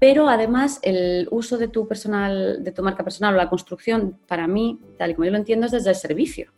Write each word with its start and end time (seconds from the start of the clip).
pero 0.00 0.28
además 0.28 0.80
el 0.82 1.28
uso 1.30 1.58
de 1.58 1.68
tu 1.68 1.86
personal, 1.86 2.64
de 2.64 2.72
tu 2.72 2.82
marca 2.82 3.04
personal 3.04 3.34
o 3.34 3.36
la 3.36 3.50
construcción, 3.50 4.18
para 4.26 4.48
mí, 4.48 4.80
tal 4.96 5.10
y 5.10 5.14
como 5.14 5.26
yo 5.26 5.30
lo 5.30 5.36
entiendo, 5.36 5.66
es 5.66 5.72
desde 5.72 5.90
el 5.90 5.96
servicio. 5.96 6.52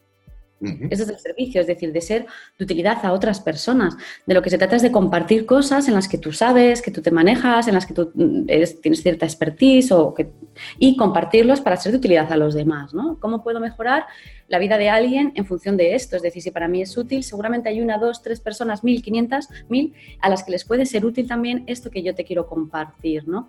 Ese 0.90 1.02
es 1.02 1.08
el 1.08 1.18
servicio, 1.18 1.60
es 1.60 1.66
decir, 1.66 1.92
de 1.92 2.00
ser 2.00 2.26
de 2.58 2.64
utilidad 2.64 3.04
a 3.04 3.12
otras 3.12 3.40
personas. 3.40 3.96
De 4.26 4.34
lo 4.34 4.42
que 4.42 4.50
se 4.50 4.58
trata 4.58 4.76
es 4.76 4.82
de 4.82 4.92
compartir 4.92 5.44
cosas 5.44 5.88
en 5.88 5.94
las 5.94 6.08
que 6.08 6.18
tú 6.18 6.32
sabes, 6.32 6.82
que 6.82 6.90
tú 6.90 7.02
te 7.02 7.10
manejas, 7.10 7.66
en 7.68 7.74
las 7.74 7.86
que 7.86 7.94
tú 7.94 8.10
mm, 8.14 8.46
tienes 8.80 9.02
cierta 9.02 9.26
expertise 9.26 9.90
o 9.92 10.14
y 10.78 10.96
compartirlos 10.96 11.60
para 11.60 11.76
ser 11.76 11.92
de 11.92 11.98
utilidad 11.98 12.30
a 12.32 12.36
los 12.36 12.54
demás. 12.54 12.94
¿no? 12.94 13.18
¿Cómo 13.20 13.42
puedo 13.42 13.60
mejorar 13.60 14.06
la 14.48 14.58
vida 14.58 14.78
de 14.78 14.88
alguien 14.88 15.32
en 15.34 15.46
función 15.46 15.76
de 15.76 15.94
esto? 15.94 16.16
Es 16.16 16.22
decir, 16.22 16.42
si 16.42 16.50
para 16.50 16.68
mí 16.68 16.82
es 16.82 16.96
útil, 16.96 17.24
seguramente 17.24 17.68
hay 17.68 17.80
una, 17.80 17.98
dos, 17.98 18.22
tres 18.22 18.40
personas, 18.40 18.84
mil, 18.84 19.02
quinientas, 19.02 19.48
mil, 19.68 19.94
a 20.20 20.28
las 20.28 20.42
que 20.42 20.52
les 20.52 20.64
puede 20.64 20.86
ser 20.86 21.04
útil 21.04 21.26
también 21.26 21.64
esto 21.66 21.90
que 21.90 22.02
yo 22.02 22.14
te 22.14 22.24
quiero 22.24 22.46
compartir. 22.46 23.26
¿no? 23.26 23.48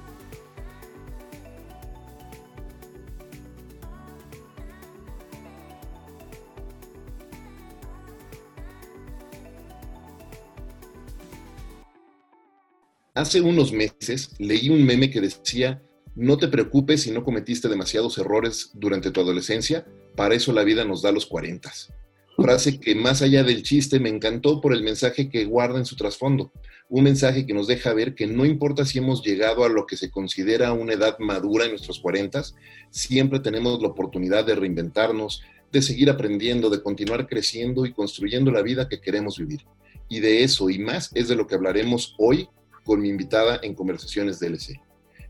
Hace 13.13 13.41
unos 13.41 13.73
meses 13.73 14.29
leí 14.39 14.69
un 14.69 14.85
meme 14.85 15.09
que 15.09 15.19
decía, 15.19 15.83
no 16.15 16.37
te 16.37 16.47
preocupes 16.47 17.01
si 17.01 17.11
no 17.11 17.25
cometiste 17.25 17.67
demasiados 17.67 18.17
errores 18.17 18.71
durante 18.73 19.11
tu 19.11 19.19
adolescencia, 19.19 19.85
para 20.15 20.33
eso 20.33 20.53
la 20.53 20.63
vida 20.63 20.85
nos 20.85 21.01
da 21.01 21.11
los 21.11 21.25
cuarentas. 21.25 21.91
Frase 22.37 22.79
que 22.79 22.95
más 22.95 23.21
allá 23.21 23.43
del 23.43 23.63
chiste 23.63 23.99
me 23.99 24.07
encantó 24.07 24.61
por 24.61 24.73
el 24.73 24.81
mensaje 24.81 25.29
que 25.29 25.43
guarda 25.43 25.77
en 25.77 25.85
su 25.85 25.97
trasfondo. 25.97 26.53
Un 26.87 27.03
mensaje 27.03 27.45
que 27.45 27.53
nos 27.53 27.67
deja 27.67 27.93
ver 27.93 28.15
que 28.15 28.27
no 28.27 28.45
importa 28.45 28.85
si 28.85 28.99
hemos 28.99 29.21
llegado 29.25 29.65
a 29.65 29.69
lo 29.69 29.85
que 29.85 29.97
se 29.97 30.09
considera 30.09 30.71
una 30.71 30.93
edad 30.93 31.19
madura 31.19 31.65
en 31.65 31.71
nuestros 31.71 31.99
cuarentas, 31.99 32.55
siempre 32.91 33.41
tenemos 33.41 33.81
la 33.81 33.89
oportunidad 33.89 34.45
de 34.45 34.55
reinventarnos, 34.55 35.43
de 35.69 35.81
seguir 35.81 36.09
aprendiendo, 36.09 36.69
de 36.69 36.81
continuar 36.81 37.27
creciendo 37.27 37.85
y 37.85 37.91
construyendo 37.91 38.51
la 38.51 38.61
vida 38.61 38.87
que 38.87 39.01
queremos 39.01 39.37
vivir. 39.37 39.65
Y 40.07 40.21
de 40.21 40.45
eso 40.45 40.69
y 40.69 40.79
más 40.79 41.11
es 41.13 41.27
de 41.27 41.35
lo 41.35 41.45
que 41.45 41.55
hablaremos 41.55 42.15
hoy 42.17 42.47
con 42.85 43.01
mi 43.01 43.09
invitada 43.09 43.59
en 43.61 43.73
Conversaciones 43.75 44.39
DLC. 44.39 44.79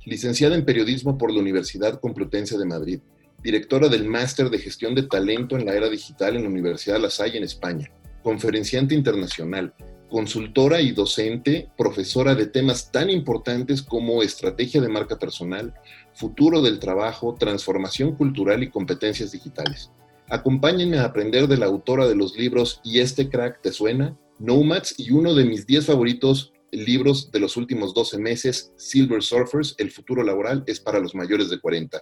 Licenciada 0.05 0.55
en 0.55 0.65
Periodismo 0.65 1.17
por 1.17 1.31
la 1.31 1.39
Universidad 1.39 1.99
Complutense 1.99 2.57
de 2.57 2.65
Madrid, 2.65 2.99
directora 3.43 3.87
del 3.87 4.07
Máster 4.07 4.49
de 4.49 4.59
Gestión 4.59 4.95
de 4.95 5.03
Talento 5.03 5.57
en 5.57 5.65
la 5.65 5.73
Era 5.73 5.89
Digital 5.89 6.35
en 6.35 6.43
la 6.43 6.49
Universidad 6.49 6.99
La 6.99 7.09
Salle 7.09 7.37
en 7.37 7.43
España, 7.43 7.91
conferenciante 8.23 8.95
internacional, 8.95 9.73
consultora 10.09 10.81
y 10.81 10.91
docente, 10.91 11.69
profesora 11.77 12.35
de 12.35 12.45
temas 12.45 12.91
tan 12.91 13.09
importantes 13.09 13.81
como 13.81 14.21
estrategia 14.21 14.81
de 14.81 14.89
marca 14.89 15.17
personal, 15.17 15.73
futuro 16.13 16.61
del 16.61 16.79
trabajo, 16.79 17.35
transformación 17.39 18.15
cultural 18.15 18.61
y 18.61 18.69
competencias 18.69 19.31
digitales. 19.31 19.89
Acompáñenme 20.29 20.97
a 20.97 21.05
aprender 21.05 21.47
de 21.47 21.57
la 21.57 21.65
autora 21.65 22.07
de 22.07 22.15
los 22.15 22.37
libros 22.37 22.81
¿Y 22.83 22.99
este 22.99 23.29
crack 23.29 23.61
te 23.61 23.71
suena? 23.71 24.17
Nomads 24.39 24.95
y 24.97 25.11
uno 25.11 25.33
de 25.33 25.45
mis 25.45 25.65
10 25.65 25.85
favoritos, 25.85 26.51
libros 26.71 27.31
de 27.31 27.39
los 27.39 27.57
últimos 27.57 27.93
12 27.93 28.17
meses, 28.17 28.71
Silver 28.77 29.21
Surfers, 29.21 29.75
El 29.77 29.91
futuro 29.91 30.23
laboral 30.23 30.63
es 30.67 30.79
para 30.79 30.99
los 30.99 31.13
mayores 31.13 31.49
de 31.49 31.59
40. 31.59 32.01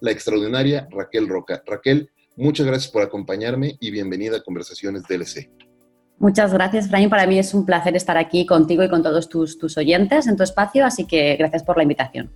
La 0.00 0.10
extraordinaria 0.10 0.88
Raquel 0.90 1.28
Roca. 1.28 1.62
Raquel, 1.66 2.10
muchas 2.36 2.66
gracias 2.66 2.90
por 2.90 3.02
acompañarme 3.02 3.76
y 3.80 3.90
bienvenida 3.90 4.38
a 4.38 4.42
Conversaciones 4.42 5.04
DLC. 5.04 5.50
Muchas 6.18 6.52
gracias, 6.52 6.90
Brian. 6.90 7.10
Para 7.10 7.26
mí 7.26 7.38
es 7.38 7.54
un 7.54 7.64
placer 7.64 7.94
estar 7.94 8.16
aquí 8.16 8.44
contigo 8.44 8.82
y 8.82 8.88
con 8.88 9.02
todos 9.02 9.28
tus, 9.28 9.56
tus 9.56 9.78
oyentes 9.78 10.26
en 10.26 10.36
tu 10.36 10.42
espacio, 10.42 10.84
así 10.84 11.06
que 11.06 11.36
gracias 11.36 11.62
por 11.62 11.76
la 11.76 11.84
invitación. 11.84 12.30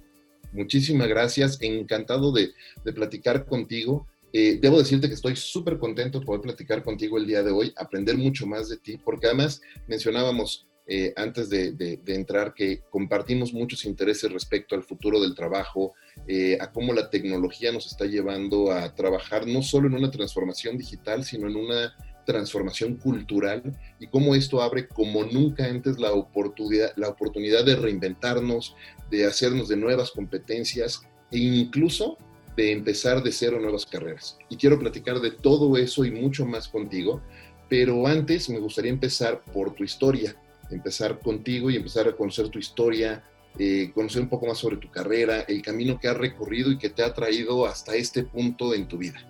Muchísimas 0.53 1.09
gracias, 1.09 1.59
encantado 1.61 2.31
de, 2.31 2.53
de 2.85 2.93
platicar 2.93 3.45
contigo. 3.47 4.07
Eh, 4.33 4.59
debo 4.61 4.79
decirte 4.79 5.09
que 5.09 5.15
estoy 5.15 5.37
súper 5.37 5.79
contento 5.79 6.21
de 6.21 6.27
poder 6.27 6.41
platicar 6.41 6.83
contigo 6.83 7.19
el 7.19 7.27
día 7.27 7.43
de 7.43 7.51
hoy, 7.51 7.73
aprender 7.77 8.17
mucho 8.17 8.47
más 8.47 8.69
de 8.69 8.79
ti, 8.79 8.99
porque 9.05 9.27
además 9.27 9.61
mencionábamos 9.89 10.67
eh, 10.95 11.15
antes 11.17 11.49
de, 11.49 12.01
entrar 12.07 12.53
que 12.53 12.83
compartimos 12.91 13.55
muchos 13.55 13.87
intereses 13.87 14.31
respecto 14.31 14.75
al 14.75 14.83
futuro 14.83 15.23
del 15.23 15.35
trabajo, 15.35 15.95
eh, 16.29 16.59
a 16.61 16.71
cómo 16.71 16.93
la 16.93 17.09
tecnología 17.09 17.73
nos 17.73 17.87
está 17.87 18.05
llevando 18.05 18.71
a 18.71 18.95
trabajar 18.95 19.47
no 19.47 19.63
solo 19.63 19.89
en 19.89 19.95
una 19.95 20.11
transformación 20.11 20.77
digital, 20.77 21.25
sino 21.25 21.47
en 21.49 21.57
una 21.57 21.97
transformación 22.27 22.97
cultural 22.97 23.63
y 24.01 24.07
cómo 24.07 24.35
esto 24.35 24.61
abre 24.61 24.87
como 24.87 25.25
nunca 25.25 25.65
antes 25.65 25.99
la 25.99 26.13
oportunidad, 26.13 26.93
la 26.97 27.09
oportunidad 27.09 27.65
de 27.65 27.77
reinventarnos, 27.77 28.77
de 29.11 29.25
hacernos 29.25 29.69
de 29.69 29.79
nuevas 29.79 30.11
competencias 30.11 31.01
e 31.31 31.39
incluso 31.39 32.19
de 32.55 32.71
empezar 32.71 33.23
de 33.23 33.33
cero 33.33 33.59
nuevas 33.59 33.87
carreras. 33.87 34.37
Y 34.51 34.59
quiero 34.59 34.79
platicar 34.79 35.21
de 35.21 35.31
todo 35.31 35.75
eso 35.79 36.05
y 36.05 36.11
mucho 36.11 36.45
más 36.45 36.69
contigo, 36.69 37.23
pero 37.71 38.07
antes 38.07 38.51
me 38.51 38.59
gustaría 38.59 38.91
empezar 38.91 39.43
por 39.55 39.75
tu 39.75 39.85
historia 39.85 40.37
empezar 40.73 41.19
contigo 41.19 41.71
y 41.71 41.77
empezar 41.77 42.09
a 42.09 42.13
conocer 42.13 42.49
tu 42.49 42.59
historia, 42.59 43.23
eh, 43.59 43.91
conocer 43.95 44.23
un 44.23 44.29
poco 44.29 44.47
más 44.47 44.59
sobre 44.59 44.77
tu 44.77 44.91
carrera, 44.91 45.43
el 45.47 45.63
camino 45.63 45.99
que 46.01 46.09
has 46.09 46.17
recorrido 46.17 46.71
y 46.73 46.79
que 46.79 46.89
te 46.89 47.03
ha 47.03 47.13
traído 47.13 47.67
hasta 47.67 47.95
este 47.95 48.23
punto 48.23 48.75
en 48.75 48.87
tu 48.87 48.99
vida. 48.99 49.21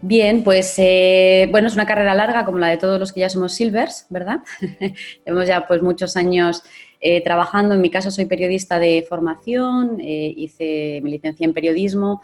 Bien, 0.00 0.44
pues 0.44 0.74
eh, 0.78 1.48
bueno, 1.50 1.68
es 1.68 1.74
una 1.74 1.86
carrera 1.86 2.14
larga 2.14 2.44
como 2.44 2.58
la 2.58 2.68
de 2.68 2.76
todos 2.76 2.98
los 3.00 3.12
que 3.12 3.20
ya 3.20 3.28
somos 3.28 3.54
silvers, 3.54 4.06
¿verdad? 4.10 4.40
Hemos 5.24 5.46
ya 5.46 5.66
pues 5.66 5.82
muchos 5.82 6.16
años 6.16 6.62
eh, 7.00 7.22
trabajando. 7.22 7.74
En 7.74 7.80
mi 7.80 7.90
caso 7.90 8.10
soy 8.10 8.26
periodista 8.26 8.78
de 8.78 9.04
formación, 9.08 9.98
hice 10.00 11.00
mi 11.02 11.10
licencia 11.10 11.44
en 11.44 11.52
periodismo 11.52 12.20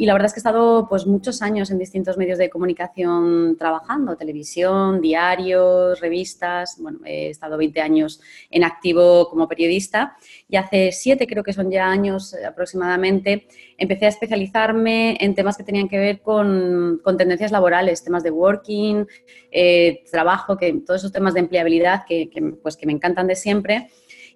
y 0.00 0.06
la 0.06 0.14
verdad 0.14 0.28
es 0.28 0.32
que 0.32 0.38
he 0.38 0.40
estado 0.40 0.88
pues, 0.88 1.06
muchos 1.06 1.42
años 1.42 1.70
en 1.70 1.78
distintos 1.78 2.16
medios 2.16 2.38
de 2.38 2.48
comunicación 2.48 3.54
trabajando, 3.58 4.16
televisión, 4.16 5.02
diarios, 5.02 6.00
revistas. 6.00 6.78
Bueno, 6.80 7.00
he 7.04 7.28
estado 7.28 7.58
20 7.58 7.82
años 7.82 8.18
en 8.48 8.64
activo 8.64 9.28
como 9.28 9.46
periodista 9.46 10.16
y 10.48 10.56
hace 10.56 10.90
siete, 10.92 11.26
creo 11.26 11.44
que 11.44 11.52
son 11.52 11.70
ya 11.70 11.86
años 11.86 12.34
aproximadamente, 12.34 13.46
empecé 13.76 14.06
a 14.06 14.08
especializarme 14.08 15.18
en 15.20 15.34
temas 15.34 15.58
que 15.58 15.64
tenían 15.64 15.86
que 15.86 15.98
ver 15.98 16.22
con, 16.22 17.02
tendencias 17.18 17.52
laborales, 17.52 18.02
temas 18.02 18.22
de 18.22 18.30
working, 18.30 19.06
eh, 19.50 20.02
trabajo, 20.10 20.56
que, 20.56 20.80
todos 20.86 21.02
esos 21.02 21.12
temas 21.12 21.34
de 21.34 21.40
empleabilidad 21.40 22.06
que, 22.08 22.30
pues, 22.62 22.78
que 22.78 22.86
me 22.86 22.92
encantan 22.94 23.26
de 23.26 23.36
siempre. 23.36 23.90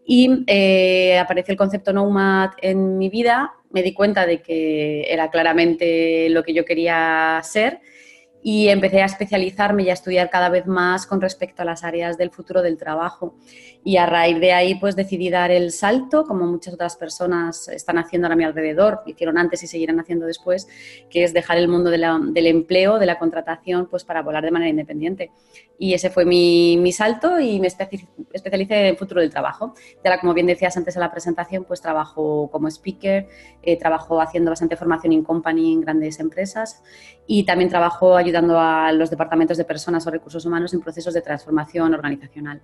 Y 0.07 0.45
eh, 0.47 1.19
apareció 1.19 1.53
el 1.53 1.59
concepto 1.59 1.93
Nomad 1.93 2.51
en 2.61 2.99
mi 2.99 3.09
vida 3.09 3.55
me 3.75 3.83
di 3.83 3.93
cuenta 3.93 4.25
de 4.25 4.41
que 4.41 5.03
era 5.13 5.31
claramente 5.31 6.29
lo 6.31 6.45
que 6.45 6.55
yo 6.55 6.65
quería 6.65 7.41
ser 7.43 7.81
y 8.41 8.69
empecé 8.69 9.03
a 9.03 9.07
especializarme 9.07 9.83
y 9.83 9.91
a 9.91 9.95
estudiar 9.95 10.31
cada 10.31 10.49
vez 10.49 10.67
más 10.67 11.07
con 11.07 11.21
respecto 11.21 11.63
a 11.63 11.65
las 11.65 11.83
áreas 11.83 12.17
del 12.17 12.31
futuro 12.31 12.63
del 12.63 12.79
trabajo. 12.79 13.35
Y 13.87 13.99
a 13.99 14.07
raíz 14.07 14.41
de 14.41 14.53
ahí, 14.53 14.77
pues 14.77 14.97
decidí 14.97 15.29
dar 15.29 15.51
el 15.51 15.71
salto, 15.71 16.25
como 16.25 16.47
muchas 16.47 16.73
otras 16.73 16.97
personas 16.97 17.69
están 17.69 17.99
haciendo 17.99 18.29
a 18.29 18.35
mi 18.35 18.43
alrededor, 18.43 19.03
hicieron 19.05 19.37
antes 19.37 19.63
y 19.63 19.67
seguirán 19.67 20.01
haciendo 20.01 20.25
después, 20.25 20.67
que 21.11 21.23
es 21.23 21.35
dejar 21.35 21.59
el 21.59 21.69
mundo 21.69 21.91
del 21.91 22.47
empleo, 22.47 22.99
de 22.99 23.05
la 23.05 23.19
contratación, 23.19 23.87
pues 23.87 24.03
para 24.05 24.23
volar 24.23 24.43
de 24.43 24.51
manera 24.51 24.71
independiente. 24.71 25.33
Y 25.79 25.93
ese 25.93 26.09
fue 26.09 26.25
mi, 26.25 26.79
mi 26.79 26.93
salto 26.93 27.39
y 27.39 27.61
me 27.61 27.67
especialicé 27.67 28.89
en 28.89 28.97
futuro 28.97 29.21
del 29.21 29.29
trabajo. 29.31 29.75
Y 30.03 30.09
ahora, 30.09 30.19
como 30.19 30.33
bien 30.33 30.47
decías 30.47 30.75
antes 30.79 30.97
en 30.97 31.01
la 31.01 31.11
presentación, 31.11 31.65
pues 31.65 31.83
trabajo 31.83 32.49
como 32.51 32.69
speaker, 32.69 33.29
eh, 33.63 33.79
trabajo 33.79 34.19
haciendo 34.19 34.51
bastante 34.51 34.77
formación 34.77 35.13
in 35.13 35.25
company 35.25 35.75
en 35.75 35.83
grandes 35.83 36.21
empresas 36.21 36.83
y 37.27 37.45
también 37.45 37.69
trabajo 37.69 38.17
ayudando 38.17 38.59
a 38.59 38.93
los 38.93 39.11
departamentos 39.11 39.59
de 39.59 39.65
personas 39.65 40.07
o 40.07 40.11
recursos 40.11 40.47
humanos 40.47 40.73
en 40.73 40.81
procesos 40.81 41.13
de 41.13 41.21
transformación 41.21 41.93
organizacional. 41.93 42.63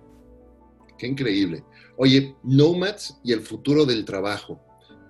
Qué 1.01 1.07
increíble. 1.07 1.63
Oye, 1.97 2.35
Nomads 2.43 3.17
y 3.23 3.31
el 3.31 3.41
futuro 3.41 3.85
del 3.85 4.05
trabajo, 4.05 4.61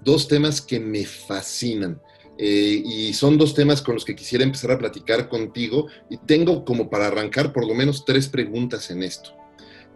dos 0.06 0.30
temas 0.30 0.62
que 0.62 0.80
me 0.80 1.04
fascinan. 1.04 2.02
Eh, 2.38 2.82
y 2.86 3.14
son 3.14 3.38
dos 3.38 3.54
temas 3.54 3.82
con 3.82 3.96
los 3.96 4.06
que 4.06 4.16
quisiera 4.16 4.46
empezar 4.46 4.72
a 4.72 4.80
platicar 4.80 5.28
contigo 5.28 5.88
y 6.10 6.16
tengo 6.16 6.64
como 6.64 6.90
para 6.90 7.08
arrancar 7.08 7.52
por 7.52 7.68
lo 7.68 7.76
menos 7.76 8.06
tres 8.06 8.30
preguntas 8.30 8.90
en 8.90 9.04
esto. 9.04 9.32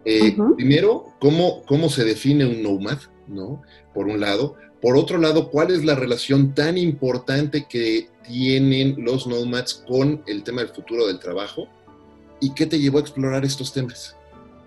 Eh, 0.04 0.36
primero, 0.58 1.16
¿cómo, 1.22 1.64
¿cómo 1.66 1.90
se 1.90 2.04
define 2.04 2.46
un 2.46 2.62
nomad? 2.62 3.00
¿no? 3.30 3.62
Por 3.94 4.08
un 4.08 4.20
lado, 4.20 4.58
por 4.82 4.98
otro 4.98 5.18
lado, 5.18 5.50
¿cuál 5.50 5.72
es 5.72 5.86
la 5.86 5.96
relación 5.96 6.54
tan 6.54 6.78
importante 6.78 7.68
que 7.70 8.10
tienen 8.28 8.98
los 8.98 9.28
nomads 9.28 9.86
con 9.88 10.22
el 10.28 10.44
tema 10.44 10.62
del 10.62 10.74
futuro 10.74 11.08
del 11.08 11.20
trabajo? 11.20 11.70
¿Y 12.42 12.54
qué 12.54 12.66
te 12.66 12.80
llevó 12.80 12.98
a 12.98 13.02
explorar 13.02 13.46
estos 13.46 13.72
temas? 13.72 14.18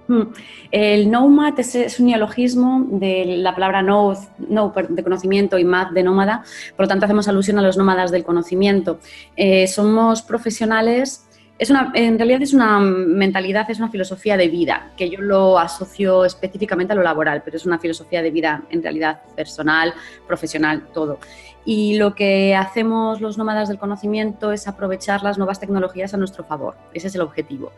Hmm. 0.08 0.32
El 0.70 1.10
nomad 1.10 1.58
es, 1.60 2.00
un 2.00 2.06
neologismo 2.06 2.86
de 2.90 3.36
la 3.38 3.54
palabra 3.54 3.82
no, 3.82 4.14
de 4.38 5.02
conocimiento 5.04 5.58
y 5.58 5.64
mad 5.64 5.92
de 5.92 6.02
nómada, 6.02 6.42
por 6.76 6.84
lo 6.86 6.88
tanto 6.88 7.04
hacemos 7.04 7.28
alusión 7.28 7.58
a 7.58 7.62
los 7.62 7.76
nómadas 7.76 8.10
del 8.10 8.24
conocimiento. 8.24 8.98
Eh, 9.36 9.66
somos 9.68 10.22
profesionales 10.22 11.28
es 11.58 11.70
una, 11.70 11.90
en 11.94 12.16
realidad 12.16 12.40
es 12.40 12.54
una 12.54 12.78
mentalidad, 12.78 13.68
es 13.68 13.78
una 13.78 13.90
filosofía 13.90 14.36
de 14.36 14.46
vida, 14.46 14.92
que 14.96 15.10
yo 15.10 15.20
lo 15.20 15.58
asocio 15.58 16.24
específicamente 16.24 16.92
a 16.92 16.96
lo 16.96 17.02
laboral, 17.02 17.42
pero 17.44 17.56
es 17.56 17.66
una 17.66 17.80
filosofía 17.80 18.22
de 18.22 18.30
vida 18.30 18.62
en 18.70 18.80
realidad 18.80 19.22
personal, 19.34 19.92
profesional, 20.28 20.86
todo. 20.94 21.18
Y 21.64 21.98
lo 21.98 22.14
que 22.14 22.54
hacemos 22.54 23.20
los 23.20 23.38
nómadas 23.38 23.68
del 23.68 23.78
conocimiento 23.78 24.52
es 24.52 24.68
aprovechar 24.68 25.24
las 25.24 25.36
nuevas 25.36 25.58
tecnologías 25.58 26.14
a 26.14 26.16
nuestro 26.16 26.44
favor. 26.44 26.76
Ese 26.94 27.08
es 27.08 27.14
el 27.16 27.22
objetivo. 27.22 27.72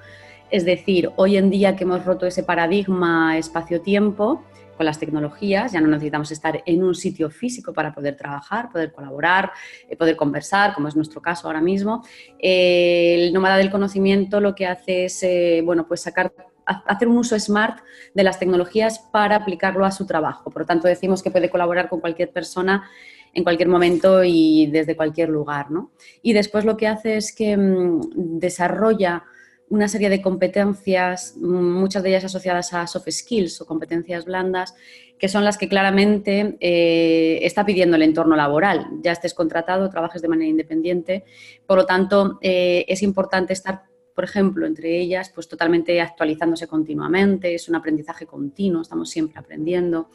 Es 0.50 0.64
decir, 0.64 1.10
hoy 1.16 1.36
en 1.36 1.48
día 1.50 1.76
que 1.76 1.84
hemos 1.84 2.04
roto 2.04 2.26
ese 2.26 2.42
paradigma 2.42 3.38
espacio-tiempo, 3.38 4.44
con 4.76 4.86
las 4.86 4.98
tecnologías, 4.98 5.72
ya 5.72 5.80
no 5.82 5.88
necesitamos 5.88 6.32
estar 6.32 6.62
en 6.64 6.82
un 6.82 6.94
sitio 6.94 7.28
físico 7.28 7.74
para 7.74 7.94
poder 7.94 8.16
trabajar, 8.16 8.70
poder 8.70 8.92
colaborar, 8.92 9.52
eh, 9.86 9.94
poder 9.94 10.16
conversar, 10.16 10.72
como 10.72 10.88
es 10.88 10.96
nuestro 10.96 11.20
caso 11.20 11.48
ahora 11.48 11.60
mismo. 11.60 12.02
Eh, 12.38 13.26
el 13.26 13.32
nómada 13.34 13.58
del 13.58 13.70
conocimiento 13.70 14.40
lo 14.40 14.54
que 14.54 14.66
hace 14.66 15.04
es, 15.04 15.22
eh, 15.22 15.60
bueno, 15.62 15.86
pues 15.86 16.00
sacar 16.00 16.32
hacer 16.64 17.08
un 17.08 17.18
uso 17.18 17.38
smart 17.38 17.80
de 18.14 18.22
las 18.22 18.38
tecnologías 18.38 19.00
para 19.12 19.36
aplicarlo 19.36 19.84
a 19.84 19.90
su 19.90 20.06
trabajo. 20.06 20.50
Por 20.50 20.62
lo 20.62 20.66
tanto, 20.66 20.88
decimos 20.88 21.22
que 21.22 21.30
puede 21.30 21.50
colaborar 21.50 21.90
con 21.90 22.00
cualquier 22.00 22.32
persona 22.32 22.88
en 23.34 23.44
cualquier 23.44 23.68
momento 23.68 24.24
y 24.24 24.66
desde 24.72 24.96
cualquier 24.96 25.28
lugar. 25.28 25.70
¿no? 25.70 25.90
Y 26.22 26.32
después 26.32 26.64
lo 26.64 26.78
que 26.78 26.88
hace 26.88 27.16
es 27.16 27.34
que 27.34 27.54
mm, 27.56 28.38
desarrolla 28.38 29.24
una 29.70 29.88
serie 29.88 30.10
de 30.10 30.20
competencias, 30.20 31.36
muchas 31.36 32.02
de 32.02 32.10
ellas 32.10 32.24
asociadas 32.24 32.74
a 32.74 32.86
soft 32.86 33.08
skills 33.10 33.60
o 33.60 33.66
competencias 33.66 34.24
blandas, 34.24 34.74
que 35.16 35.28
son 35.28 35.44
las 35.44 35.56
que 35.56 35.68
claramente 35.68 36.56
eh, 36.60 37.38
está 37.42 37.64
pidiendo 37.64 37.96
el 37.96 38.02
entorno 38.02 38.34
laboral. 38.34 38.88
Ya 39.00 39.12
estés 39.12 39.32
contratado, 39.32 39.88
trabajes 39.88 40.22
de 40.22 40.28
manera 40.28 40.50
independiente. 40.50 41.24
Por 41.66 41.78
lo 41.78 41.86
tanto, 41.86 42.38
eh, 42.42 42.84
es 42.88 43.02
importante 43.02 43.52
estar, 43.52 43.84
por 44.12 44.24
ejemplo, 44.24 44.66
entre 44.66 44.98
ellas, 44.98 45.30
pues 45.32 45.46
totalmente 45.46 46.00
actualizándose 46.00 46.66
continuamente. 46.66 47.54
Es 47.54 47.68
un 47.68 47.76
aprendizaje 47.76 48.26
continuo, 48.26 48.82
estamos 48.82 49.08
siempre 49.08 49.38
aprendiendo. 49.38 50.10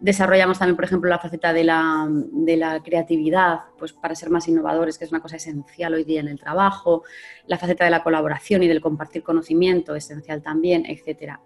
Desarrollamos 0.00 0.58
también, 0.58 0.76
por 0.76 0.84
ejemplo, 0.84 1.10
la 1.10 1.18
faceta 1.18 1.52
de 1.52 1.64
la, 1.64 2.80
creatividad, 2.84 3.60
pues 3.78 3.92
para 3.92 4.14
ser 4.14 4.30
más 4.30 4.46
innovadores, 4.46 4.96
que 4.96 5.04
es 5.04 5.10
una 5.10 5.20
cosa 5.20 5.36
esencial 5.36 5.94
hoy 5.94 6.04
día 6.04 6.20
en 6.20 6.28
el 6.28 6.38
trabajo, 6.38 7.02
la 7.46 7.58
faceta 7.58 7.84
de 7.84 7.90
la 7.90 8.02
colaboración 8.02 8.62
y 8.62 8.68
del 8.68 8.80
compartir 8.80 9.22
conocimiento, 9.22 9.96
esencial 9.96 10.42
también, 10.42 10.84
etcétera. 10.86 11.40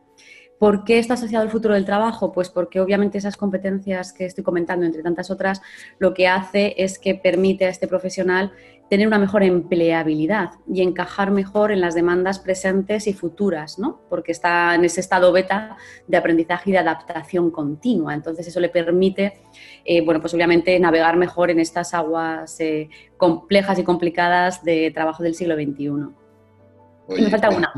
¿Por 0.59 0.85
qué 0.85 1.01
está 1.01 1.15
asociado 1.15 1.43
al 1.43 1.51
futuro 1.51 1.75
del 1.75 1.85
trabajo? 1.85 2.31
Pues 2.31 2.49
porque 2.49 2.79
obviamente 2.79 3.19
esas 3.19 3.37
competencias 3.37 4.13
que 4.13 4.27
estoy 4.27 4.45
comentando, 4.45 4.87
entre 4.87 5.03
tantas 5.03 5.31
otras, 5.31 5.61
lo 5.99 6.15
que 6.15 6.29
hace 6.29 6.75
es 6.77 7.01
que 7.01 7.17
permite 7.17 7.65
a 7.65 7.69
este 7.69 7.89
profesional 7.89 8.53
tener 8.93 9.07
una 9.07 9.19
mejor 9.19 9.43
empleabilidad 9.43 10.51
y 10.71 10.83
encajar 10.83 11.31
mejor 11.31 11.73
en 11.73 11.81
las 11.81 11.95
demandas 11.95 12.39
presentes 12.39 13.07
y 13.07 13.15
futuras, 13.15 13.79
¿no? 13.79 14.03
Porque 14.11 14.33
está 14.33 14.75
en 14.75 14.85
ese 14.85 15.01
estado 15.01 15.33
beta 15.33 15.79
de 16.07 16.19
aprendizaje 16.19 16.69
y 16.69 16.73
de 16.75 16.81
adaptación 16.81 17.51
continua. 17.51 18.13
Entonces 18.13 18.47
eso 18.49 18.61
le 18.61 18.69
permite, 18.69 19.41
eh, 19.87 20.05
bueno, 20.05 20.21
pues 20.21 20.35
obviamente 20.35 20.79
navegar 20.79 21.17
mejor 21.17 21.49
en 21.49 21.59
estas 21.59 21.95
aguas 21.95 22.61
eh, 22.61 22.91
complejas 23.17 23.79
y 23.79 23.83
complicadas 23.83 24.63
de 24.63 24.91
trabajo 24.91 25.23
del 25.23 25.35
siglo 25.37 25.55
XXI. 25.55 25.85
y 27.17 27.23
me 27.23 27.31
falta 27.31 27.49
una, 27.49 27.73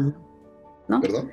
¿no? 0.89 1.01
¿Perdón? 1.01 1.31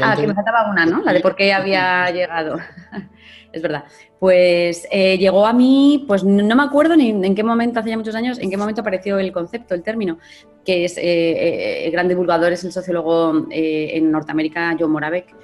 Ah, 0.00 0.16
que 0.18 0.26
me 0.26 0.34
faltaba 0.34 0.70
una, 0.70 0.86
¿no? 0.86 1.02
La 1.02 1.12
de 1.12 1.20
por 1.20 1.36
qué 1.36 1.52
había 1.52 2.10
llegado. 2.10 2.58
es 3.52 3.62
verdad. 3.62 3.84
Pues 4.18 4.86
eh, 4.90 5.16
llegó 5.18 5.46
a 5.46 5.52
mí, 5.52 6.04
pues 6.06 6.24
no 6.24 6.56
me 6.56 6.62
acuerdo 6.62 6.96
ni 6.96 7.10
en 7.10 7.34
qué 7.34 7.44
momento, 7.44 7.80
hace 7.80 7.90
ya 7.90 7.96
muchos 7.96 8.14
años, 8.14 8.38
en 8.38 8.50
qué 8.50 8.56
momento 8.56 8.80
apareció 8.80 9.18
el 9.18 9.32
concepto, 9.32 9.74
el 9.74 9.82
término, 9.82 10.18
que 10.64 10.84
es 10.84 10.98
eh, 10.98 11.02
eh, 11.02 11.86
el 11.86 11.92
gran 11.92 12.08
divulgador, 12.08 12.52
es 12.52 12.64
el 12.64 12.72
sociólogo 12.72 13.46
en 13.50 14.10
Norteamérica, 14.10 14.76
John 14.78 14.90
Moravec. 14.90 15.34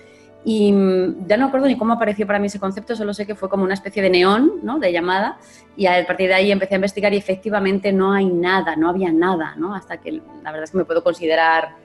Y 0.47 0.73
mm, 0.73 1.27
ya 1.27 1.37
no 1.37 1.45
me 1.45 1.49
acuerdo 1.49 1.67
ni 1.67 1.79
cómo 1.79 1.95
apareció 1.95 2.27
para 2.27 2.39
mí 2.39 2.49
ese 2.49 2.61
concepto, 2.61 2.95
solo 2.95 3.15
sé 3.15 3.27
que 3.27 3.35
fue 3.35 3.49
como 3.49 3.65
una 3.65 3.75
especie 3.75 4.03
de 4.03 4.11
neón, 4.11 4.61
¿no? 4.63 4.79
De 4.79 4.93
llamada, 4.93 5.39
y 5.77 5.87
a 5.87 6.07
partir 6.07 6.29
de 6.29 6.35
ahí 6.35 6.53
empecé 6.53 6.75
a 6.75 6.77
investigar 6.77 7.15
y 7.15 7.17
efectivamente 7.17 7.93
no 7.93 8.13
hay 8.13 8.27
nada, 8.27 8.77
no 8.77 8.91
había 8.91 9.11
nada, 9.11 9.55
¿no? 9.57 9.75
Hasta 9.75 9.99
que 9.99 10.13
la 10.13 10.51
verdad 10.51 10.65
es 10.65 10.73
que 10.73 10.79
me 10.79 10.85
puedo 10.85 11.03
considerar 11.03 11.84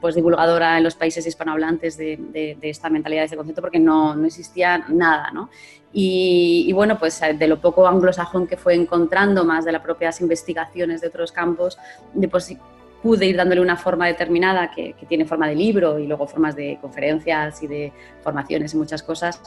pues 0.00 0.14
divulgadora 0.14 0.78
en 0.78 0.84
los 0.84 0.94
países 0.94 1.26
hispanohablantes 1.26 1.96
de, 1.96 2.58
esta 2.62 2.90
mentalidad, 2.90 3.22
de 3.22 3.24
este 3.26 3.36
concepto, 3.36 3.60
porque 3.60 3.78
no, 3.78 4.14
no 4.14 4.26
existía 4.26 4.84
nada, 4.88 5.30
¿no? 5.32 5.50
Y, 5.92 6.70
bueno, 6.74 6.98
pues 6.98 7.20
de 7.20 7.48
lo 7.48 7.60
poco 7.60 7.86
anglosajón 7.86 8.46
que 8.46 8.56
fue 8.56 8.74
encontrando, 8.74 9.44
más 9.44 9.64
de 9.64 9.72
las 9.72 9.82
propias 9.82 10.20
investigaciones 10.20 11.00
de 11.00 11.08
otros 11.08 11.32
campos, 11.32 11.78
de, 12.12 12.28
pues, 12.28 12.54
pude 13.02 13.26
ir 13.26 13.36
dándole 13.36 13.60
una 13.60 13.76
forma 13.76 14.06
determinada 14.06 14.70
que, 14.70 14.92
que, 14.94 15.06
tiene 15.06 15.24
forma 15.24 15.48
de 15.48 15.54
libro 15.54 15.98
y 15.98 16.06
luego 16.06 16.26
formas 16.26 16.56
de 16.56 16.78
conferencias 16.80 17.62
y 17.62 17.66
de 17.66 17.92
formaciones 18.22 18.74
y 18.74 18.76
muchas 18.76 19.02
cosas 19.02 19.40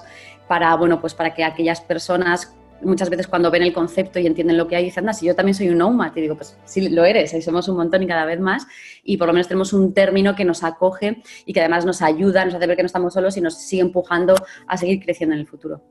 para, 0.47 0.73
bueno, 0.75 0.99
pues 0.99 1.13
para 1.13 1.33
que 1.33 1.43
aquellas 1.43 1.81
personas 1.81 2.55
muchas 2.81 3.09
veces 3.09 3.27
cuando 3.27 3.51
ven 3.51 3.63
el 3.63 3.73
concepto 3.73 4.19
y 4.19 4.27
entienden 4.27 4.57
lo 4.57 4.67
que 4.67 4.75
hay, 4.75 4.85
dicen, 4.85 5.03
anda, 5.03 5.13
si 5.13 5.25
yo 5.25 5.35
también 5.35 5.55
soy 5.55 5.69
un 5.69 5.77
nomad, 5.77 6.15
y 6.15 6.21
digo, 6.21 6.35
pues 6.35 6.57
sí 6.65 6.89
lo 6.89 7.05
eres, 7.05 7.33
ahí 7.33 7.41
somos 7.41 7.67
un 7.67 7.77
montón 7.77 8.03
y 8.03 8.07
cada 8.07 8.25
vez 8.25 8.39
más, 8.39 8.65
y 9.03 9.17
por 9.17 9.27
lo 9.27 9.33
menos 9.33 9.47
tenemos 9.47 9.73
un 9.73 9.93
término 9.93 10.35
que 10.35 10.45
nos 10.45 10.63
acoge 10.63 11.21
y 11.45 11.53
que 11.53 11.59
además 11.59 11.85
nos 11.85 12.01
ayuda, 12.01 12.45
nos 12.45 12.55
hace 12.55 12.67
ver 12.67 12.75
que 12.75 12.83
no 12.83 12.87
estamos 12.87 13.13
solos 13.13 13.37
y 13.37 13.41
nos 13.41 13.55
sigue 13.55 13.81
empujando 13.81 14.35
a 14.67 14.77
seguir 14.77 15.03
creciendo 15.03 15.35
en 15.35 15.41
el 15.41 15.47
futuro. 15.47 15.81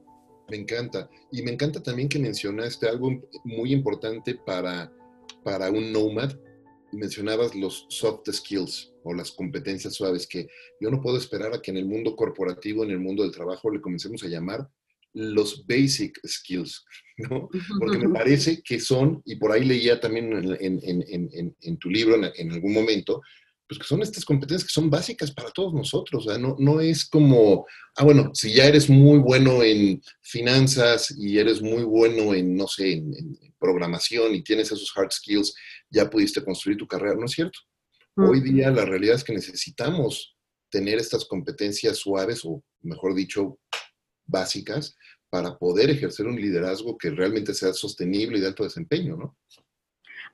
Me 0.48 0.56
encanta. 0.56 1.10
Y 1.30 1.42
me 1.42 1.52
encanta 1.52 1.82
también 1.82 2.08
que 2.08 2.18
mencionaste 2.18 2.88
algo 2.88 3.10
muy 3.44 3.72
importante 3.72 4.34
para, 4.34 4.90
para 5.44 5.70
un 5.70 5.92
nomad. 5.92 6.32
Mencionabas 6.90 7.54
los 7.54 7.84
soft 7.90 8.30
skills 8.32 8.94
o 9.04 9.12
las 9.12 9.30
competencias 9.30 9.94
suaves 9.94 10.26
que 10.26 10.48
yo 10.80 10.90
no 10.90 11.02
puedo 11.02 11.18
esperar 11.18 11.52
a 11.52 11.60
que 11.60 11.70
en 11.70 11.76
el 11.76 11.84
mundo 11.84 12.16
corporativo, 12.16 12.82
en 12.82 12.90
el 12.90 12.98
mundo 12.98 13.22
del 13.22 13.32
trabajo, 13.32 13.70
le 13.70 13.82
comencemos 13.82 14.22
a 14.22 14.28
llamar 14.28 14.70
los 15.14 15.66
basic 15.66 16.18
skills, 16.26 16.84
¿no? 17.16 17.48
Porque 17.78 17.98
me 17.98 18.12
parece 18.12 18.62
que 18.62 18.80
son, 18.80 19.22
y 19.24 19.36
por 19.36 19.52
ahí 19.52 19.64
leía 19.64 20.00
también 20.00 20.56
en, 20.60 21.76
tu 21.78 21.90
libro 21.90 22.16
en, 22.16 22.52
algún 22.52 22.72
momento, 22.72 23.20
pues 23.68 23.80
que 23.80 23.86
son 23.86 24.02
estas 24.02 24.24
competencias 24.24 24.66
que 24.66 24.72
son 24.72 24.88
básicas 24.88 25.30
para 25.30 25.50
todos 25.50 25.74
nosotros, 25.74 26.26
o 26.26 26.30
sea, 26.30 26.38
no, 26.38 26.56
no 26.58 26.80
es 26.80 27.04
como, 27.06 27.66
ah, 27.96 28.04
bueno, 28.04 28.30
si 28.32 28.54
ya 28.54 28.64
eres 28.64 28.88
muy 28.88 29.18
bueno 29.18 29.62
en 29.62 30.00
finanzas 30.22 31.14
y 31.18 31.38
eres 31.38 31.60
muy 31.60 31.82
bueno 31.82 32.32
en, 32.32 32.56
no 32.56 32.66
sé, 32.66 32.92
en, 32.92 33.38
programación 33.60 34.36
y 34.36 34.44
tienes 34.44 34.70
esos 34.70 34.92
hard 34.96 35.10
skills, 35.10 35.52
ya 35.90 36.08
pudiste 36.08 36.44
construir 36.44 36.78
tu 36.78 36.86
carrera, 36.86 37.16
¿no 37.16 37.24
es 37.24 37.32
cierto? 37.32 37.58
Hoy 38.14 38.40
día 38.40 38.70
la 38.70 38.84
realidad 38.84 39.16
es 39.16 39.24
que 39.24 39.32
necesitamos 39.32 40.36
tener 40.70 40.98
estas 40.98 41.24
competencias 41.24 41.98
suaves, 41.98 42.44
o 42.44 42.62
mejor 42.82 43.14
dicho, 43.14 43.58
básicas 44.28 44.96
para 45.28 45.58
poder 45.58 45.90
ejercer 45.90 46.26
un 46.26 46.40
liderazgo 46.40 46.96
que 46.96 47.10
realmente 47.10 47.52
sea 47.52 47.72
sostenible 47.72 48.38
y 48.38 48.40
de 48.40 48.46
alto 48.46 48.62
desempeño, 48.62 49.16
¿no? 49.16 49.36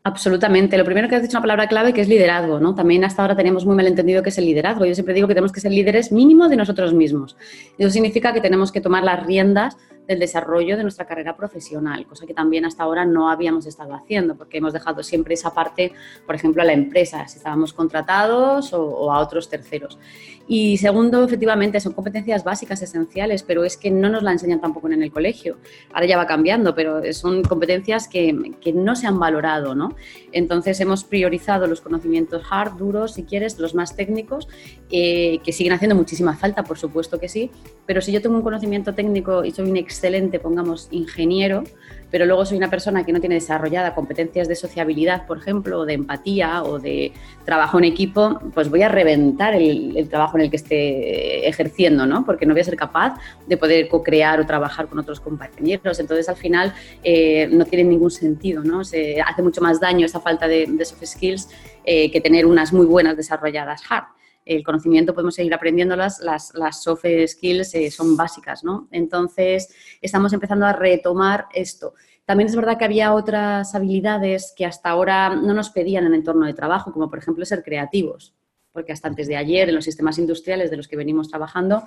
Absolutamente. 0.06 0.76
Lo 0.76 0.84
primero 0.84 1.08
que 1.08 1.16
has 1.16 1.22
dicho 1.22 1.38
una 1.38 1.42
palabra 1.42 1.66
clave 1.66 1.94
que 1.94 2.02
es 2.02 2.08
liderazgo, 2.08 2.60
¿no? 2.60 2.74
También 2.74 3.04
hasta 3.04 3.22
ahora 3.22 3.34
tenemos 3.34 3.64
muy 3.64 3.74
mal 3.74 3.86
entendido 3.86 4.22
qué 4.22 4.28
es 4.28 4.36
el 4.36 4.44
liderazgo. 4.44 4.84
Yo 4.84 4.94
siempre 4.94 5.14
digo 5.14 5.26
que 5.26 5.32
tenemos 5.34 5.50
que 5.50 5.60
ser 5.60 5.72
líderes 5.72 6.12
mínimo 6.12 6.50
de 6.50 6.56
nosotros 6.56 6.92
mismos. 6.92 7.38
Eso 7.78 7.88
significa 7.88 8.34
que 8.34 8.42
tenemos 8.42 8.70
que 8.70 8.82
tomar 8.82 9.02
las 9.02 9.24
riendas 9.24 9.78
del 10.06 10.18
desarrollo 10.18 10.76
de 10.76 10.82
nuestra 10.82 11.06
carrera 11.06 11.36
profesional, 11.36 12.06
cosa 12.06 12.26
que 12.26 12.34
también 12.34 12.64
hasta 12.64 12.82
ahora 12.82 13.04
no 13.04 13.30
habíamos 13.30 13.66
estado 13.66 13.94
haciendo, 13.94 14.36
porque 14.36 14.58
hemos 14.58 14.72
dejado 14.72 15.02
siempre 15.02 15.34
esa 15.34 15.54
parte, 15.54 15.92
por 16.26 16.34
ejemplo, 16.34 16.62
a 16.62 16.64
la 16.64 16.72
empresa, 16.72 17.26
si 17.26 17.38
estábamos 17.38 17.72
contratados 17.72 18.72
o, 18.72 19.12
a 19.12 19.18
otros 19.20 19.48
terceros. 19.48 19.98
Y 20.46 20.76
segundo, 20.76 21.24
efectivamente, 21.24 21.80
son 21.80 21.94
competencias 21.94 22.44
básicas, 22.44 22.82
esenciales, 22.82 23.42
pero 23.42 23.64
es 23.64 23.78
que 23.78 23.90
no 23.90 24.10
nos 24.10 24.22
la 24.22 24.32
enseñan 24.32 24.60
tampoco 24.60 24.88
en 24.88 25.02
el 25.02 25.10
colegio. 25.10 25.56
Ahora 25.92 26.06
ya 26.06 26.18
va 26.18 26.26
cambiando, 26.26 26.74
pero 26.74 27.00
son 27.14 27.42
competencias 27.42 28.08
que, 28.08 28.52
que 28.60 28.72
no 28.74 28.94
se 28.94 29.06
han 29.06 29.18
valorado, 29.18 29.74
¿no? 29.74 29.96
Entonces 30.32 30.78
hemos 30.80 31.02
priorizado 31.04 31.66
los 31.66 31.80
conocimientos 31.80 32.42
hard, 32.50 32.76
duros, 32.76 33.14
si 33.14 33.24
quieres, 33.24 33.58
los 33.58 33.74
más 33.74 33.96
técnicos, 33.96 34.48
eh, 34.90 35.38
que 35.42 35.52
siguen 35.52 35.72
haciendo 35.72 35.94
muchísima 35.94 36.36
falta, 36.36 36.62
por 36.62 36.78
supuesto 36.78 37.18
que 37.18 37.28
sí, 37.28 37.50
pero 37.86 38.00
si 38.00 38.12
yo 38.12 38.20
tengo 38.20 38.36
un 38.36 38.42
conocimiento 38.42 38.94
técnico 38.94 39.44
y 39.44 39.50
soy 39.50 39.70
un 39.70 39.76
excelente, 39.94 40.40
pongamos 40.40 40.88
ingeniero, 40.90 41.62
pero 42.10 42.26
luego 42.26 42.44
soy 42.44 42.58
una 42.58 42.68
persona 42.68 43.04
que 43.04 43.12
no 43.12 43.20
tiene 43.20 43.36
desarrollada 43.36 43.94
competencias 43.94 44.48
de 44.48 44.56
sociabilidad, 44.56 45.24
por 45.26 45.38
ejemplo, 45.38 45.84
de 45.84 45.94
empatía 45.94 46.64
o 46.64 46.80
de 46.80 47.12
trabajo 47.44 47.78
en 47.78 47.84
equipo, 47.84 48.40
pues 48.52 48.68
voy 48.68 48.82
a 48.82 48.88
reventar 48.88 49.54
el, 49.54 50.08
trabajo 50.08 50.36
en 50.36 50.44
el 50.44 50.50
que 50.50 50.56
esté 50.56 51.48
ejerciendo, 51.48 52.06
¿no? 52.06 52.24
Porque 52.24 52.44
no 52.44 52.54
voy 52.54 52.60
a 52.60 52.64
ser 52.64 52.76
capaz 52.76 53.14
de 53.46 53.56
poder 53.56 53.88
co-crear 53.88 54.40
o 54.40 54.46
trabajar 54.46 54.88
con 54.88 54.98
otros 54.98 55.20
compañeros. 55.20 55.98
Entonces, 56.00 56.28
al 56.28 56.36
final, 56.36 56.74
eh, 57.02 57.48
no 57.50 57.64
tiene 57.64 57.84
ningún 57.84 58.10
sentido, 58.10 58.62
¿no? 58.64 58.84
Se 58.84 59.20
hace 59.20 59.42
mucho 59.42 59.60
más 59.60 59.80
daño 59.80 60.06
esa 60.06 60.20
falta 60.20 60.48
de, 60.48 60.66
soft 60.84 61.04
skills 61.04 61.48
eh, 61.84 62.10
que 62.10 62.20
tener 62.20 62.46
unas 62.46 62.72
muy 62.72 62.86
buenas 62.86 63.16
desarrolladas 63.16 63.82
hard 63.88 64.04
el 64.44 64.62
conocimiento 64.62 65.14
podemos 65.14 65.34
seguir 65.34 65.54
aprendiéndolas, 65.54 66.20
las, 66.20 66.54
las 66.54 66.82
soft 66.82 67.04
skills 67.26 67.74
eh, 67.74 67.90
son 67.90 68.16
básicas, 68.16 68.64
¿no? 68.64 68.88
Entonces, 68.90 69.74
estamos 70.00 70.32
empezando 70.32 70.66
a 70.66 70.72
retomar 70.72 71.46
esto. 71.54 71.94
También 72.24 72.48
es 72.48 72.56
verdad 72.56 72.78
que 72.78 72.84
había 72.84 73.12
otras 73.12 73.74
habilidades 73.74 74.54
que 74.56 74.64
hasta 74.64 74.90
ahora 74.90 75.34
no 75.34 75.52
nos 75.52 75.70
pedían 75.70 76.04
en 76.04 76.12
el 76.12 76.20
entorno 76.20 76.46
de 76.46 76.54
trabajo, 76.54 76.92
como 76.92 77.10
por 77.10 77.18
ejemplo 77.18 77.44
ser 77.44 77.62
creativos, 77.62 78.34
porque 78.72 78.92
hasta 78.92 79.08
antes 79.08 79.28
de 79.28 79.36
ayer 79.36 79.68
en 79.68 79.74
los 79.74 79.84
sistemas 79.84 80.18
industriales 80.18 80.70
de 80.70 80.78
los 80.78 80.88
que 80.88 80.96
venimos 80.96 81.28
trabajando, 81.28 81.84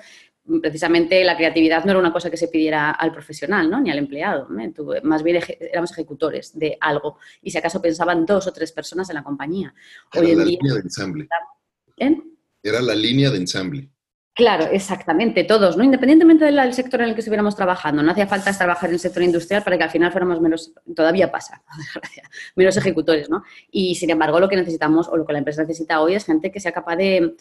precisamente 0.62 1.24
la 1.24 1.36
creatividad 1.36 1.84
no 1.86 1.92
era 1.92 2.00
una 2.00 2.14
cosa 2.14 2.30
que 2.30 2.38
se 2.38 2.50
pidiera 2.50 2.92
al 2.92 3.12
profesional, 3.12 3.70
¿no? 3.70 3.82
ni 3.82 3.90
al 3.90 3.98
empleado. 3.98 4.48
Más 5.04 5.24
bien 5.24 5.42
éramos 5.60 5.92
ejecutores 5.92 6.58
de 6.58 6.78
algo 6.80 7.18
y 7.42 7.50
si 7.50 7.58
acaso 7.58 7.82
pensaban 7.82 8.26
dos 8.26 8.46
o 8.46 8.54
tres 8.54 8.72
personas 8.72 9.10
en 9.10 9.16
la 9.16 9.24
compañía. 9.24 9.74
Hoy 10.16 10.32
en 10.32 10.46
día. 10.46 10.60
¿Eh? 11.98 12.16
Era 12.68 12.82
la 12.82 12.96
línea 12.96 13.32
de 13.32 13.38
ensamble. 13.38 13.90
Claro, 14.38 14.66
exactamente, 14.72 15.46
todos, 15.46 15.78
¿no? 15.78 15.84
Independientemente 15.84 16.46
del 16.46 16.72
sector 16.72 17.02
en 17.02 17.10
el 17.10 17.16
que 17.16 17.22
estuviéramos 17.22 17.56
trabajando, 17.56 18.04
no 18.04 18.12
hacía 18.12 18.28
falta 18.28 18.56
trabajar 18.56 18.88
en 18.88 18.94
el 18.94 19.00
sector 19.00 19.24
industrial 19.24 19.64
para 19.64 19.80
que 19.80 19.84
al 19.86 19.90
final 19.90 20.12
fuéramos 20.12 20.40
menos, 20.40 20.74
todavía 20.96 21.32
pasa, 21.32 21.64
menos 22.56 22.78
ejecutores, 22.78 23.32
¿no? 23.32 23.42
Y 23.72 23.96
sin 23.96 24.12
embargo, 24.12 24.40
lo 24.40 24.48
que 24.48 24.56
necesitamos 24.56 25.08
o 25.08 25.18
lo 25.18 25.26
que 25.26 25.34
la 25.34 25.40
empresa 25.40 25.64
necesita 25.64 26.02
hoy 26.02 26.14
es 26.14 26.24
gente 26.24 26.52
que 26.52 26.60
sea 26.60 26.72
capaz 26.72 26.98
de, 26.98 27.36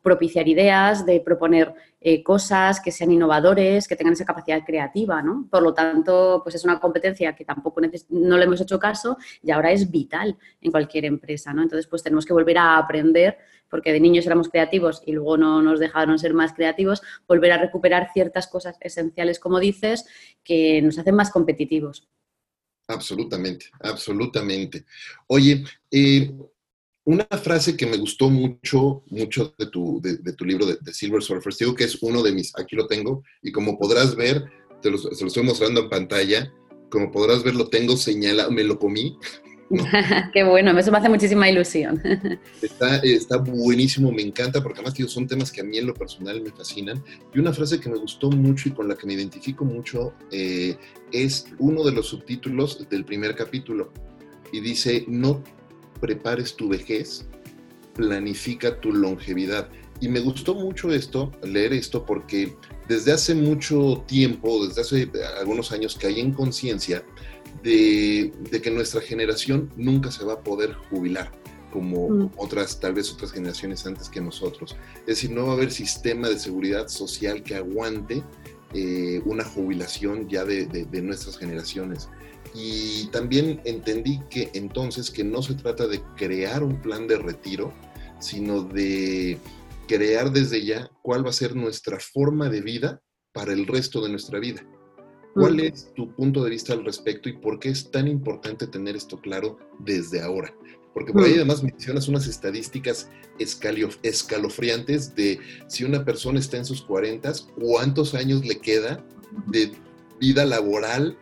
propiciar 0.00 0.48
ideas, 0.48 1.04
de 1.04 1.20
proponer 1.20 1.74
eh, 2.00 2.22
cosas, 2.22 2.80
que 2.80 2.92
sean 2.92 3.10
innovadores, 3.10 3.88
que 3.88 3.96
tengan 3.96 4.12
esa 4.12 4.24
capacidad 4.24 4.64
creativa, 4.64 5.22
¿no? 5.22 5.48
Por 5.50 5.62
lo 5.62 5.74
tanto, 5.74 6.40
pues 6.42 6.54
es 6.54 6.64
una 6.64 6.78
competencia 6.78 7.34
que 7.34 7.44
tampoco 7.44 7.80
no 8.10 8.36
le 8.36 8.44
hemos 8.44 8.60
hecho 8.60 8.78
caso 8.78 9.16
y 9.42 9.50
ahora 9.50 9.72
es 9.72 9.90
vital 9.90 10.36
en 10.60 10.70
cualquier 10.70 11.06
empresa, 11.06 11.52
¿no? 11.52 11.62
Entonces, 11.62 11.86
pues 11.86 12.02
tenemos 12.02 12.26
que 12.26 12.32
volver 12.32 12.58
a 12.58 12.78
aprender 12.78 13.38
porque 13.68 13.92
de 13.92 14.00
niños 14.00 14.26
éramos 14.26 14.48
creativos 14.48 15.02
y 15.04 15.12
luego 15.12 15.36
no 15.36 15.62
nos 15.62 15.80
dejaron 15.80 16.18
ser 16.18 16.34
más 16.34 16.52
creativos, 16.52 17.02
volver 17.26 17.52
a 17.52 17.58
recuperar 17.58 18.10
ciertas 18.12 18.46
cosas 18.46 18.76
esenciales, 18.80 19.40
como 19.40 19.58
dices, 19.58 20.06
que 20.44 20.80
nos 20.82 20.98
hacen 20.98 21.14
más 21.14 21.30
competitivos. 21.30 22.08
Absolutamente, 22.88 23.66
absolutamente. 23.80 24.84
Oye, 25.26 25.64
eh, 25.90 26.32
una 27.06 27.24
frase 27.24 27.76
que 27.76 27.86
me 27.86 27.96
gustó 27.96 28.28
mucho, 28.28 29.02
mucho 29.06 29.54
de 29.58 29.66
tu, 29.66 30.00
de, 30.02 30.32
tu 30.34 30.44
libro 30.44 30.66
de, 30.66 30.92
Silver 30.92 31.22
Surfers, 31.22 31.58
digo 31.58 31.74
que 31.74 31.84
es 31.84 32.02
uno 32.02 32.22
de 32.22 32.32
mis, 32.32 32.52
aquí 32.58 32.76
lo 32.76 32.86
tengo, 32.86 33.22
y 33.42 33.52
como 33.52 33.78
podrás 33.78 34.14
ver, 34.14 34.44
te 34.82 34.90
lo, 34.90 34.98
se 34.98 35.22
lo 35.22 35.28
estoy 35.28 35.42
mostrando 35.42 35.80
en 35.80 35.88
pantalla, 35.88 36.52
como 36.90 37.10
podrás 37.10 37.42
ver, 37.42 37.54
lo 37.54 37.68
tengo 37.68 37.96
señalado, 37.96 38.50
me 38.50 38.64
lo 38.64 38.78
comí, 38.78 39.16
Qué 40.32 40.44
bueno, 40.44 40.78
eso 40.78 40.92
me 40.92 40.98
hace 40.98 41.08
muchísima 41.08 41.48
ilusión. 41.48 42.00
Está, 42.62 42.98
está, 42.98 43.38
buenísimo, 43.38 44.12
me 44.12 44.22
encanta, 44.22 44.62
porque 44.62 44.78
además 44.78 44.94
tío, 44.94 45.08
son 45.08 45.26
temas 45.26 45.50
que 45.50 45.60
a 45.60 45.64
mí 45.64 45.78
en 45.78 45.86
lo 45.86 45.94
personal 45.94 46.40
me 46.40 46.50
fascinan. 46.50 47.02
Y 47.34 47.38
una 47.38 47.52
frase 47.52 47.80
que 47.80 47.88
me 47.88 47.98
gustó 47.98 48.30
mucho 48.30 48.68
y 48.68 48.72
con 48.72 48.88
la 48.88 48.96
que 48.96 49.06
me 49.06 49.14
identifico 49.14 49.64
mucho 49.64 50.12
eh, 50.30 50.76
es 51.12 51.46
uno 51.58 51.84
de 51.84 51.92
los 51.92 52.06
subtítulos 52.08 52.88
del 52.88 53.04
primer 53.04 53.34
capítulo. 53.34 53.92
Y 54.52 54.60
dice, 54.60 55.04
no 55.08 55.42
prepares 56.00 56.54
tu 56.54 56.68
vejez, 56.68 57.26
planifica 57.94 58.80
tu 58.80 58.92
longevidad. 58.92 59.68
Y 60.00 60.08
me 60.08 60.20
gustó 60.20 60.54
mucho 60.54 60.92
esto, 60.92 61.32
leer 61.42 61.72
esto, 61.72 62.04
porque 62.04 62.54
desde 62.88 63.12
hace 63.12 63.34
mucho 63.34 64.04
tiempo, 64.06 64.66
desde 64.66 64.82
hace 64.82 65.10
algunos 65.38 65.72
años, 65.72 65.96
caí 65.98 66.20
en 66.20 66.32
conciencia 66.32 67.02
de, 67.62 68.32
que 68.62 68.70
nuestra 68.70 69.00
generación 69.00 69.70
nunca 69.76 70.10
se 70.10 70.24
va 70.24 70.34
a 70.34 70.40
poder 70.40 70.74
jubilar 70.90 71.32
como 71.72 72.08
mm. 72.08 72.30
otras, 72.36 72.78
tal 72.80 72.94
vez 72.94 73.12
otras 73.12 73.32
generaciones 73.32 73.86
antes 73.86 74.08
que 74.08 74.20
nosotros. 74.20 74.76
Es 75.00 75.06
decir, 75.06 75.30
no 75.30 75.46
va 75.46 75.52
a 75.52 75.54
haber 75.56 75.72
sistema 75.72 76.28
de 76.28 76.38
seguridad 76.38 76.88
social 76.88 77.42
que 77.42 77.56
aguante 77.56 78.22
eh, 78.72 79.20
una 79.24 79.44
jubilación 79.44 80.28
ya 80.28 80.44
de, 80.44 80.66
de, 80.66 81.02
nuestras 81.02 81.38
generaciones. 81.38 82.08
Y 82.54 83.06
también 83.08 83.60
entendí 83.64 84.20
que 84.30 84.50
entonces 84.54 85.10
que 85.10 85.24
no 85.24 85.42
se 85.42 85.54
trata 85.54 85.86
de 85.86 86.00
crear 86.16 86.62
un 86.62 86.80
plan 86.80 87.06
de 87.06 87.18
retiro, 87.18 87.72
sino 88.20 88.62
de 88.62 89.38
crear 89.86 90.32
desde 90.32 90.64
ya 90.64 90.90
cuál 91.02 91.24
va 91.24 91.30
a 91.30 91.34
ser 91.34 91.54
nuestra 91.54 91.98
forma 92.00 92.48
de 92.48 92.60
vida 92.60 93.02
para 93.32 93.52
el 93.52 93.66
resto 93.66 94.02
de 94.02 94.10
nuestra 94.10 94.38
vida. 94.38 94.66
¿Cuál 95.34 95.60
es 95.60 95.92
tu 95.94 96.14
punto 96.14 96.42
de 96.42 96.48
vista 96.48 96.72
al 96.72 96.82
respecto 96.82 97.28
y 97.28 97.34
por 97.34 97.58
qué 97.58 97.68
es 97.68 97.90
tan 97.90 98.08
importante 98.08 98.66
tener 98.66 98.96
esto 98.96 99.20
claro 99.20 99.58
desde 99.78 100.22
ahora? 100.22 100.54
Porque 100.94 101.12
por 101.12 101.24
ahí 101.24 101.34
además 101.34 101.62
mencionas 101.62 102.08
unas 102.08 102.26
estadísticas 102.26 103.10
escalofriantes 103.38 105.14
de 105.14 105.38
si 105.68 105.84
una 105.84 106.06
persona 106.06 106.40
está 106.40 106.56
en 106.56 106.64
sus 106.64 106.80
40, 106.80 107.30
cuántos 107.60 108.14
años 108.14 108.46
le 108.46 108.58
queda 108.60 109.04
de 109.48 109.72
vida 110.18 110.46
laboral 110.46 111.18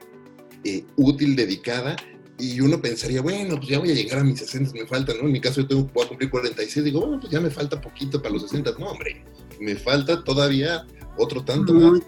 eh, 0.64 0.84
útil, 0.96 1.36
dedicada. 1.36 1.96
Y 2.36 2.60
uno 2.60 2.80
pensaría, 2.80 3.22
bueno, 3.22 3.56
pues 3.56 3.68
ya 3.68 3.78
voy 3.78 3.92
a 3.92 3.94
llegar 3.94 4.18
a 4.18 4.24
mis 4.24 4.40
60, 4.40 4.72
me 4.72 4.86
falta, 4.86 5.12
¿no? 5.14 5.20
En 5.20 5.32
mi 5.32 5.40
caso 5.40 5.60
yo 5.60 5.68
tengo, 5.68 5.88
voy 5.94 6.04
a 6.04 6.08
cumplir 6.08 6.30
46, 6.30 6.84
digo, 6.84 7.00
bueno, 7.00 7.20
pues 7.20 7.32
ya 7.32 7.40
me 7.40 7.50
falta 7.50 7.80
poquito 7.80 8.20
para 8.20 8.34
los 8.34 8.42
60. 8.42 8.72
No, 8.78 8.86
hombre, 8.86 9.24
me 9.60 9.76
falta 9.76 10.24
todavía 10.24 10.84
otro 11.16 11.44
tanto 11.44 11.72
más. 11.72 12.02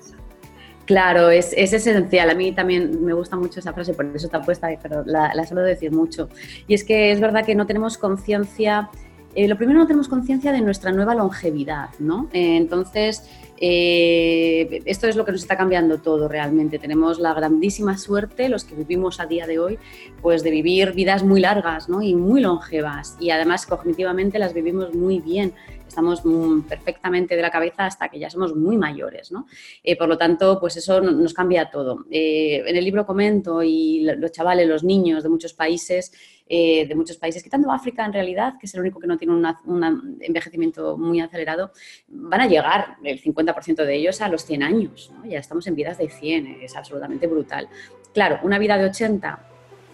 Claro, 0.87 1.31
es, 1.31 1.53
esencial. 1.53 2.31
A 2.31 2.35
mí 2.35 2.53
también 2.53 3.05
me 3.05 3.13
gusta 3.13 3.37
mucho 3.37 3.61
esa 3.61 3.73
frase, 3.73 3.93
por 3.93 4.07
eso 4.07 4.27
está 4.27 4.43
puesta, 4.43 4.69
pero 4.83 5.05
la, 5.05 5.35
la 5.35 5.45
suelo 5.45 5.63
decir 5.63 5.93
mucho. 5.93 6.29
Y 6.69 6.75
es 6.75 6.85
que 6.85 7.11
es 7.11 7.21
verdad 7.21 7.45
que 7.45 7.55
no 7.55 7.67
tenemos 7.67 7.99
conciencia, 7.99 8.89
eh, 9.37 9.47
lo 9.49 9.57
primero 9.57 9.79
no 9.79 9.87
tenemos 9.87 10.09
conciencia 10.09 10.51
de 10.51 10.63
nuestra 10.63 10.93
nueva 10.93 11.15
longevidad, 11.15 11.91
¿no? 11.99 12.29
Eh, 12.33 12.57
entonces, 12.57 13.29
eh, 13.59 14.83
esto 14.87 15.07
es 15.09 15.17
lo 15.17 15.27
que 15.27 15.33
nos 15.33 15.43
está 15.43 15.59
cambiando 15.59 15.99
todo 15.99 16.27
realmente. 16.27 16.79
Tenemos 16.79 17.19
la 17.19 17.35
grandísima 17.35 17.99
suerte, 17.99 18.49
los 18.49 18.65
que 18.65 18.75
vivimos 18.75 19.21
a 19.21 19.27
día 19.27 19.47
de 19.47 19.59
hoy, 19.59 19.79
pues 20.23 20.43
de 20.43 20.51
vivir 20.51 20.93
vidas 20.93 21.23
muy 21.23 21.41
largas 21.41 21.89
¿no? 21.89 22.01
y 22.01 22.15
muy 22.15 22.41
longevas. 22.41 23.17
Y 23.21 23.29
además 23.29 23.67
cognitivamente 23.67 24.39
las 24.39 24.55
vivimos 24.55 24.95
muy 24.95 25.21
bien 25.21 25.53
estamos 25.87 26.23
perfectamente 26.69 27.37
de 27.37 27.43
la 27.43 27.51
cabeza 27.51 27.87
hasta 27.87 28.09
que 28.09 28.19
ya 28.19 28.31
somos 28.31 28.55
muy 28.55 28.77
mayores, 28.77 29.33
¿no? 29.33 29.47
Eh, 29.83 29.97
por 29.97 30.09
lo 30.09 30.19
tanto, 30.19 30.59
pues 30.61 30.77
eso 30.77 31.01
nos 31.01 31.33
cambia 31.33 31.71
todo. 31.71 32.05
Eh, 32.11 32.63
en 32.67 32.77
el 32.77 32.85
libro 32.85 33.07
comento 33.07 33.63
y 33.63 34.03
los 34.03 34.33
chavales, 34.33 34.69
los 34.69 34.85
niños 34.85 35.23
de 35.23 35.29
muchos 35.29 35.55
países, 35.55 36.13
eh, 36.49 36.87
de 36.87 36.95
muchos 36.95 37.17
países, 37.17 37.43
quitando 37.43 37.73
África 37.73 38.05
en 38.05 38.13
realidad, 38.13 38.55
que 38.61 38.67
es 38.67 38.75
el 38.75 38.81
único 38.81 39.01
que 39.01 39.07
no 39.07 39.17
tiene 39.17 39.35
un 39.35 40.19
envejecimiento 40.21 40.97
muy 40.97 41.21
acelerado, 41.21 41.73
van 42.09 42.43
a 42.43 42.47
llegar 42.47 42.97
el 43.03 43.21
50% 43.21 43.85
de 43.85 43.97
ellos 43.97 44.21
a 44.21 44.29
los 44.29 44.45
100 44.45 44.63
años, 44.63 45.13
Ya 45.25 45.39
estamos 45.39 45.67
en 45.67 45.75
vidas 45.75 45.99
de 45.99 46.09
100, 46.09 46.59
es 46.63 46.77
absolutamente 46.77 47.27
brutal. 47.27 47.69
Claro, 48.15 48.39
una 48.45 48.59
vida 48.59 48.79
de 48.79 48.85
80, 48.85 49.41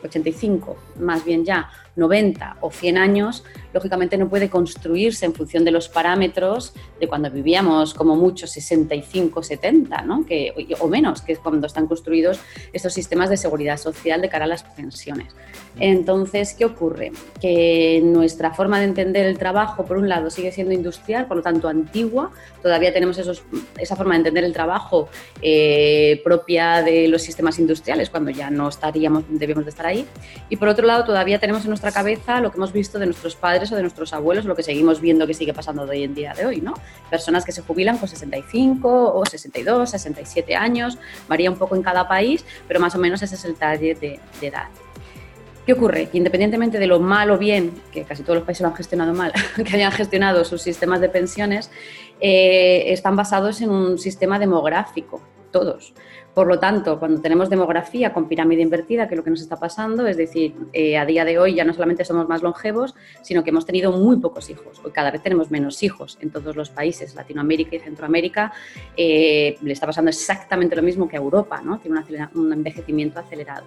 85, 0.04 0.76
más 1.00 1.25
bien 1.25 1.44
ya 1.44 1.70
90 1.96 2.56
o 2.61 2.70
100 2.70 2.99
años, 2.99 3.44
lógicamente 3.72 4.16
no 4.16 4.28
puede 4.28 4.49
construirse 4.49 5.26
en 5.26 5.34
función 5.34 5.64
de 5.64 5.70
los 5.70 5.88
parámetros 5.88 6.75
de 7.00 7.08
cuando 7.08 7.30
vivíamos 7.30 7.94
como 7.94 8.16
mucho 8.16 8.46
65, 8.46 9.42
70, 9.42 10.02
¿no? 10.02 10.25
que, 10.25 10.52
o 10.80 10.88
menos, 10.88 11.22
que 11.22 11.32
es 11.32 11.38
cuando 11.38 11.66
están 11.66 11.87
construidos 11.87 12.40
estos 12.72 12.94
sistemas 12.94 13.30
de 13.30 13.37
seguridad 13.37 13.76
social 13.76 14.20
de 14.20 14.28
cara 14.28 14.44
a 14.44 14.49
las 14.49 14.62
pensiones. 14.62 15.34
Entonces, 15.78 16.54
¿qué 16.54 16.64
ocurre? 16.64 17.12
Que 17.40 18.00
nuestra 18.04 18.52
forma 18.52 18.78
de 18.78 18.84
entender 18.84 19.26
el 19.26 19.38
trabajo, 19.38 19.84
por 19.84 19.96
un 19.96 20.08
lado, 20.08 20.30
sigue 20.30 20.52
siendo 20.52 20.72
industrial, 20.72 21.26
por 21.26 21.38
lo 21.38 21.42
tanto 21.42 21.68
antigua, 21.68 22.30
todavía 22.62 22.92
tenemos 22.92 23.18
esos, 23.18 23.42
esa 23.78 23.96
forma 23.96 24.14
de 24.14 24.18
entender 24.18 24.44
el 24.44 24.52
trabajo 24.52 25.08
eh, 25.40 26.20
propia 26.25 26.82
de 26.82 27.08
los 27.08 27.22
sistemas 27.22 27.58
industriales, 27.58 28.11
cuando 28.11 28.30
ya 28.30 28.50
no 28.50 28.68
estaríamos, 28.68 29.25
debíamos 29.28 29.64
de 29.64 29.70
estar 29.70 29.87
ahí, 29.87 30.06
y 30.50 30.56
por 30.56 30.68
otro 30.68 30.87
lado, 30.87 31.04
todavía 31.04 31.38
tenemos 31.38 31.64
en 31.64 31.70
cabeza 31.90 32.40
lo 32.40 32.50
que 32.50 32.58
hemos 32.58 32.72
visto 32.72 32.98
de 32.98 33.06
nuestros 33.06 33.34
padres 33.34 33.72
o 33.72 33.76
de 33.76 33.82
nuestros 33.82 34.12
abuelos, 34.12 34.44
lo 34.44 34.54
que 34.54 34.62
seguimos 34.62 35.00
viendo 35.00 35.26
que 35.26 35.34
sigue 35.34 35.52
pasando 35.52 35.84
de 35.86 35.92
hoy 35.92 36.04
en 36.04 36.14
día 36.14 36.34
de 36.34 36.46
hoy, 36.46 36.60
¿no? 36.60 36.74
Personas 37.10 37.44
que 37.44 37.52
se 37.52 37.62
jubilan 37.62 37.98
con 37.98 38.08
65 38.08 39.14
o 39.14 39.26
62, 39.26 39.90
67 39.90 40.54
años, 40.54 40.98
varía 41.28 41.50
un 41.50 41.56
poco 41.56 41.74
en 41.74 41.82
cada 41.82 42.06
país, 42.06 42.44
pero 42.68 42.78
más 42.78 42.94
o 42.94 42.98
menos 42.98 43.22
ese 43.22 43.34
es 43.34 43.44
el 43.44 43.56
target 43.56 43.98
de, 43.98 44.20
edad. 44.40 44.68
¿Qué 45.66 45.72
ocurre? 45.72 46.08
Que 46.08 46.18
independientemente 46.18 46.78
de 46.78 46.86
lo 46.86 47.00
mal 47.00 47.30
o 47.30 47.38
bien, 47.38 47.72
que 47.92 48.04
casi 48.04 48.22
todos 48.22 48.36
los 48.36 48.44
países 48.44 48.62
lo 48.62 48.68
han 48.68 48.76
gestionado 48.76 49.14
mal, 49.14 49.32
que 49.56 49.74
hayan 49.74 49.92
gestionado 49.92 50.44
sus 50.44 50.62
sistemas 50.62 51.00
de 51.00 51.08
pensiones, 51.08 51.70
eh, 52.20 52.92
están 52.92 53.16
basados 53.16 53.60
en 53.60 53.70
un 53.70 53.98
sistema 53.98 54.38
demográfico 54.38 55.22
todos. 55.52 55.94
Por 56.34 56.46
lo 56.46 56.58
tanto, 56.58 56.98
cuando 56.98 57.20
tenemos 57.20 57.50
demografía 57.50 58.12
con 58.12 58.26
pirámide 58.26 58.62
invertida, 58.62 59.06
que 59.06 59.14
es 59.14 59.18
lo 59.18 59.24
que 59.24 59.30
nos 59.30 59.42
está 59.42 59.56
pasando, 59.56 60.06
es 60.06 60.16
decir, 60.16 60.54
eh, 60.72 60.96
a 60.96 61.04
día 61.04 61.26
de 61.26 61.38
hoy 61.38 61.54
ya 61.54 61.64
no 61.64 61.74
solamente 61.74 62.04
somos 62.06 62.26
más 62.26 62.42
longevos, 62.42 62.94
sino 63.20 63.44
que 63.44 63.50
hemos 63.50 63.66
tenido 63.66 63.92
muy 63.92 64.16
pocos 64.16 64.48
hijos. 64.48 64.80
Hoy 64.82 64.92
cada 64.92 65.10
vez 65.10 65.22
tenemos 65.22 65.50
menos 65.50 65.82
hijos 65.82 66.16
en 66.22 66.30
todos 66.30 66.56
los 66.56 66.70
países. 66.70 67.14
Latinoamérica 67.14 67.76
y 67.76 67.80
Centroamérica 67.80 68.52
eh, 68.96 69.56
le 69.60 69.72
está 69.74 69.86
pasando 69.86 70.08
exactamente 70.08 70.74
lo 70.74 70.82
mismo 70.82 71.06
que 71.06 71.16
a 71.16 71.20
Europa, 71.20 71.60
¿no? 71.62 71.78
Tiene 71.78 72.00
un 72.34 72.52
envejecimiento 72.52 73.20
acelerado. 73.20 73.64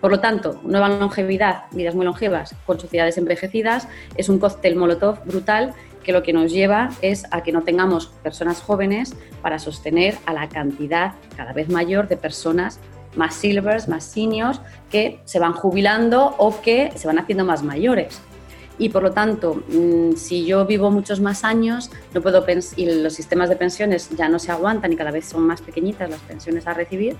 Por 0.00 0.10
lo 0.10 0.20
tanto, 0.20 0.60
nueva 0.64 0.88
longevidad, 0.88 1.64
vidas 1.72 1.94
muy 1.94 2.04
longevas 2.04 2.54
con 2.66 2.80
sociedades 2.80 3.18
envejecidas, 3.18 3.88
es 4.16 4.28
un 4.28 4.38
cóctel 4.38 4.76
molotov 4.76 5.24
brutal 5.24 5.74
que 6.08 6.12
lo 6.14 6.22
que 6.22 6.32
nos 6.32 6.50
lleva 6.50 6.88
es 7.02 7.26
a 7.32 7.42
que 7.42 7.52
no 7.52 7.64
tengamos 7.64 8.06
personas 8.22 8.62
jóvenes 8.62 9.14
para 9.42 9.58
sostener 9.58 10.16
a 10.24 10.32
la 10.32 10.48
cantidad 10.48 11.12
cada 11.36 11.52
vez 11.52 11.68
mayor 11.68 12.08
de 12.08 12.16
personas 12.16 12.80
más 13.14 13.34
silvers, 13.34 13.88
más 13.88 14.04
seniors, 14.04 14.58
que 14.90 15.20
se 15.26 15.38
van 15.38 15.52
jubilando 15.52 16.34
o 16.38 16.62
que 16.62 16.92
se 16.94 17.06
van 17.06 17.18
haciendo 17.18 17.44
más 17.44 17.62
mayores. 17.62 18.22
Y 18.78 18.88
por 18.88 19.02
lo 19.02 19.12
tanto, 19.12 19.62
mm, 19.68 20.14
si 20.14 20.46
yo 20.46 20.64
vivo 20.64 20.90
muchos 20.90 21.20
más 21.20 21.44
años, 21.44 21.90
no 22.14 22.22
puedo 22.22 22.42
y 22.76 22.86
los 22.86 23.12
sistemas 23.12 23.50
de 23.50 23.56
pensiones 23.56 24.08
ya 24.16 24.30
no 24.30 24.38
se 24.38 24.50
aguantan 24.50 24.90
y 24.94 24.96
cada 24.96 25.10
vez 25.10 25.26
son 25.26 25.42
más 25.42 25.60
pequeñitas 25.60 26.08
las 26.08 26.20
pensiones 26.20 26.66
a 26.66 26.72
recibir, 26.72 27.16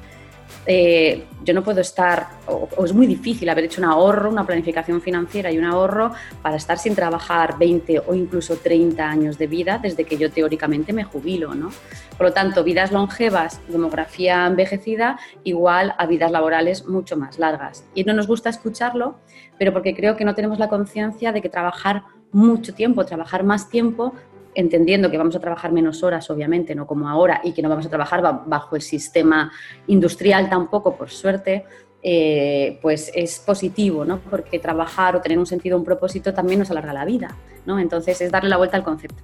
eh, 0.67 1.25
yo 1.45 1.55
no 1.55 1.63
puedo 1.63 1.81
estar, 1.81 2.27
o, 2.47 2.69
es 2.85 2.93
muy 2.93 3.07
difícil 3.07 3.49
haber 3.49 3.65
hecho 3.65 3.81
un 3.81 3.87
ahorro, 3.87 4.29
una 4.29 4.47
planificación 4.47 5.01
financiera 5.01 5.51
y 5.51 5.59
un 5.59 5.65
ahorro 5.65 6.13
para 6.43 6.57
estar 6.57 6.79
sin 6.79 6.95
trabajar 6.95 7.59
20 7.59 8.01
o 8.07 8.15
incluso 8.15 8.57
30 8.57 9.09
años 9.09 9.39
de 9.39 9.47
vida 9.47 9.79
desde 9.79 10.05
que 10.05 10.19
yo 10.19 10.31
teóricamente 10.31 10.93
me 10.93 11.05
jubilo. 11.05 11.55
¿no? 11.55 11.71
Por 12.17 12.27
lo 12.27 12.33
tanto, 12.33 12.65
vidas 12.65 12.93
longevas, 12.93 13.61
demografía 13.69 14.47
envejecida, 14.47 15.19
igual 15.45 15.95
a 15.97 16.07
vidas 16.07 16.31
laborales 16.31 16.87
mucho 16.87 17.17
más 17.17 17.39
largas. 17.39 17.85
Y 17.95 18.05
no 18.05 18.13
nos 18.13 18.27
gusta 18.27 18.51
escucharlo, 18.51 19.17
pero 19.59 19.73
porque 19.73 19.95
creo 19.95 20.17
que 20.17 20.25
no 20.25 20.35
tenemos 20.35 20.59
la 20.59 20.69
conciencia 20.69 21.33
de 21.33 21.41
que 21.41 21.49
trabajar 21.49 22.03
mucho 22.31 22.75
tiempo, 22.75 23.07
trabajar 23.07 23.43
más 23.43 23.71
tiempo, 23.71 24.15
entendiendo 24.59 25.09
que 25.09 25.17
vamos 25.17 25.37
a 25.37 25.41
trabajar 25.41 25.71
menos 25.71 26.03
horas, 26.03 26.29
obviamente, 26.31 26.75
no 26.75 26.85
como 26.85 27.09
ahora, 27.09 27.41
y 27.45 27.53
que 27.53 27.63
no 27.63 27.69
vamos 27.69 27.87
a 27.87 27.89
trabajar 27.89 28.21
bajo 28.45 28.75
el 28.75 28.83
sistema 28.83 29.53
industrial 29.87 30.51
tampoco, 30.51 30.97
por 30.97 31.11
suerte, 31.11 31.65
eh, 32.03 32.81
pues 32.83 33.13
es 33.15 33.39
positivo, 33.39 34.05
¿no? 34.05 34.19
Porque 34.19 34.59
trabajar 34.59 35.15
o 35.15 35.21
tener 35.21 35.39
un 35.39 35.47
sentido, 35.47 35.79
un 35.79 35.85
propósito 35.85 36.35
también 36.35 36.59
nos 36.59 36.73
alarga 36.73 36.93
la 36.93 37.05
vida, 37.05 37.37
¿no? 37.67 37.79
Entonces 37.79 38.21
es 38.21 38.33
darle 38.33 38.51
la 38.51 38.57
vuelta 38.57 38.77
al 38.77 38.83
concepto. 38.83 39.23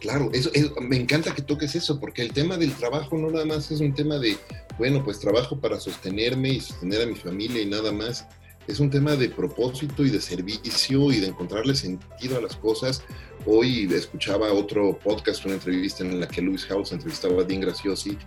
Claro, 0.00 0.30
eso, 0.32 0.50
me 0.82 0.96
encanta 0.96 1.34
que 1.34 1.42
toques 1.42 1.74
eso, 1.74 1.98
porque 1.98 2.22
el 2.22 2.32
tema 2.32 2.56
del 2.56 2.72
trabajo 2.74 3.18
no 3.18 3.30
nada 3.30 3.44
más 3.44 3.68
es 3.72 3.80
un 3.80 3.92
tema 3.92 4.20
de, 4.20 4.36
bueno, 4.78 5.02
pues 5.02 5.18
trabajo 5.18 5.60
para 5.60 5.80
sostenerme 5.80 6.50
y 6.50 6.60
sostener 6.60 7.02
a 7.02 7.06
mi 7.06 7.16
familia 7.16 7.60
y 7.60 7.66
nada 7.66 7.90
más. 7.90 8.24
Es 8.68 8.80
un 8.80 8.90
tema 8.90 9.16
de 9.16 9.30
propósito 9.30 10.04
y 10.04 10.10
de 10.10 10.20
servicio 10.20 11.10
y 11.10 11.20
de 11.20 11.28
encontrarle 11.28 11.74
sentido 11.74 12.36
a 12.36 12.42
las 12.42 12.54
cosas. 12.54 13.02
Hoy 13.46 13.88
escuchaba 13.90 14.52
otro 14.52 14.98
podcast, 14.98 15.46
una 15.46 15.54
entrevista 15.54 16.04
en 16.04 16.20
la 16.20 16.28
que 16.28 16.42
Luis 16.42 16.66
House 16.66 16.92
entrevistaba 16.92 17.40
a 17.40 17.44
Dean 17.44 17.62
Graciosi 17.62 18.18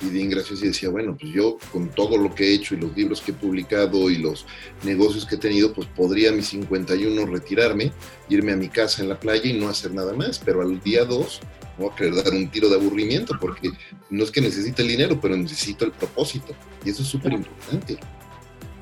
y 0.00 0.06
Dean 0.06 0.30
Graciosi 0.30 0.68
decía, 0.68 0.88
bueno, 0.88 1.14
pues 1.20 1.30
yo 1.34 1.58
con 1.70 1.90
todo 1.90 2.16
lo 2.16 2.34
que 2.34 2.44
he 2.44 2.54
hecho 2.54 2.74
y 2.74 2.78
los 2.78 2.96
libros 2.96 3.20
que 3.20 3.32
he 3.32 3.34
publicado 3.34 4.08
y 4.08 4.16
los 4.16 4.46
negocios 4.84 5.26
que 5.26 5.34
he 5.34 5.38
tenido, 5.38 5.74
pues 5.74 5.86
podría 5.88 6.30
a 6.30 6.32
mis 6.32 6.46
51 6.46 7.26
retirarme, 7.26 7.92
irme 8.30 8.52
a 8.52 8.56
mi 8.56 8.70
casa 8.70 9.02
en 9.02 9.10
la 9.10 9.20
playa 9.20 9.50
y 9.50 9.52
no 9.52 9.68
hacer 9.68 9.92
nada 9.92 10.14
más, 10.14 10.38
pero 10.38 10.62
al 10.62 10.80
día 10.80 11.04
2 11.04 11.40
voy 11.76 11.90
a 11.90 11.94
querer 11.94 12.14
dar 12.14 12.32
un 12.32 12.50
tiro 12.50 12.70
de 12.70 12.76
aburrimiento 12.76 13.34
porque 13.38 13.70
no 14.08 14.24
es 14.24 14.30
que 14.30 14.40
necesite 14.40 14.80
el 14.80 14.88
dinero, 14.88 15.20
pero 15.20 15.36
necesito 15.36 15.84
el 15.84 15.92
propósito 15.92 16.54
y 16.86 16.88
eso 16.88 17.02
es 17.02 17.08
súper 17.08 17.34
importante 17.34 17.98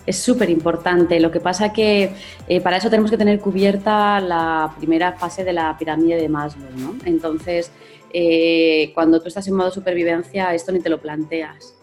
es 0.08 0.16
súper 0.16 0.48
importante. 0.48 1.20
Lo 1.20 1.30
que 1.30 1.38
pasa 1.38 1.70
que 1.70 2.10
eh, 2.48 2.60
para 2.62 2.78
eso 2.78 2.88
tenemos 2.88 3.10
que 3.10 3.18
tener 3.18 3.40
cubierta 3.40 4.20
la 4.20 4.74
primera 4.78 5.12
fase 5.12 5.44
de 5.44 5.52
la 5.52 5.76
pirámide 5.76 6.16
de 6.16 6.28
Maslow, 6.30 6.70
¿no? 6.76 6.96
Entonces, 7.04 7.70
eh, 8.12 8.90
cuando 8.94 9.20
tú 9.20 9.28
estás 9.28 9.46
en 9.48 9.54
modo 9.54 9.70
supervivencia, 9.70 10.54
esto 10.54 10.72
ni 10.72 10.80
te 10.80 10.88
lo 10.88 10.98
planteas. 10.98 11.74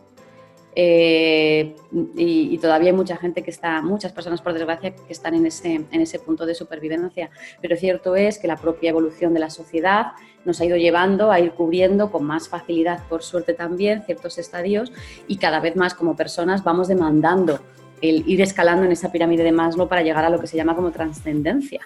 Eh, 0.78 1.74
y, 2.18 2.58
todavía 2.58 2.90
hay 2.90 2.96
mucha 2.96 3.16
gente 3.16 3.44
que 3.44 3.52
está, 3.52 3.82
muchas 3.82 4.12
personas 4.12 4.42
por 4.42 4.54
desgracia, 4.54 4.94
que 4.94 5.14
están 5.14 5.36
en 5.36 5.46
ese, 5.46 5.86
en 5.90 6.02
ese 6.02 6.18
punto 6.18 6.48
de 6.48 6.56
supervivencia. 6.56 7.30
Pero 7.62 7.78
cierto 7.78 8.16
es 8.16 8.40
que 8.40 8.48
la 8.48 8.58
propia 8.58 8.90
evolución 8.90 9.36
de 9.36 9.40
la 9.40 9.52
sociedad 9.52 10.14
nos 10.46 10.60
ha 10.60 10.66
ido 10.66 10.78
llevando 10.78 11.32
a 11.32 11.40
ir 11.40 11.52
cubriendo 11.52 12.12
con 12.12 12.26
más 12.26 12.50
facilidad, 12.50 13.08
por 13.08 13.22
suerte 13.24 13.54
también, 13.54 14.04
ciertos 14.04 14.38
estadios 14.40 14.92
y 15.28 15.38
cada 15.38 15.60
vez 15.60 15.76
más 15.76 15.94
como 15.94 16.16
personas 16.16 16.64
vamos 16.64 16.88
demandando 16.88 17.60
ir 18.06 18.42
escalando 18.42 18.86
en 18.86 18.92
esa 18.92 19.12
pirámide 19.12 19.44
de 19.44 19.52
Maslow 19.52 19.88
para 19.88 20.02
llegar 20.02 20.26
a 20.26 20.30
lo 20.30 20.40
que 20.40 20.48
se 20.48 20.58
llama 20.58 20.76
como 20.76 20.92
trascendencia, 20.92 21.82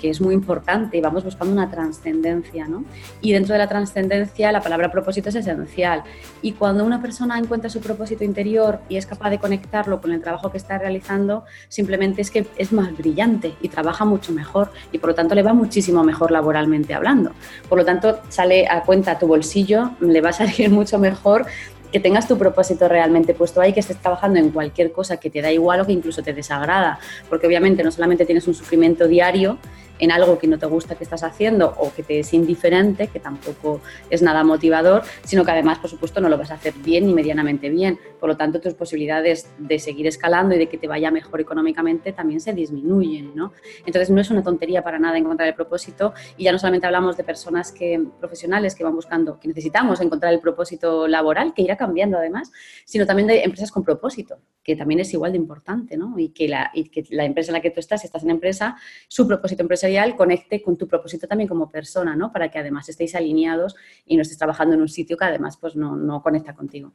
que 0.00 0.10
es 0.10 0.20
muy 0.20 0.34
importante 0.34 0.96
y 0.96 1.00
vamos 1.00 1.24
buscando 1.24 1.52
una 1.52 1.70
trascendencia, 1.70 2.66
¿no? 2.66 2.84
Y 3.20 3.32
dentro 3.32 3.52
de 3.52 3.58
la 3.58 3.68
trascendencia 3.68 4.52
la 4.52 4.60
palabra 4.60 4.90
propósito 4.90 5.28
es 5.28 5.34
esencial 5.36 6.02
y 6.40 6.52
cuando 6.52 6.84
una 6.84 7.00
persona 7.00 7.38
encuentra 7.38 7.70
su 7.70 7.80
propósito 7.80 8.24
interior 8.24 8.80
y 8.88 8.96
es 8.96 9.06
capaz 9.06 9.30
de 9.30 9.38
conectarlo 9.38 10.00
con 10.00 10.12
el 10.12 10.20
trabajo 10.20 10.50
que 10.50 10.58
está 10.58 10.78
realizando, 10.78 11.44
simplemente 11.68 12.22
es 12.22 12.30
que 12.30 12.46
es 12.56 12.72
más 12.72 12.96
brillante 12.96 13.54
y 13.60 13.68
trabaja 13.68 14.04
mucho 14.04 14.32
mejor 14.32 14.70
y 14.92 14.98
por 14.98 15.10
lo 15.10 15.14
tanto 15.14 15.34
le 15.34 15.42
va 15.42 15.54
muchísimo 15.54 16.04
mejor 16.04 16.30
laboralmente 16.30 16.94
hablando. 16.94 17.32
Por 17.68 17.78
lo 17.78 17.84
tanto, 17.84 18.20
sale 18.28 18.66
a 18.68 18.82
cuenta 18.82 19.18
tu 19.18 19.26
bolsillo, 19.26 19.92
le 20.00 20.20
va 20.20 20.30
a 20.30 20.32
salir 20.32 20.70
mucho 20.70 20.98
mejor 20.98 21.46
que 21.92 22.00
tengas 22.00 22.26
tu 22.26 22.38
propósito 22.38 22.88
realmente 22.88 23.34
puesto 23.34 23.60
ahí, 23.60 23.72
que 23.72 23.80
estés 23.80 23.98
trabajando 23.98 24.38
en 24.38 24.50
cualquier 24.50 24.90
cosa 24.92 25.18
que 25.18 25.30
te 25.30 25.42
da 25.42 25.52
igual 25.52 25.80
o 25.80 25.86
que 25.86 25.92
incluso 25.92 26.22
te 26.22 26.32
desagrada, 26.32 26.98
porque 27.28 27.46
obviamente 27.46 27.84
no 27.84 27.92
solamente 27.92 28.24
tienes 28.24 28.48
un 28.48 28.54
sufrimiento 28.54 29.06
diario, 29.06 29.58
en 30.02 30.10
algo 30.10 30.36
que 30.36 30.48
no 30.48 30.58
te 30.58 30.66
gusta 30.66 30.96
que 30.96 31.04
estás 31.04 31.22
haciendo 31.22 31.76
o 31.78 31.94
que 31.94 32.02
te 32.02 32.18
es 32.18 32.34
indiferente, 32.34 33.06
que 33.06 33.20
tampoco 33.20 33.80
es 34.10 34.20
nada 34.20 34.42
motivador, 34.42 35.02
sino 35.24 35.44
que 35.44 35.52
además, 35.52 35.78
por 35.78 35.88
supuesto, 35.88 36.20
no 36.20 36.28
lo 36.28 36.36
vas 36.36 36.50
a 36.50 36.54
hacer 36.54 36.74
bien 36.74 37.06
ni 37.06 37.14
medianamente 37.14 37.70
bien. 37.70 38.00
Por 38.18 38.28
lo 38.28 38.36
tanto, 38.36 38.60
tus 38.60 38.74
posibilidades 38.74 39.48
de 39.58 39.78
seguir 39.78 40.08
escalando 40.08 40.56
y 40.56 40.58
de 40.58 40.68
que 40.68 40.76
te 40.76 40.88
vaya 40.88 41.12
mejor 41.12 41.40
económicamente 41.40 42.12
también 42.12 42.40
se 42.40 42.52
disminuyen, 42.52 43.30
¿no? 43.36 43.52
Entonces, 43.86 44.10
no 44.10 44.20
es 44.20 44.28
una 44.32 44.42
tontería 44.42 44.82
para 44.82 44.98
nada 44.98 45.16
encontrar 45.18 45.48
el 45.48 45.54
propósito 45.54 46.14
y 46.36 46.44
ya 46.44 46.50
no 46.50 46.58
solamente 46.58 46.86
hablamos 46.88 47.16
de 47.16 47.22
personas 47.22 47.70
que, 47.70 48.04
profesionales 48.18 48.74
que 48.74 48.82
van 48.82 48.96
buscando, 48.96 49.38
que 49.38 49.46
necesitamos 49.46 50.00
encontrar 50.00 50.32
el 50.32 50.40
propósito 50.40 51.06
laboral, 51.06 51.54
que 51.54 51.62
irá 51.62 51.76
cambiando 51.76 52.18
además, 52.18 52.50
sino 52.84 53.06
también 53.06 53.28
de 53.28 53.44
empresas 53.44 53.70
con 53.70 53.84
propósito, 53.84 54.38
que 54.62 54.76
también 54.76 55.00
es 55.00 55.12
igual 55.12 55.32
de 55.32 55.38
importante, 55.38 55.96
¿no? 55.96 56.18
Y 56.18 56.30
que 56.30 56.48
la, 56.48 56.70
y 56.72 56.84
que 56.84 57.04
la 57.10 57.24
empresa 57.24 57.50
en 57.50 57.54
la 57.54 57.60
que 57.60 57.70
tú 57.70 57.80
estás, 57.80 58.00
si 58.00 58.06
estás 58.06 58.22
en 58.22 58.30
empresa, 58.30 58.76
su 59.08 59.26
propósito 59.26 59.62
empresarial 59.62 60.16
conecte 60.16 60.62
con 60.62 60.76
tu 60.76 60.86
propósito 60.86 61.26
también 61.26 61.48
como 61.48 61.70
persona, 61.70 62.14
¿no? 62.14 62.32
Para 62.32 62.50
que 62.50 62.58
además 62.58 62.88
estéis 62.88 63.14
alineados 63.14 63.74
y 64.06 64.16
no 64.16 64.22
estés 64.22 64.38
trabajando 64.38 64.74
en 64.74 64.82
un 64.82 64.88
sitio 64.88 65.16
que 65.16 65.24
además 65.24 65.56
pues 65.56 65.74
no, 65.74 65.96
no 65.96 66.22
conecta 66.22 66.54
contigo. 66.54 66.92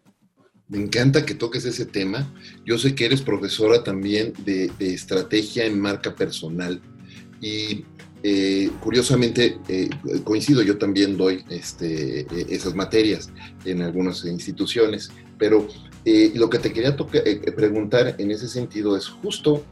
Me 0.70 0.80
encanta 0.80 1.26
que 1.26 1.34
toques 1.34 1.64
ese 1.66 1.86
tema. 1.86 2.34
Yo 2.66 2.78
sé 2.78 2.94
que 2.94 3.06
eres 3.06 3.22
profesora 3.22 3.84
también 3.84 4.34
de, 4.44 4.70
estrategia 4.80 5.66
en 5.66 5.80
marca 5.80 6.14
personal 6.14 6.82
y 7.42 7.86
eh, 8.24 8.70
curiosamente 8.82 9.60
eh, 9.70 9.90
coincido, 10.24 10.62
yo 10.64 10.78
también 10.78 11.16
doy 11.16 11.46
este, 11.50 12.26
esas 12.54 12.76
materias 12.76 13.30
en 13.64 13.82
algunas 13.82 14.26
instituciones, 14.26 15.12
pero 15.38 15.68
eh, 16.06 16.32
lo 16.36 16.50
que 16.50 16.60
te 16.60 16.72
quería 16.72 16.96
preguntar 17.56 18.16
en 18.18 18.32
ese 18.32 18.48
sentido 18.48 18.96
es 18.96 19.08
justo, 19.08 19.64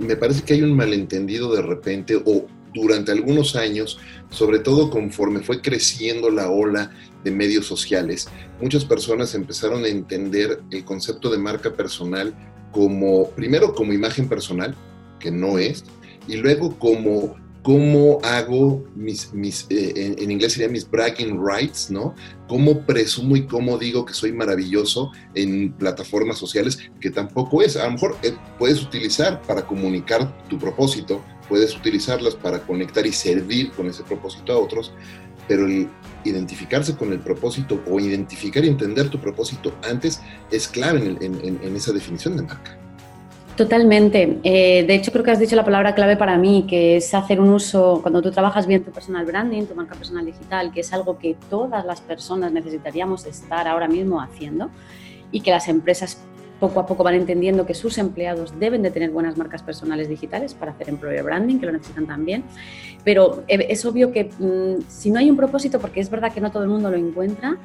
me 0.00 0.16
parece 0.16 0.42
que 0.42 0.54
hay 0.54 0.62
un 0.62 0.76
malentendido 0.76 1.54
de 1.54 1.62
repente 1.62 2.20
o 2.24 2.46
durante 2.74 3.12
algunos 3.12 3.56
años, 3.56 3.98
sobre 4.30 4.58
todo 4.58 4.90
conforme 4.90 5.40
fue 5.40 5.62
creciendo 5.62 6.28
la 6.30 6.50
ola 6.50 6.90
de 7.24 7.30
medios 7.30 7.66
sociales, 7.66 8.28
muchas 8.60 8.84
personas 8.84 9.34
empezaron 9.34 9.84
a 9.84 9.88
entender 9.88 10.60
el 10.70 10.84
concepto 10.84 11.30
de 11.30 11.38
marca 11.38 11.72
personal 11.72 12.34
como, 12.72 13.30
primero 13.30 13.74
como 13.74 13.94
imagen 13.94 14.28
personal, 14.28 14.74
que 15.18 15.30
no 15.30 15.58
es, 15.58 15.84
y 16.28 16.36
luego 16.36 16.78
como 16.78 17.36
cómo 17.66 18.20
hago 18.22 18.84
mis, 18.94 19.34
mis 19.34 19.66
eh, 19.70 20.14
en, 20.16 20.30
inglés 20.30 20.52
sería 20.52 20.68
mis 20.68 20.88
bragging 20.88 21.44
rights, 21.44 21.90
¿no? 21.90 22.14
Cómo 22.46 22.86
presumo 22.86 23.34
y 23.34 23.44
cómo 23.44 23.76
digo 23.76 24.06
que 24.06 24.14
soy 24.14 24.32
maravilloso 24.32 25.10
en 25.34 25.72
plataformas 25.72 26.38
sociales, 26.38 26.78
que 27.00 27.10
tampoco 27.10 27.62
es. 27.62 27.76
A 27.76 27.86
lo 27.86 27.90
mejor 27.90 28.16
eh, 28.22 28.34
puedes 28.56 28.80
utilizar 28.80 29.42
para 29.42 29.66
comunicar 29.66 30.46
tu 30.46 30.60
propósito, 30.60 31.20
puedes 31.48 31.76
utilizarlas 31.76 32.36
para 32.36 32.60
conectar 32.60 33.04
y 33.04 33.10
servir 33.10 33.72
con 33.72 33.88
ese 33.88 34.04
propósito 34.04 34.52
a 34.52 34.58
otros, 34.58 34.92
pero 35.48 35.66
el 35.66 35.88
identificarse 36.22 36.94
con 36.94 37.12
el 37.12 37.18
propósito 37.18 37.82
o 37.90 37.98
identificar 37.98 38.64
y 38.64 38.68
entender 38.68 39.10
tu 39.10 39.20
propósito 39.20 39.74
antes 39.82 40.20
es 40.52 40.68
clave 40.68 41.16
en, 41.20 41.76
esa 41.76 41.92
definición 41.92 42.36
de 42.36 42.44
marca. 42.44 42.78
Totalmente. 43.56 44.38
Eh, 44.42 44.84
de 44.86 44.94
hecho, 44.94 45.10
creo 45.10 45.24
que 45.24 45.30
has 45.30 45.38
dicho 45.38 45.56
la 45.56 45.64
palabra 45.64 45.94
clave 45.94 46.18
para 46.18 46.36
mí, 46.36 46.66
que 46.68 46.98
es 46.98 47.14
hacer 47.14 47.40
un 47.40 47.48
uso, 47.48 48.00
cuando 48.02 48.20
tú 48.20 48.30
trabajas 48.30 48.66
bien 48.66 48.84
tu 48.84 48.90
personal 48.90 49.24
branding, 49.24 49.64
tu 49.64 49.74
marca 49.74 49.94
personal 49.94 50.26
digital, 50.26 50.70
que 50.72 50.80
es 50.80 50.92
algo 50.92 51.16
que 51.16 51.36
todas 51.48 51.86
las 51.86 52.02
personas 52.02 52.52
necesitaríamos 52.52 53.24
estar 53.24 53.66
ahora 53.66 53.88
mismo 53.88 54.20
haciendo 54.20 54.70
y 55.32 55.40
que 55.40 55.50
las 55.50 55.68
empresas 55.68 56.22
poco 56.60 56.80
a 56.80 56.86
poco 56.86 57.02
van 57.02 57.14
entendiendo 57.14 57.64
que 57.64 57.72
sus 57.72 57.96
empleados 57.96 58.58
deben 58.58 58.82
de 58.82 58.90
tener 58.90 59.10
buenas 59.10 59.38
marcas 59.38 59.62
personales 59.62 60.08
digitales 60.08 60.52
para 60.52 60.72
hacer 60.72 60.90
employer 60.90 61.22
branding, 61.22 61.58
que 61.58 61.66
lo 61.66 61.72
necesitan 61.72 62.06
también. 62.06 62.44
Pero 63.04 63.42
eh, 63.48 63.66
es 63.70 63.86
obvio 63.86 64.12
que 64.12 64.24
mm, 64.38 64.82
si 64.86 65.10
no 65.10 65.18
hay 65.18 65.30
un 65.30 65.36
propósito, 65.36 65.80
porque 65.80 66.00
es 66.00 66.10
verdad 66.10 66.30
que 66.30 66.42
no 66.42 66.50
todo 66.50 66.62
el 66.62 66.68
mundo 66.68 66.90
lo 66.90 66.96
encuentra, 66.98 67.56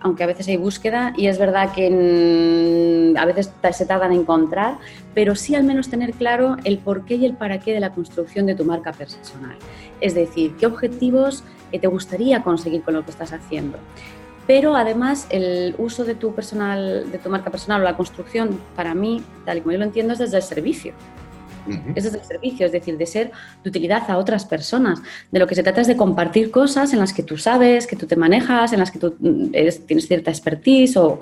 aunque 0.00 0.22
a 0.24 0.26
veces 0.26 0.46
hay 0.48 0.56
búsqueda 0.56 1.12
y 1.16 1.26
es 1.26 1.38
verdad 1.38 1.72
que 1.72 3.14
a 3.16 3.24
veces 3.24 3.52
se 3.72 3.86
tardan 3.86 4.12
en 4.12 4.20
encontrar, 4.20 4.78
pero 5.14 5.34
sí 5.34 5.54
al 5.54 5.64
menos 5.64 5.88
tener 5.88 6.12
claro 6.12 6.56
el 6.64 6.78
porqué 6.78 7.14
y 7.14 7.24
el 7.24 7.34
para 7.34 7.60
qué 7.60 7.72
de 7.72 7.80
la 7.80 7.92
construcción 7.92 8.46
de 8.46 8.54
tu 8.54 8.64
marca 8.64 8.92
personal. 8.92 9.56
Es 10.00 10.14
decir, 10.14 10.54
qué 10.58 10.66
objetivos 10.66 11.42
te 11.78 11.86
gustaría 11.86 12.42
conseguir 12.42 12.82
con 12.82 12.94
lo 12.94 13.04
que 13.04 13.10
estás 13.10 13.32
haciendo. 13.32 13.78
Pero 14.46 14.76
además 14.76 15.26
el 15.30 15.74
uso 15.78 16.04
de 16.04 16.14
tu, 16.14 16.32
personal, 16.34 17.10
de 17.10 17.18
tu 17.18 17.28
marca 17.28 17.50
personal 17.50 17.80
o 17.80 17.84
la 17.84 17.96
construcción, 17.96 18.60
para 18.76 18.94
mí, 18.94 19.22
tal 19.44 19.58
y 19.58 19.60
como 19.60 19.72
yo 19.72 19.78
lo 19.78 19.84
entiendo, 19.84 20.12
es 20.12 20.20
desde 20.20 20.36
el 20.36 20.42
servicio. 20.42 20.92
Ese 21.94 22.08
es 22.08 22.14
el 22.14 22.24
servicio, 22.24 22.66
es 22.66 22.72
decir, 22.72 22.96
de 22.96 23.06
ser 23.06 23.32
de 23.62 23.70
utilidad 23.70 24.10
a 24.10 24.18
otras 24.18 24.44
personas. 24.44 25.00
De 25.30 25.38
lo 25.38 25.46
que 25.46 25.54
se 25.54 25.62
trata 25.62 25.80
es 25.80 25.86
de 25.86 25.96
compartir 25.96 26.50
cosas 26.50 26.92
en 26.92 26.98
las 26.98 27.12
que 27.12 27.22
tú 27.22 27.36
sabes, 27.36 27.86
que 27.86 27.96
tú 27.96 28.06
te 28.06 28.16
manejas, 28.16 28.72
en 28.72 28.80
las 28.80 28.90
que 28.90 28.98
tú 28.98 29.14
mm, 29.18 29.50
tienes 29.86 30.06
cierta 30.06 30.30
expertise 30.30 30.96
o 30.96 31.18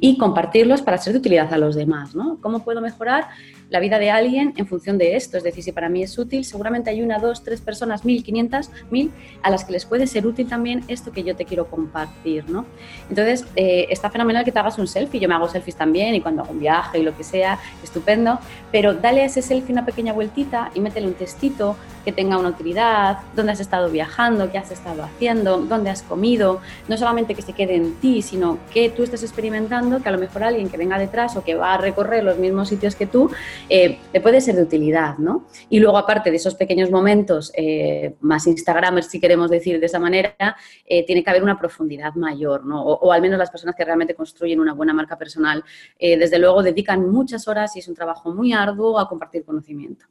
y 0.00 0.18
compartirlos 0.18 0.82
para 0.82 0.98
ser 0.98 1.12
de 1.12 1.18
utilidad 1.18 1.52
a 1.52 1.58
los 1.58 1.74
demás. 1.74 2.14
¿no? 2.14 2.38
¿Cómo 2.40 2.64
puedo 2.64 2.80
mejorar 2.80 3.28
la 3.70 3.80
vida 3.80 3.98
de 3.98 4.10
alguien 4.10 4.52
en 4.56 4.66
función 4.66 4.98
de 4.98 5.16
esto? 5.16 5.36
Es 5.36 5.44
decir, 5.44 5.64
si 5.64 5.72
para 5.72 5.88
mí 5.88 6.02
es 6.02 6.18
útil, 6.18 6.44
seguramente 6.44 6.90
hay 6.90 7.02
una, 7.02 7.18
dos, 7.18 7.42
tres 7.42 7.60
personas, 7.60 8.04
mil, 8.04 8.22
quinientas, 8.22 8.70
mil, 8.90 9.10
a 9.42 9.50
las 9.50 9.64
que 9.64 9.72
les 9.72 9.84
puede 9.84 10.06
ser 10.06 10.26
útil 10.26 10.46
también 10.46 10.84
esto 10.88 11.12
que 11.12 11.22
yo 11.22 11.34
te 11.36 11.44
quiero 11.44 11.66
compartir. 11.66 12.48
¿no? 12.48 12.66
Entonces, 13.08 13.46
eh, 13.56 13.86
está 13.90 14.10
fenomenal 14.10 14.44
que 14.44 14.52
te 14.52 14.58
hagas 14.58 14.78
un 14.78 14.86
selfie. 14.86 15.20
Yo 15.20 15.28
me 15.28 15.34
hago 15.34 15.48
selfies 15.48 15.76
también 15.76 16.14
y 16.14 16.20
cuando 16.20 16.42
hago 16.42 16.52
un 16.52 16.60
viaje 16.60 16.98
y 16.98 17.02
lo 17.02 17.16
que 17.16 17.24
sea, 17.24 17.58
estupendo. 17.82 18.38
Pero 18.70 18.94
dale 18.94 19.24
ese 19.24 19.42
selfie 19.42 19.71
una 19.72 19.84
pequeña 19.84 20.12
vueltita 20.12 20.70
y 20.74 20.80
métele 20.80 21.08
un 21.08 21.14
testito 21.14 21.76
que 22.04 22.12
tenga 22.12 22.38
una 22.38 22.50
utilidad, 22.50 23.18
dónde 23.34 23.52
has 23.52 23.60
estado 23.60 23.90
viajando, 23.90 24.50
qué 24.50 24.58
has 24.58 24.70
estado 24.70 25.02
haciendo, 25.02 25.58
dónde 25.58 25.90
has 25.90 26.02
comido, 26.02 26.60
no 26.88 26.96
solamente 26.96 27.34
que 27.34 27.42
se 27.42 27.52
quede 27.52 27.76
en 27.76 27.94
ti, 27.94 28.22
sino 28.22 28.58
que 28.72 28.90
tú 28.90 29.02
estés 29.02 29.22
experimentando, 29.22 30.02
que 30.02 30.08
a 30.08 30.12
lo 30.12 30.18
mejor 30.18 30.42
alguien 30.42 30.68
que 30.68 30.76
venga 30.76 30.98
detrás 30.98 31.36
o 31.36 31.44
que 31.44 31.54
va 31.54 31.74
a 31.74 31.78
recorrer 31.78 32.24
los 32.24 32.38
mismos 32.38 32.68
sitios 32.68 32.96
que 32.96 33.06
tú, 33.06 33.30
eh, 33.68 33.98
le 34.12 34.20
puede 34.20 34.40
ser 34.40 34.56
de 34.56 34.62
utilidad, 34.62 35.18
¿no? 35.18 35.46
Y 35.68 35.80
luego, 35.80 35.98
aparte 35.98 36.30
de 36.30 36.36
esos 36.36 36.54
pequeños 36.54 36.90
momentos, 36.90 37.52
eh, 37.54 38.16
más 38.20 38.46
Instagramers, 38.46 39.06
si 39.06 39.20
queremos 39.20 39.50
decir 39.50 39.80
de 39.80 39.86
esa 39.86 39.98
manera, 39.98 40.56
eh, 40.86 41.04
tiene 41.06 41.22
que 41.22 41.30
haber 41.30 41.42
una 41.42 41.58
profundidad 41.58 42.14
mayor, 42.14 42.64
¿no? 42.64 42.82
O, 42.82 42.98
o, 43.06 43.12
al 43.12 43.22
menos 43.22 43.38
las 43.38 43.50
personas 43.50 43.74
que 43.76 43.84
realmente 43.84 44.14
construyen 44.14 44.60
una 44.60 44.74
buena 44.74 44.92
marca 44.92 45.16
personal, 45.16 45.64
desde 45.98 46.38
luego 46.38 46.62
dedican 46.62 47.10
muchas 47.10 47.46
horas 47.48 47.76
y 47.76 47.78
es 47.78 47.88
un 47.88 47.94
trabajo 47.94 48.32
muy 48.32 48.52
arduo 48.52 48.98
a 48.98 49.08
compartir 49.08 49.44
conocimiento. 49.44 50.06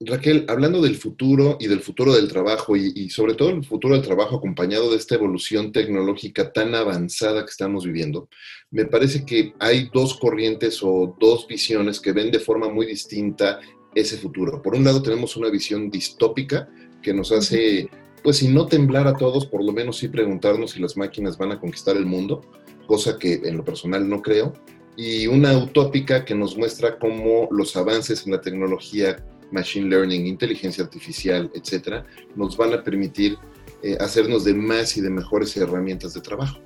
Raquel, 0.00 0.44
hablando 0.48 0.82
del 0.82 0.96
futuro 0.96 1.56
y 1.58 1.68
del 1.68 1.80
futuro 1.80 2.12
del 2.12 2.28
trabajo 2.28 2.76
y, 2.76 3.08
sobre 3.08 3.32
todo 3.32 3.48
el 3.48 3.64
futuro 3.64 3.94
del 3.94 4.04
trabajo 4.04 4.36
acompañado 4.36 4.90
de 4.90 4.98
esta 4.98 5.14
evolución 5.14 5.72
tecnológica 5.72 6.52
tan 6.52 6.74
avanzada 6.74 7.42
que 7.42 7.50
estamos 7.50 7.86
viviendo, 7.86 8.28
me 8.70 8.84
parece 8.84 9.24
que 9.24 9.54
hay 9.58 9.88
dos 9.94 10.18
corrientes 10.18 10.82
o 10.82 11.16
dos 11.18 11.46
visiones 11.48 11.98
que 11.98 12.12
ven 12.12 12.30
de 12.30 12.40
forma 12.40 12.68
muy 12.68 12.84
distinta 12.84 13.58
ese 13.94 14.18
futuro. 14.18 14.60
Por 14.60 14.74
un 14.74 14.84
lado 14.84 15.02
tenemos 15.02 15.34
una 15.38 15.48
visión 15.48 15.90
distópica 15.90 16.68
que 17.02 17.14
nos 17.14 17.32
hace, 17.32 17.88
pues 18.22 18.36
si 18.36 18.48
no 18.48 18.66
temblar 18.66 19.06
a 19.06 19.16
todos, 19.16 19.46
por 19.46 19.64
lo 19.64 19.72
menos 19.72 19.96
sí 19.96 20.08
preguntarnos 20.08 20.72
si 20.72 20.80
las 20.80 20.98
máquinas 20.98 21.38
van 21.38 21.52
a 21.52 21.58
conquistar 21.58 21.96
el 21.96 22.04
mundo, 22.04 22.42
cosa 22.86 23.18
que 23.18 23.40
en 23.44 23.56
lo 23.56 23.64
personal 23.64 24.06
no 24.06 24.20
creo, 24.20 24.52
y 24.94 25.26
una 25.26 25.56
utópica 25.56 26.26
que 26.26 26.34
nos 26.34 26.54
muestra 26.54 26.98
cómo 26.98 27.48
los 27.50 27.74
avances 27.76 28.26
en 28.26 28.32
la 28.32 28.42
tecnología 28.42 29.24
machine 29.50 29.88
learning, 29.88 30.26
inteligencia 30.26 30.84
artificial, 30.84 31.50
etcétera, 31.54 32.06
nos 32.34 32.56
van 32.56 32.72
a 32.72 32.82
permitir 32.82 33.36
eh, 33.82 33.96
hacernos 34.00 34.44
de 34.44 34.54
más 34.54 34.96
y 34.96 35.00
de 35.00 35.10
mejores 35.10 35.56
herramientas 35.56 36.14
de 36.14 36.20
trabajo. 36.20 36.60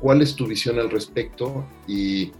¿Cuál 0.00 0.22
es 0.22 0.34
tu 0.34 0.46
visión 0.46 0.78
al 0.78 0.90
respecto? 0.90 1.66
Y, 1.86 2.32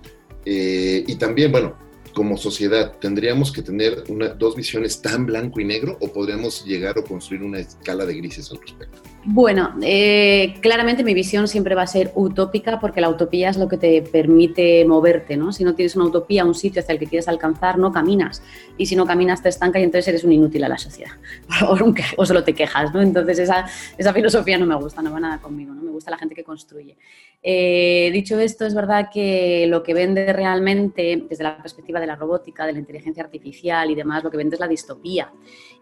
eh, 0.44 1.04
y 1.06 1.16
también, 1.16 1.50
bueno, 1.52 1.76
como 2.14 2.36
sociedad, 2.36 2.96
¿tendríamos 3.00 3.52
que 3.52 3.62
tener 3.62 4.04
una, 4.08 4.28
dos 4.28 4.54
visiones 4.54 5.02
tan 5.02 5.26
blanco 5.26 5.60
y 5.60 5.64
negro 5.64 5.98
o 6.00 6.12
podríamos 6.12 6.64
llegar 6.64 6.98
o 6.98 7.04
construir 7.04 7.42
una 7.42 7.58
escala 7.58 8.06
de 8.06 8.14
grises 8.14 8.50
al 8.50 8.60
respecto? 8.60 9.02
Bueno, 9.26 9.74
eh, 9.80 10.56
claramente 10.60 11.02
mi 11.02 11.14
visión 11.14 11.48
siempre 11.48 11.74
va 11.74 11.82
a 11.82 11.86
ser 11.86 12.12
utópica 12.14 12.78
porque 12.78 13.00
la 13.00 13.08
utopía 13.08 13.48
es 13.48 13.56
lo 13.56 13.68
que 13.68 13.78
te 13.78 14.02
permite 14.02 14.84
moverte, 14.84 15.34
¿no? 15.36 15.50
Si 15.50 15.64
no 15.64 15.74
tienes 15.74 15.96
una 15.96 16.04
utopía, 16.04 16.44
un 16.44 16.54
sitio 16.54 16.82
hacia 16.82 16.92
el 16.92 16.98
que 16.98 17.06
quieres 17.06 17.26
alcanzar, 17.26 17.78
no 17.78 17.90
caminas. 17.90 18.42
Y 18.76 18.84
si 18.84 18.96
no 18.96 19.06
caminas 19.06 19.42
te 19.42 19.48
estanca 19.48 19.80
y 19.80 19.82
entonces 19.82 20.08
eres 20.08 20.24
un 20.24 20.32
inútil 20.32 20.62
a 20.64 20.68
la 20.68 20.78
sociedad. 20.78 21.12
O, 22.16 22.26
solo 22.26 22.44
te 22.44 22.54
quejas, 22.54 22.92
¿no? 22.92 23.00
Entonces 23.00 23.38
esa, 23.38 23.66
esa, 23.96 24.12
filosofía 24.12 24.58
no 24.58 24.66
me 24.66 24.74
gusta, 24.74 25.02
no 25.02 25.10
va 25.10 25.20
nada 25.20 25.38
conmigo, 25.40 25.72
¿no? 25.72 25.82
Me 25.82 25.90
gusta 25.90 26.10
la 26.10 26.18
gente 26.18 26.34
que 26.34 26.44
construye. 26.44 26.96
Eh, 27.42 28.10
dicho 28.12 28.38
esto, 28.38 28.66
es 28.66 28.74
verdad 28.74 29.08
que 29.12 29.66
lo 29.68 29.82
que 29.82 29.94
vende 29.94 30.32
realmente 30.32 31.24
desde 31.28 31.44
la 31.44 31.56
perspectiva 31.56 32.00
de 32.00 32.06
la 32.06 32.16
robótica, 32.16 32.66
de 32.66 32.72
la 32.72 32.78
inteligencia 32.78 33.22
artificial 33.22 33.90
y 33.90 33.94
demás, 33.94 34.22
lo 34.22 34.30
que 34.30 34.36
vende 34.36 34.56
es 34.56 34.60
la 34.60 34.68
distopía. 34.68 35.32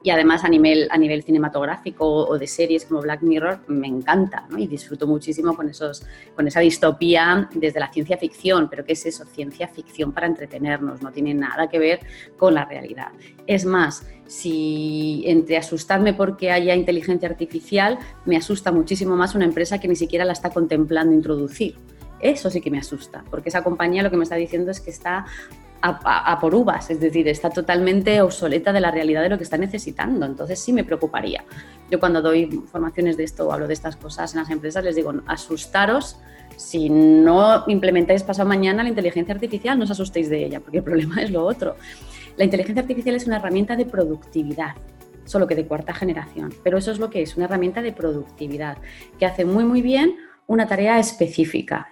Y 0.02 0.10
además 0.10 0.44
a 0.44 0.48
nivel, 0.48 0.88
a 0.90 0.98
nivel 0.98 1.22
cinematográfico 1.22 2.06
o 2.06 2.38
de 2.38 2.46
series 2.46 2.84
como 2.84 3.00
Black 3.00 3.22
Mirror 3.22 3.31
me 3.68 3.86
encanta 3.86 4.46
y 4.56 4.66
disfruto 4.66 5.06
muchísimo 5.06 5.54
con, 5.54 5.68
esos, 5.68 6.04
con 6.34 6.46
esa 6.46 6.60
distopía 6.60 7.48
desde 7.54 7.80
la 7.80 7.92
ciencia 7.92 8.16
ficción. 8.16 8.68
Pero 8.68 8.84
¿qué 8.84 8.92
es 8.92 9.06
eso? 9.06 9.24
Ciencia 9.24 9.68
ficción 9.68 10.12
para 10.12 10.26
entretenernos, 10.26 11.02
no 11.02 11.10
tiene 11.12 11.34
nada 11.34 11.68
que 11.68 11.78
ver 11.78 12.00
con 12.36 12.54
la 12.54 12.64
realidad. 12.64 13.08
Es 13.46 13.64
más, 13.64 14.06
si 14.26 15.24
entre 15.26 15.56
asustarme 15.56 16.14
porque 16.14 16.50
haya 16.50 16.74
inteligencia 16.74 17.28
artificial, 17.28 17.98
me 18.24 18.36
asusta 18.36 18.72
muchísimo 18.72 19.16
más 19.16 19.34
una 19.34 19.44
empresa 19.44 19.78
que 19.78 19.88
ni 19.88 19.96
siquiera 19.96 20.24
la 20.24 20.32
está 20.32 20.50
contemplando 20.50 21.14
introducir. 21.14 21.76
Eso 22.20 22.50
sí 22.50 22.60
que 22.60 22.70
me 22.70 22.78
asusta, 22.78 23.24
porque 23.30 23.48
esa 23.48 23.64
compañía 23.64 24.02
lo 24.02 24.10
que 24.10 24.16
me 24.16 24.22
está 24.22 24.36
diciendo 24.36 24.70
es 24.70 24.80
que 24.80 24.90
está 24.90 25.26
a, 25.82 26.38
por 26.40 26.54
uvas, 26.54 26.90
es 26.90 27.00
decir, 27.00 27.26
está 27.26 27.50
totalmente 27.50 28.20
obsoleta 28.22 28.72
de 28.72 28.80
la 28.80 28.90
realidad 28.90 29.22
de 29.22 29.28
lo 29.28 29.36
que 29.36 29.44
está 29.44 29.58
necesitando. 29.58 30.24
Entonces 30.24 30.58
sí 30.60 30.72
me 30.72 30.84
preocuparía. 30.84 31.44
Yo 31.90 31.98
cuando 31.98 32.22
doy 32.22 32.46
formaciones 32.70 33.16
de 33.16 33.24
esto 33.24 33.48
o 33.48 33.52
hablo 33.52 33.66
de 33.66 33.74
estas 33.74 33.96
cosas 33.96 34.32
en 34.32 34.40
las 34.40 34.50
empresas 34.50 34.84
les 34.84 34.94
digo, 34.94 35.12
asustaros 35.26 36.18
si 36.56 36.88
no 36.88 37.64
implementáis 37.66 38.22
pasado 38.22 38.48
mañana 38.48 38.82
la 38.82 38.88
inteligencia 38.88 39.34
artificial, 39.34 39.78
no 39.78 39.84
os 39.84 39.90
asustéis 39.90 40.28
de 40.28 40.44
ella, 40.44 40.60
porque 40.60 40.78
el 40.78 40.84
problema 40.84 41.22
es 41.22 41.30
lo 41.30 41.44
otro. 41.44 41.76
La 42.36 42.44
inteligencia 42.44 42.82
artificial 42.82 43.16
es 43.16 43.26
una 43.26 43.36
herramienta 43.36 43.74
de 43.74 43.84
productividad, 43.84 44.74
solo 45.24 45.46
que 45.46 45.54
de 45.54 45.66
cuarta 45.66 45.92
generación, 45.92 46.52
pero 46.62 46.78
eso 46.78 46.90
es 46.92 46.98
lo 46.98 47.10
que 47.10 47.22
es, 47.22 47.36
una 47.36 47.46
herramienta 47.46 47.82
de 47.82 47.92
productividad, 47.92 48.78
que 49.18 49.26
hace 49.26 49.44
muy, 49.44 49.64
muy 49.64 49.82
bien 49.82 50.16
una 50.46 50.66
tarea 50.66 50.98
específica. 50.98 51.88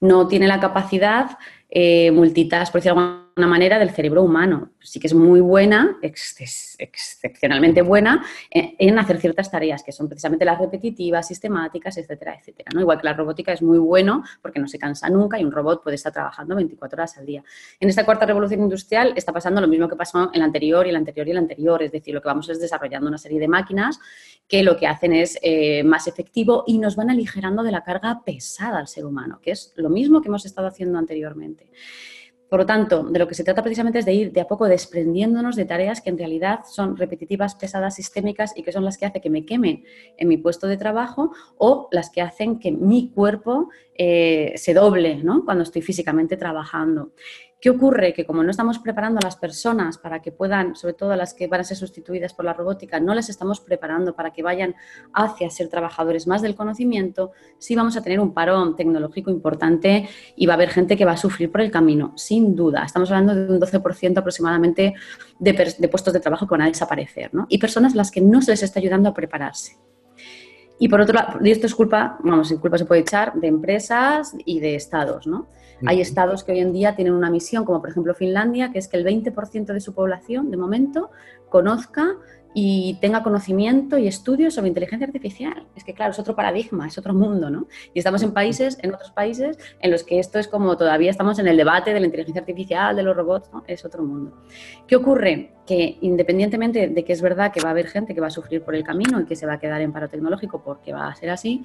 No 0.00 0.28
tiene 0.28 0.46
la 0.46 0.60
capacidad 0.60 1.38
eh, 1.70 2.10
multitask, 2.10 2.70
por 2.72 2.82
decirlo 2.82 3.23
alguna 3.36 3.50
manera, 3.50 3.78
del 3.80 3.90
cerebro 3.90 4.22
humano. 4.22 4.70
Sí 4.80 5.00
que 5.00 5.08
es 5.08 5.14
muy 5.14 5.40
buena, 5.40 5.98
excepcionalmente 6.02 7.82
buena, 7.82 8.24
en, 8.50 8.98
hacer 8.98 9.18
ciertas 9.18 9.50
tareas, 9.50 9.82
que 9.82 9.90
son 9.90 10.08
precisamente 10.08 10.44
las 10.44 10.58
repetitivas, 10.58 11.26
sistemáticas, 11.26 11.96
etcétera, 11.96 12.36
etcétera. 12.38 12.70
¿no? 12.72 12.80
Igual 12.80 13.00
que 13.00 13.04
la 13.04 13.12
robótica 13.12 13.52
es 13.52 13.60
muy 13.60 13.78
bueno 13.78 14.22
porque 14.40 14.60
no 14.60 14.68
se 14.68 14.78
cansa 14.78 15.08
nunca 15.10 15.40
y 15.40 15.44
un 15.44 15.50
robot 15.50 15.82
puede 15.82 15.96
estar 15.96 16.12
trabajando 16.12 16.54
24 16.54 16.96
horas 16.96 17.18
al 17.18 17.26
día. 17.26 17.42
En 17.80 17.88
esta 17.88 18.04
cuarta 18.04 18.24
revolución 18.24 18.60
industrial 18.60 19.14
está 19.16 19.32
pasando 19.32 19.60
lo 19.60 19.66
mismo 19.66 19.88
que 19.88 19.96
pasó 19.96 20.30
en 20.32 20.38
la 20.38 20.44
anterior 20.44 20.86
y 20.86 20.92
la 20.92 20.98
anterior 20.98 21.26
y 21.26 21.32
la 21.32 21.40
anterior, 21.40 21.82
es 21.82 21.90
decir, 21.90 22.14
lo 22.14 22.22
que 22.22 22.28
vamos 22.28 22.48
es 22.48 22.60
desarrollando 22.60 23.08
una 23.08 23.18
serie 23.18 23.40
de 23.40 23.48
máquinas 23.48 23.98
que 24.46 24.62
lo 24.62 24.76
que 24.76 24.86
hacen 24.86 25.12
es 25.12 25.38
eh, 25.42 25.82
más 25.82 26.06
efectivo 26.06 26.64
y 26.66 26.78
nos 26.78 26.94
van 26.94 27.10
aligerando 27.10 27.62
de 27.62 27.72
la 27.72 27.82
carga 27.82 28.22
pesada 28.24 28.78
al 28.78 28.86
ser 28.86 29.06
humano, 29.06 29.40
que 29.42 29.50
es 29.50 29.72
lo 29.76 29.88
mismo 29.88 30.20
que 30.20 30.28
hemos 30.28 30.46
estado 30.46 30.68
haciendo 30.68 30.98
anteriormente. 30.98 31.70
Por 32.54 32.60
lo 32.60 32.66
tanto, 32.66 33.02
de 33.02 33.18
lo 33.18 33.26
que 33.26 33.34
se 33.34 33.42
trata 33.42 33.64
precisamente 33.64 33.98
es 33.98 34.04
de 34.04 34.12
ir 34.12 34.32
de 34.32 34.40
a 34.40 34.46
poco 34.46 34.66
desprendiéndonos 34.66 35.56
de 35.56 35.64
tareas 35.64 36.00
que 36.00 36.10
en 36.10 36.16
realidad 36.16 36.60
son 36.70 36.96
repetitivas, 36.96 37.56
pesadas, 37.56 37.96
sistémicas 37.96 38.52
y 38.54 38.62
que 38.62 38.70
son 38.70 38.84
las 38.84 38.96
que 38.96 39.06
hacen 39.06 39.20
que 39.20 39.28
me 39.28 39.44
queme 39.44 39.82
en 40.16 40.28
mi 40.28 40.36
puesto 40.36 40.68
de 40.68 40.76
trabajo 40.76 41.32
o 41.58 41.88
las 41.90 42.10
que 42.10 42.22
hacen 42.22 42.60
que 42.60 42.70
mi 42.70 43.10
cuerpo 43.10 43.70
eh, 43.96 44.52
se 44.54 44.72
doble 44.72 45.16
¿no? 45.16 45.44
cuando 45.44 45.64
estoy 45.64 45.82
físicamente 45.82 46.36
trabajando. 46.36 47.10
¿Qué 47.64 47.70
ocurre? 47.70 48.12
Que 48.12 48.26
como 48.26 48.42
no 48.42 48.50
estamos 48.50 48.78
preparando 48.78 49.20
a 49.20 49.24
las 49.24 49.36
personas 49.36 49.96
para 49.96 50.20
que 50.20 50.30
puedan, 50.30 50.76
sobre 50.76 50.92
todo 50.92 51.16
las 51.16 51.32
que 51.32 51.46
van 51.46 51.62
a 51.62 51.64
ser 51.64 51.78
sustituidas 51.78 52.34
por 52.34 52.44
la 52.44 52.52
robótica, 52.52 53.00
no 53.00 53.14
las 53.14 53.30
estamos 53.30 53.60
preparando 53.60 54.14
para 54.14 54.34
que 54.34 54.42
vayan 54.42 54.74
hacia 55.14 55.48
ser 55.48 55.68
trabajadores 55.68 56.26
más 56.26 56.42
del 56.42 56.56
conocimiento, 56.56 57.32
sí 57.56 57.74
vamos 57.74 57.96
a 57.96 58.02
tener 58.02 58.20
un 58.20 58.34
parón 58.34 58.76
tecnológico 58.76 59.30
importante 59.30 60.06
y 60.36 60.44
va 60.44 60.52
a 60.52 60.56
haber 60.56 60.68
gente 60.68 60.94
que 60.94 61.06
va 61.06 61.12
a 61.12 61.16
sufrir 61.16 61.50
por 61.50 61.62
el 61.62 61.70
camino, 61.70 62.12
sin 62.16 62.54
duda. 62.54 62.84
Estamos 62.84 63.10
hablando 63.10 63.34
de 63.34 63.50
un 63.50 63.58
12% 63.58 64.18
aproximadamente 64.18 64.92
de, 65.38 65.88
puestos 65.88 66.12
de 66.12 66.20
trabajo 66.20 66.46
que 66.46 66.50
van 66.50 66.62
a 66.62 66.66
desaparecer, 66.66 67.32
¿no? 67.32 67.46
Y 67.48 67.56
personas 67.56 67.94
las 67.94 68.10
que 68.10 68.20
no 68.20 68.42
se 68.42 68.50
les 68.50 68.62
está 68.62 68.78
ayudando 68.78 69.08
a 69.08 69.14
prepararse. 69.14 69.78
Y 70.78 70.90
por 70.90 71.00
otro 71.00 71.14
lado, 71.14 71.38
y 71.42 71.50
esto 71.50 71.66
es 71.66 71.74
culpa, 71.74 72.18
vamos, 72.22 72.52
culpa 72.60 72.76
se 72.76 72.84
puede 72.84 73.00
echar 73.00 73.32
de 73.32 73.46
empresas 73.46 74.34
y 74.44 74.60
de 74.60 74.74
estados, 74.74 75.26
¿no? 75.26 75.48
Hay 75.86 76.00
estados 76.00 76.44
que 76.44 76.52
hoy 76.52 76.60
en 76.60 76.72
día 76.72 76.96
tienen 76.96 77.14
una 77.14 77.30
misión, 77.30 77.64
como 77.64 77.80
por 77.80 77.90
ejemplo 77.90 78.14
Finlandia, 78.14 78.72
que 78.72 78.78
es 78.78 78.88
que 78.88 78.96
el 78.96 79.04
20% 79.04 79.66
de 79.66 79.80
su 79.80 79.94
población, 79.94 80.50
de 80.50 80.56
momento, 80.56 81.10
conozca 81.48 82.16
y 82.56 82.96
tenga 83.00 83.24
conocimiento 83.24 83.98
y 83.98 84.06
estudios 84.06 84.54
sobre 84.54 84.68
inteligencia 84.68 85.06
artificial. 85.06 85.66
Es 85.74 85.82
que, 85.82 85.92
claro, 85.92 86.12
es 86.12 86.18
otro 86.20 86.36
paradigma, 86.36 86.86
es 86.86 86.96
otro 86.96 87.12
mundo, 87.12 87.50
¿no? 87.50 87.66
Y 87.92 87.98
estamos 87.98 88.22
en 88.22 88.32
países, 88.32 88.78
en 88.80 88.94
otros 88.94 89.10
países, 89.10 89.58
en 89.80 89.90
los 89.90 90.04
que 90.04 90.20
esto 90.20 90.38
es 90.38 90.46
como 90.46 90.76
todavía 90.76 91.10
estamos 91.10 91.40
en 91.40 91.48
el 91.48 91.56
debate 91.56 91.92
de 91.92 91.98
la 91.98 92.06
inteligencia 92.06 92.40
artificial, 92.40 92.94
de 92.94 93.02
los 93.02 93.16
robots, 93.16 93.50
¿no? 93.52 93.64
Es 93.66 93.84
otro 93.84 94.04
mundo. 94.04 94.40
¿Qué 94.86 94.94
ocurre? 94.94 95.54
Que 95.66 95.98
independientemente 96.00 96.86
de 96.88 97.04
que 97.04 97.12
es 97.12 97.20
verdad 97.20 97.52
que 97.52 97.60
va 97.60 97.70
a 97.70 97.72
haber 97.72 97.88
gente 97.88 98.14
que 98.14 98.20
va 98.20 98.28
a 98.28 98.30
sufrir 98.30 98.62
por 98.62 98.76
el 98.76 98.84
camino 98.84 99.20
y 99.20 99.24
que 99.24 99.34
se 99.34 99.46
va 99.46 99.54
a 99.54 99.58
quedar 99.58 99.80
en 99.80 99.92
paro 99.92 100.08
tecnológico 100.08 100.62
porque 100.62 100.92
va 100.92 101.08
a 101.08 101.14
ser 101.16 101.30
así, 101.30 101.64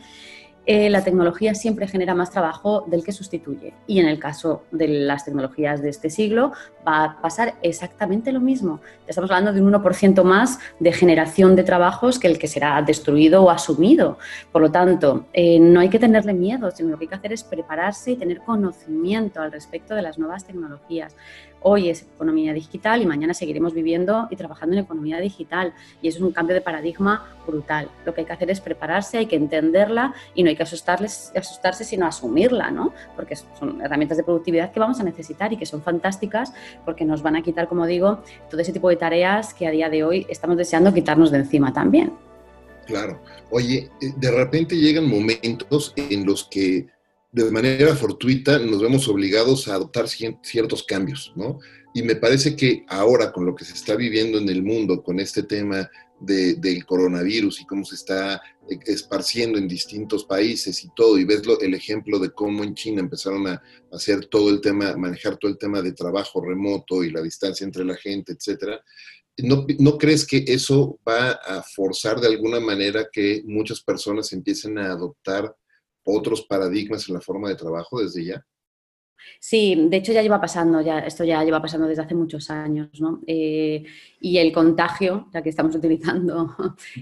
eh, 0.65 0.89
la 0.89 1.03
tecnología 1.03 1.55
siempre 1.55 1.87
genera 1.87 2.13
más 2.13 2.31
trabajo 2.31 2.85
del 2.87 3.03
que 3.03 3.11
sustituye. 3.11 3.73
Y 3.87 3.99
en 3.99 4.07
el 4.07 4.19
caso 4.19 4.63
de 4.71 4.87
las 4.87 5.25
tecnologías 5.25 5.81
de 5.81 5.89
este 5.89 6.09
siglo 6.09 6.51
va 6.87 7.03
a 7.03 7.21
pasar 7.21 7.55
exactamente 7.61 8.31
lo 8.31 8.39
mismo. 8.39 8.79
Estamos 9.07 9.29
hablando 9.31 9.53
de 9.53 9.61
un 9.61 9.73
1% 9.73 10.23
más 10.23 10.59
de 10.79 10.91
generación 10.91 11.55
de 11.55 11.63
trabajos 11.63 12.19
que 12.19 12.27
el 12.27 12.37
que 12.37 12.47
será 12.47 12.81
destruido 12.81 13.43
o 13.43 13.49
asumido. 13.49 14.19
Por 14.51 14.61
lo 14.61 14.71
tanto, 14.71 15.25
eh, 15.33 15.59
no 15.59 15.79
hay 15.79 15.89
que 15.89 15.99
tenerle 15.99 16.33
miedo, 16.33 16.69
sino 16.71 16.89
lo 16.89 16.97
que 16.97 17.05
hay 17.05 17.09
que 17.09 17.15
hacer 17.15 17.33
es 17.33 17.43
prepararse 17.43 18.11
y 18.11 18.15
tener 18.15 18.39
conocimiento 18.39 19.41
al 19.41 19.51
respecto 19.51 19.95
de 19.95 20.01
las 20.01 20.19
nuevas 20.19 20.45
tecnologías. 20.45 21.15
Hoy 21.61 21.89
es 21.89 22.03
economía 22.03 22.53
digital 22.53 23.01
y 23.01 23.05
mañana 23.05 23.33
seguiremos 23.33 23.73
viviendo 23.73 24.27
y 24.29 24.37
trabajando 24.37 24.75
en 24.75 24.83
economía 24.83 25.19
digital. 25.19 25.73
Y 26.01 26.07
eso 26.07 26.19
es 26.19 26.23
un 26.23 26.31
cambio 26.31 26.55
de 26.55 26.61
paradigma 26.61 27.27
brutal. 27.45 27.89
Lo 28.05 28.13
que 28.13 28.21
hay 28.21 28.27
que 28.27 28.33
hacer 28.33 28.49
es 28.49 28.61
prepararse, 28.61 29.17
hay 29.17 29.25
que 29.25 29.35
entenderla 29.35 30.13
y 30.33 30.43
no 30.43 30.48
hay 30.49 30.55
que 30.55 30.63
asustarse, 30.63 31.83
sino 31.83 32.05
asumirla, 32.05 32.71
¿no? 32.71 32.93
Porque 33.15 33.35
son 33.35 33.81
herramientas 33.81 34.17
de 34.17 34.23
productividad 34.23 34.71
que 34.71 34.79
vamos 34.79 34.99
a 34.99 35.03
necesitar 35.03 35.51
y 35.53 35.57
que 35.57 35.65
son 35.65 35.81
fantásticas 35.81 36.53
porque 36.85 37.05
nos 37.05 37.21
van 37.21 37.35
a 37.35 37.41
quitar, 37.41 37.67
como 37.67 37.85
digo, 37.85 38.23
todo 38.49 38.61
ese 38.61 38.73
tipo 38.73 38.89
de 38.89 38.95
tareas 38.95 39.53
que 39.53 39.67
a 39.67 39.71
día 39.71 39.89
de 39.89 40.03
hoy 40.03 40.25
estamos 40.29 40.57
deseando 40.57 40.93
quitarnos 40.93 41.31
de 41.31 41.39
encima 41.39 41.73
también. 41.73 42.13
Claro. 42.85 43.21
Oye, 43.51 43.89
eh, 44.01 44.13
de 44.17 44.31
repente 44.31 44.75
llegan 44.75 45.07
momentos 45.07 45.93
en 45.95 46.25
los 46.25 46.45
que 46.45 46.87
de 47.31 47.51
manera 47.51 47.95
fortuita 47.95 48.57
nos 48.57 48.81
vemos 48.81 49.07
obligados 49.07 49.67
a 49.67 49.75
adoptar 49.75 50.07
ciertos 50.07 50.83
cambios, 50.83 51.31
¿no? 51.35 51.59
Y 51.93 52.03
me 52.03 52.15
parece 52.15 52.55
que 52.55 52.85
ahora 52.87 53.31
con 53.31 53.45
lo 53.45 53.55
que 53.55 53.65
se 53.65 53.73
está 53.73 53.95
viviendo 53.95 54.37
en 54.37 54.49
el 54.49 54.63
mundo, 54.63 55.03
con 55.03 55.19
este 55.19 55.43
tema 55.43 55.89
del 56.19 56.85
coronavirus 56.85 57.61
y 57.61 57.65
cómo 57.65 57.85
se 57.85 57.95
está 57.95 58.41
esparciendo 58.85 59.57
en 59.57 59.67
distintos 59.67 60.25
países 60.25 60.83
y 60.83 60.89
todo, 60.95 61.17
y 61.17 61.23
ves 61.23 61.41
el 61.61 61.73
ejemplo 61.73 62.19
de 62.19 62.31
cómo 62.31 62.63
en 62.63 62.75
China 62.75 63.01
empezaron 63.01 63.47
a 63.47 63.61
hacer 63.91 64.25
todo 64.27 64.49
el 64.49 64.61
tema, 64.61 64.95
manejar 64.95 65.37
todo 65.37 65.51
el 65.51 65.57
tema 65.57 65.81
de 65.81 65.93
trabajo 65.93 66.41
remoto 66.41 67.03
y 67.03 67.11
la 67.11 67.21
distancia 67.21 67.63
entre 67.63 67.85
la 67.85 67.95
gente, 67.95 68.33
etcétera. 68.33 68.83
¿No, 69.37 69.65
¿No 69.79 69.97
crees 69.97 70.27
que 70.27 70.43
eso 70.47 70.99
va 71.07 71.31
a 71.31 71.63
forzar 71.63 72.19
de 72.19 72.27
alguna 72.27 72.59
manera 72.59 73.07
que 73.11 73.41
muchas 73.45 73.81
personas 73.81 74.33
empiecen 74.33 74.77
a 74.77 74.91
adoptar 74.91 75.55
otros 76.03 76.45
paradigmas 76.45 77.07
en 77.07 77.15
la 77.15 77.21
forma 77.21 77.49
de 77.49 77.55
trabajo 77.55 78.01
desde 78.01 78.25
ya? 78.25 78.45
Sí, 79.39 79.87
de 79.89 79.97
hecho 79.97 80.11
ya 80.11 80.21
lleva 80.21 80.41
pasando, 80.41 80.81
ya, 80.81 80.99
esto 80.99 81.23
ya 81.23 81.43
lleva 81.43 81.61
pasando 81.61 81.87
desde 81.87 82.01
hace 82.01 82.15
muchos 82.15 82.49
años, 82.49 82.89
¿no? 82.99 83.21
Eh, 83.27 83.83
y 84.21 84.37
el 84.37 84.51
contagio, 84.51 85.27
ya 85.33 85.41
que 85.41 85.49
estamos 85.49 85.75
utilizando 85.77 86.55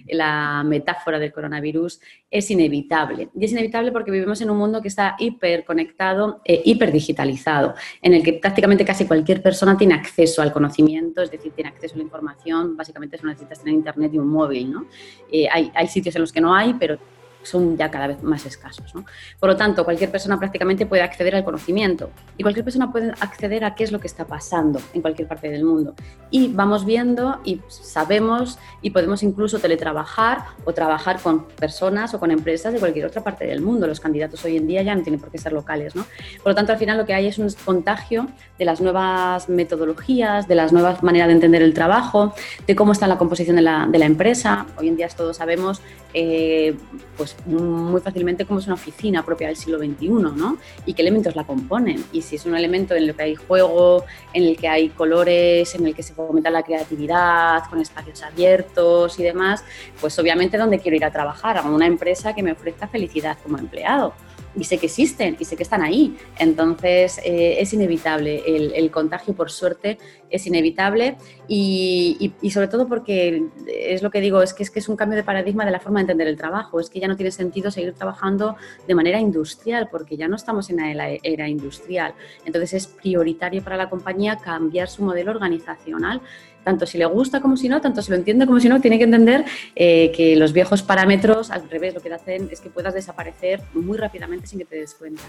la 0.08 0.64
metáfora 0.66 1.20
del 1.20 1.32
coronavirus, 1.32 2.00
es 2.30 2.52
inevitable. 2.52 3.30
Y 3.36 3.46
es 3.46 3.52
inevitable 3.52 3.92
porque 3.92 4.12
vivimos 4.12 4.42
en 4.42 4.50
un 4.50 4.58
mundo 4.58 4.82
que 4.82 4.88
está 4.88 5.16
hiperconectado, 5.20 6.42
e 6.44 6.62
hiperdigitalizado, 6.66 7.76
en 8.02 8.14
el 8.14 8.24
que 8.24 8.34
prácticamente 8.34 8.86
casi 8.86 9.06
cualquier 9.06 9.42
persona 9.42 9.78
tiene 9.78 9.94
acceso 9.94 10.42
al 10.42 10.52
conocimiento, 10.52 11.22
es 11.22 11.32
decir, 11.32 11.52
tiene 11.54 11.70
acceso 11.70 11.96
a 11.96 11.98
la 11.98 12.04
información, 12.04 12.78
básicamente 12.78 13.18
solo 13.18 13.30
necesitas 13.30 13.60
tener 13.60 13.74
internet 13.74 14.12
y 14.14 14.20
un 14.20 14.28
móvil, 14.28 14.72
¿no? 14.72 14.88
Eh, 15.32 15.48
hay, 15.52 15.72
hay 15.74 15.88
sitios 15.88 16.16
en 16.16 16.22
los 16.22 16.32
que 16.32 16.42
no 16.42 16.54
hay, 16.54 16.74
pero 16.74 16.98
son 17.44 17.78
ya 17.78 17.90
cada 17.90 18.08
vez 18.08 18.24
más 18.24 18.46
escasos. 18.46 18.94
Por 19.40 19.50
lo 19.50 19.56
tanto, 19.56 19.84
cualquier 19.86 20.12
persona 20.12 20.38
prácticamente 20.38 20.86
puede 20.86 21.02
acceder 21.02 21.36
al 21.36 21.44
conocimiento 21.44 22.10
y 22.38 22.44
cualquier 22.44 22.64
persona 22.64 22.92
puede 22.92 23.12
acceder 23.20 23.64
a 23.64 23.76
qué 23.76 23.84
es 23.84 23.92
lo 23.92 24.00
que 24.00 24.08
está 24.08 24.26
pasando 24.26 24.80
en 24.94 25.02
cualquier 25.02 25.28
parte 25.28 25.50
del 25.50 25.64
mundo. 25.64 25.96
Y 26.30 26.50
vamos 26.50 26.86
viendo 26.86 27.40
y 27.44 27.62
sabemos 27.68 28.60
y 28.82 28.90
podemos 28.90 29.24
incluso 29.24 29.60
teletrabajar 29.60 30.44
o 30.66 30.74
trabajar 30.74 31.22
con 31.22 31.46
personas 31.46 32.14
o 32.14 32.20
con 32.20 32.32
empresas 32.32 32.74
de 32.74 32.80
cualquier 32.80 33.06
otra 33.06 33.24
parte 33.24 33.46
del 33.46 33.62
mundo. 33.62 33.88
Los 33.88 34.00
candidatos 34.00 34.44
hoy 34.46 34.58
en 34.58 34.68
día 34.68 34.82
ya 34.82 34.96
no 34.96 35.02
tienen 35.02 35.20
por 35.20 35.32
qué 35.32 35.38
ser 35.38 35.54
locales. 35.54 35.96
¿no? 35.96 36.06
Por 36.44 36.52
lo 36.52 36.56
tanto, 36.56 36.74
al 36.74 36.78
final 36.78 36.98
lo 36.98 37.06
que 37.06 37.14
hay 37.14 37.28
es 37.28 37.38
un 37.38 37.50
contagio 37.66 38.28
de 38.60 38.66
las 38.66 38.82
nuevas 38.82 39.48
metodologías, 39.50 40.48
de 40.48 40.56
las 40.56 40.74
nuevas 40.74 41.02
maneras 41.04 41.28
de 41.28 41.36
entender 41.36 41.62
el 41.62 41.74
trabajo, 41.74 42.34
de 42.66 42.76
cómo 42.76 42.92
está 42.92 43.08
la 43.08 43.18
composición 43.18 43.56
de 43.56 43.62
la, 43.62 43.88
de 43.88 44.00
la 44.00 44.06
empresa. 44.06 44.66
Hoy 44.78 44.90
en 44.90 44.98
día 44.98 45.08
todos 45.08 45.38
sabemos 45.38 45.82
eh, 46.14 46.76
pues 47.16 47.36
muy 47.46 48.02
fácilmente 48.02 48.46
cómo 48.46 48.60
es 48.60 48.66
una 48.66 48.76
oficina 48.76 49.24
propia 49.24 49.48
del 49.48 49.56
siglo 49.56 49.78
XXI, 49.78 50.10
¿no? 50.10 50.58
Y 50.86 50.94
qué 50.94 51.02
elementos 51.02 51.36
la 51.36 51.46
componen. 51.46 52.04
Y 52.12 52.22
si 52.22 52.36
es 52.36 52.46
un 52.46 52.56
elemento 52.56 52.96
en 52.96 53.04
el 53.04 53.16
que 53.16 53.24
hay 53.24 53.36
juego, 53.36 54.06
en 54.34 54.44
el 54.44 54.58
que 54.58 54.68
hay 54.68 54.90
colores, 54.90 55.74
en 55.76 55.86
el 55.88 55.96
que 55.96 56.04
se 56.04 56.14
fomenta 56.14 56.50
la 56.50 56.64
creatividad, 56.64 57.64
con 57.70 57.80
espacios 57.80 58.24
abiertos 58.24 59.20
y 59.20 59.24
demás, 59.24 59.64
pues 60.00 60.18
obviamente 60.20 60.58
dónde 60.58 60.80
quiero 60.80 60.98
ir 60.98 61.06
a 61.06 61.12
trabajar, 61.12 61.58
a 61.58 61.62
una 61.64 61.86
empresa 61.86 62.34
que 62.34 62.44
me 62.44 62.52
ofrezca 62.52 62.88
felicidad 62.88 63.38
como 63.44 63.58
empleado 63.58 64.14
y 64.58 64.64
sé 64.64 64.78
que 64.78 64.88
existen 64.88 65.38
y 65.40 65.46
sé 65.46 65.56
que 65.56 65.64
están 65.64 65.82
ahí. 65.82 66.18
Entonces 66.38 67.20
eh, 67.24 67.58
es 67.60 67.74
inevitable, 67.74 68.44
el, 68.46 68.92
contagio 68.92 69.36
por 69.36 69.52
suerte 69.52 69.98
es 70.30 70.48
inevitable 70.48 71.18
y, 71.48 72.34
sobre 72.52 72.68
todo 72.68 72.88
porque 72.88 73.44
es 73.68 74.02
lo 74.02 74.10
que 74.10 74.22
digo, 74.22 74.42
es 74.42 74.54
que, 74.54 74.64
es 74.64 74.72
que 74.72 74.80
es 74.80 74.90
un 74.90 74.96
cambio 74.96 75.18
de 75.18 75.24
paradigma 75.24 75.66
de 75.66 75.72
la 75.72 75.80
forma 75.80 76.00
de 76.00 76.04
entender 76.04 76.28
el 76.28 76.38
trabajo, 76.38 76.80
es 76.80 76.90
que 76.90 77.00
ya 77.00 77.08
no 77.08 77.16
tiene 77.16 77.32
sentido 77.32 77.70
seguir 77.70 77.94
trabajando 77.94 78.56
de 78.88 78.96
manera 78.96 79.20
industrial 79.20 79.90
porque 79.92 80.18
ya 80.18 80.28
no 80.28 80.36
estamos 80.36 80.70
en 80.70 80.98
la 80.98 81.10
era 81.22 81.48
industrial. 81.48 82.14
Entonces 82.46 82.74
es 82.74 82.88
prioritario 82.88 83.64
para 83.64 83.78
la 83.78 83.90
compañía 83.90 84.38
cambiar 84.38 84.90
su 84.90 85.04
modelo 85.04 85.32
organizacional 85.32 86.22
tanto 86.68 86.86
si 86.86 86.98
le 86.98 87.06
gusta 87.06 87.40
como 87.40 87.56
si 87.56 87.70
no, 87.70 87.80
tanto 87.80 88.02
si 88.02 88.12
lo 88.12 88.18
entiende 88.18 88.46
como 88.46 88.60
si 88.60 88.68
no, 88.68 88.82
tiene 88.82 88.98
que 88.98 89.06
entender 89.06 89.46
eh, 89.74 90.12
que 90.14 90.36
los 90.36 90.52
viejos 90.52 90.82
parámetros, 90.84 91.50
al 91.50 91.70
revés, 91.70 91.94
lo 91.94 92.02
que 92.02 92.14
hacen 92.14 92.50
es 92.52 92.60
que 92.60 92.70
puedas 92.70 92.94
desaparecer 92.94 93.62
muy 93.74 93.98
rápidamente 93.98 94.48
sin 94.48 94.60
que 94.60 94.66
te 94.66 94.76
des 94.76 94.94
cuenta. 94.94 95.24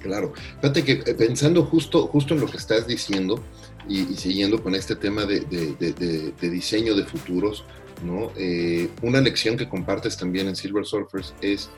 Claro. 0.00 0.32
Fíjate 0.60 0.82
que 0.82 0.92
eh, 1.06 1.14
pensando 1.14 1.62
justo, 1.62 2.08
justo 2.08 2.34
en 2.34 2.40
lo 2.40 2.48
que 2.48 2.56
estás 2.56 2.84
diciendo 2.84 3.40
y, 3.88 4.16
siguiendo 4.16 4.60
con 4.60 4.74
este 4.74 4.96
tema 4.96 5.24
de, 5.24 5.38
diseño 6.40 6.96
de 6.96 7.04
futuros, 7.04 7.64
¿no? 8.04 8.32
Eh, 8.36 8.88
una 9.02 9.20
lección 9.20 9.56
que 9.56 9.68
compartes 9.68 10.16
también 10.16 10.48
en 10.48 10.56
Silver 10.56 10.84
Surfers 10.84 11.32
es, 11.42 11.70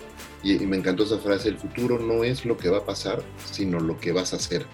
y, 0.43 0.55
me 0.61 0.79
encantó 0.79 1.03
esa 1.03 1.19
frase, 1.19 1.51
el 1.51 1.59
futuro 1.59 1.99
no 1.99 2.25
es 2.25 2.47
lo 2.47 2.57
que 2.57 2.71
va 2.71 2.79
a 2.79 2.85
pasar, 2.87 3.23
sino 3.53 3.81
lo 3.81 4.01
que 4.01 4.13
vas 4.13 4.33
a 4.33 4.37
hacer. 4.37 4.65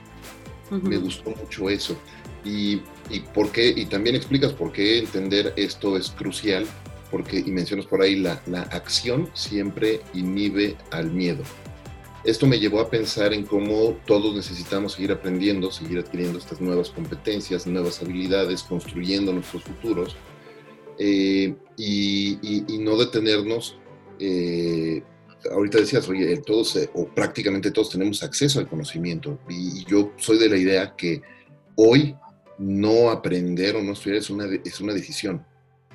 Me 0.71 0.99
gustó 0.99 1.31
mucho 1.31 1.69
eso. 1.69 1.97
Y, 2.45 2.81
y, 3.11 3.21
por 3.21 3.53
qué, 3.53 3.69
y 3.69 3.87
también 3.87 4.17
explicas 4.17 4.53
por 4.53 4.73
qué 4.73 4.99
entender 4.99 5.53
esto 5.57 5.97
es 5.97 6.11
crucial, 6.11 6.67
porque, 7.11 7.39
y 7.39 7.51
mencionas 7.51 7.87
por 7.87 8.03
ahí, 8.03 8.17
la, 8.17 8.43
la 8.47 8.63
acción 8.63 9.29
siempre 9.35 10.01
inhibe 10.15 10.77
al 10.91 11.11
miedo. 11.11 11.45
Esto 12.25 12.47
me 12.47 12.59
llevó 12.59 12.81
a 12.81 12.89
pensar 12.89 13.35
en 13.35 13.45
cómo 13.45 13.99
todos 14.07 14.35
necesitamos 14.35 14.95
seguir 14.95 15.13
aprendiendo, 15.13 15.71
seguir 15.71 15.99
adquiriendo 15.99 16.39
estas 16.39 16.61
nuevas 16.61 16.89
competencias, 16.89 17.67
nuevas 17.67 18.01
habilidades, 18.01 18.63
construyendo 18.63 19.33
nuestros 19.33 19.63
futuros 19.63 20.17
eh, 20.99 21.55
y, 21.77 22.39
y, 22.67 22.79
no 22.79 22.97
detenernos. 22.97 23.77
Eh, 24.19 25.03
ahorita 25.53 25.79
decías, 25.79 26.09
oye, 26.09 26.37
todos 26.39 26.77
eh, 26.77 26.89
o 26.95 27.07
prácticamente 27.07 27.71
todos 27.71 27.91
tenemos 27.91 28.23
acceso 28.23 28.59
al 28.59 28.69
conocimiento 28.69 29.39
y 29.49 29.85
yo 29.85 30.13
soy 30.17 30.39
de 30.39 30.49
la 30.49 30.57
idea 30.57 30.95
que 30.97 31.21
hoy 31.77 32.17
no 32.59 33.11
aprender 33.11 33.77
o 33.77 33.83
no 33.83 33.93
estudiar 33.93 34.19
es 34.19 34.31
una, 34.31 34.47
es 34.65 34.81
una 34.81 34.93
decisión, 34.93 35.45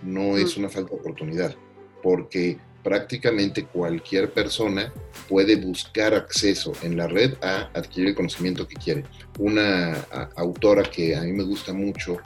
no 0.04 0.38
es 0.38 0.58
una 0.58 0.70
falta 0.70 0.92
de 0.92 1.00
oportunidad, 1.00 1.56
porque 2.02 2.58
prácticamente 2.84 3.66
cualquier 3.66 4.32
persona 4.32 4.94
puede 5.28 5.56
buscar 5.56 6.14
acceso 6.14 6.74
en 6.82 6.98
la 6.98 7.08
red 7.08 7.34
a 7.42 7.70
adquirir 7.74 8.10
el 8.10 8.16
conocimiento 8.16 8.68
que 8.68 8.76
quiere. 8.76 9.04
Una 9.38 9.94
autora 10.36 10.84
que 10.84 11.16
a 11.16 11.22
mí 11.22 11.34
me 11.34 11.44
gusta 11.44 11.74
mucho, 11.74 12.18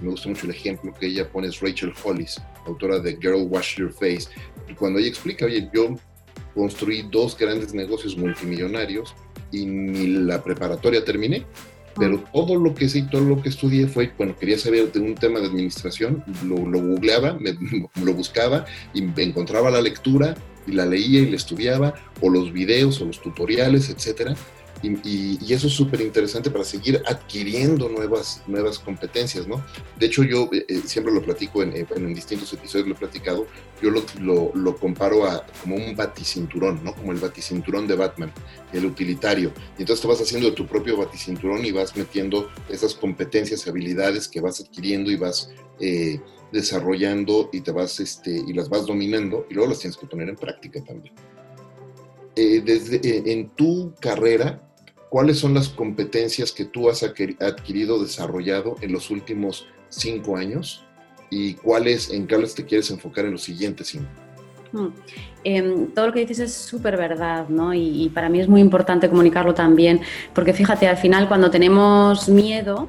me 0.00 0.10
gusta 0.10 0.28
mucho 0.28 0.46
el 0.46 0.52
ejemplo 0.52 0.94
que 0.98 1.06
ella 1.06 1.30
pone 1.30 1.48
es 1.48 1.60
Rachel 1.60 1.92
Hollis, 2.02 2.40
autora 2.66 2.98
de 2.98 3.16
Girl 3.16 3.46
Wash 3.48 3.76
Your 3.76 3.92
Face, 3.92 4.28
y 4.68 4.74
cuando 4.74 4.98
ella 4.98 5.08
explica, 5.08 5.44
oye, 5.44 5.68
yo 5.72 5.96
construí 6.54 7.06
dos 7.10 7.36
grandes 7.36 7.74
negocios 7.74 8.16
multimillonarios 8.16 9.14
y 9.52 9.66
ni 9.66 10.06
la 10.06 10.42
preparatoria 10.42 11.04
terminé, 11.04 11.44
pero 12.00 12.24
todo 12.32 12.56
lo 12.56 12.74
que 12.74 12.88
sé 12.88 13.00
y 13.00 13.02
todo 13.02 13.20
lo 13.20 13.42
que 13.42 13.50
estudié 13.50 13.86
fue, 13.86 14.10
bueno, 14.16 14.34
quería 14.36 14.58
saber 14.58 14.90
de 14.90 15.00
un 15.00 15.14
tema 15.14 15.38
de 15.38 15.46
administración, 15.46 16.24
lo, 16.44 16.66
lo 16.66 16.80
googleaba, 16.80 17.34
me, 17.34 17.56
lo 18.02 18.14
buscaba 18.14 18.64
y 18.94 19.02
me 19.02 19.22
encontraba 19.22 19.70
la 19.70 19.82
lectura 19.82 20.34
y 20.66 20.72
la 20.72 20.86
leía 20.86 21.20
y 21.20 21.30
la 21.30 21.36
estudiaba, 21.36 21.94
o 22.20 22.30
los 22.30 22.52
videos 22.52 23.00
o 23.00 23.04
los 23.04 23.20
tutoriales, 23.20 23.90
etcétera, 23.90 24.34
y, 24.82 25.52
eso 25.52 25.66
es 25.66 25.74
súper 25.74 26.00
interesante 26.00 26.50
para 26.50 26.64
seguir 26.64 27.02
adquiriendo 27.06 27.88
nuevas, 27.88 28.42
nuevas 28.46 28.78
competencias, 28.78 29.46
¿no? 29.46 29.62
De 29.98 30.06
hecho, 30.06 30.22
yo 30.22 30.48
eh, 30.52 30.64
eh, 30.68 30.82
siempre 30.86 31.12
lo 31.12 31.22
platico 31.22 31.62
en, 31.62 31.74
en, 31.74 32.14
distintos 32.14 32.52
episodios, 32.52 32.88
lo 32.88 32.94
he 32.94 32.98
platicado, 32.98 33.46
yo 33.82 33.90
lo, 33.90 34.52
lo, 34.54 34.76
comparo 34.76 35.26
a 35.26 35.44
como 35.60 35.76
un 35.76 35.94
baticinturón, 35.94 36.82
¿no? 36.82 36.94
Como 36.94 37.12
el 37.12 37.18
baticinturón 37.18 37.86
de 37.86 37.96
Batman, 37.96 38.32
el 38.72 38.86
utilitario. 38.86 39.52
Y 39.76 39.82
entonces 39.82 40.00
te 40.00 40.08
vas 40.08 40.20
haciendo 40.20 40.54
tu 40.54 40.66
propio 40.66 40.96
baticinturón 40.96 41.64
y 41.64 41.72
vas 41.72 41.94
metiendo 41.96 42.48
esas 42.70 42.94
competencias, 42.94 43.66
habilidades 43.68 44.28
que 44.28 44.40
vas 44.40 44.60
adquiriendo 44.60 45.10
y 45.10 45.16
vas 45.16 45.50
eh, 45.80 46.20
desarrollando 46.52 47.50
y 47.52 47.60
te 47.60 47.70
vas, 47.70 48.00
este, 48.00 48.30
y 48.30 48.52
las 48.54 48.70
vas 48.70 48.86
dominando 48.86 49.46
y 49.50 49.54
luego 49.54 49.70
las 49.70 49.80
tienes 49.80 49.98
que 49.98 50.06
poner 50.06 50.30
en 50.30 50.36
práctica 50.36 50.82
también. 50.82 51.14
desde, 52.34 53.30
en 53.30 53.50
tu 53.50 53.94
carrera, 54.00 54.69
¿cuáles 55.10 55.38
son 55.38 55.52
las 55.52 55.68
competencias 55.68 56.52
que 56.52 56.64
tú 56.64 56.88
has 56.88 57.02
adquirido, 57.02 58.02
desarrollado 58.02 58.76
en 58.80 58.92
los 58.92 59.10
últimos 59.10 59.66
cinco 59.90 60.36
años? 60.38 60.86
¿Y 61.28 61.54
cuáles, 61.54 62.10
en 62.10 62.26
cuáles 62.26 62.54
te 62.54 62.64
quieres 62.64 62.90
enfocar 62.90 63.26
en 63.26 63.32
los 63.32 63.42
siguientes 63.42 63.88
cinco? 63.88 64.08
Hmm. 64.72 64.88
Em, 65.42 65.88
todo 65.88 66.06
lo 66.06 66.12
que 66.12 66.20
dices 66.20 66.38
es 66.38 66.54
súper 66.54 66.96
verdad, 66.96 67.48
¿no? 67.48 67.74
Y, 67.74 68.04
y, 68.04 68.08
para 68.08 68.28
mí 68.28 68.40
es 68.40 68.48
muy 68.48 68.60
importante 68.60 69.08
comunicarlo 69.08 69.52
también, 69.52 70.00
porque 70.32 70.52
fíjate, 70.52 70.86
al 70.86 70.96
final 70.96 71.26
cuando 71.26 71.50
tenemos 71.50 72.28
miedo, 72.28 72.88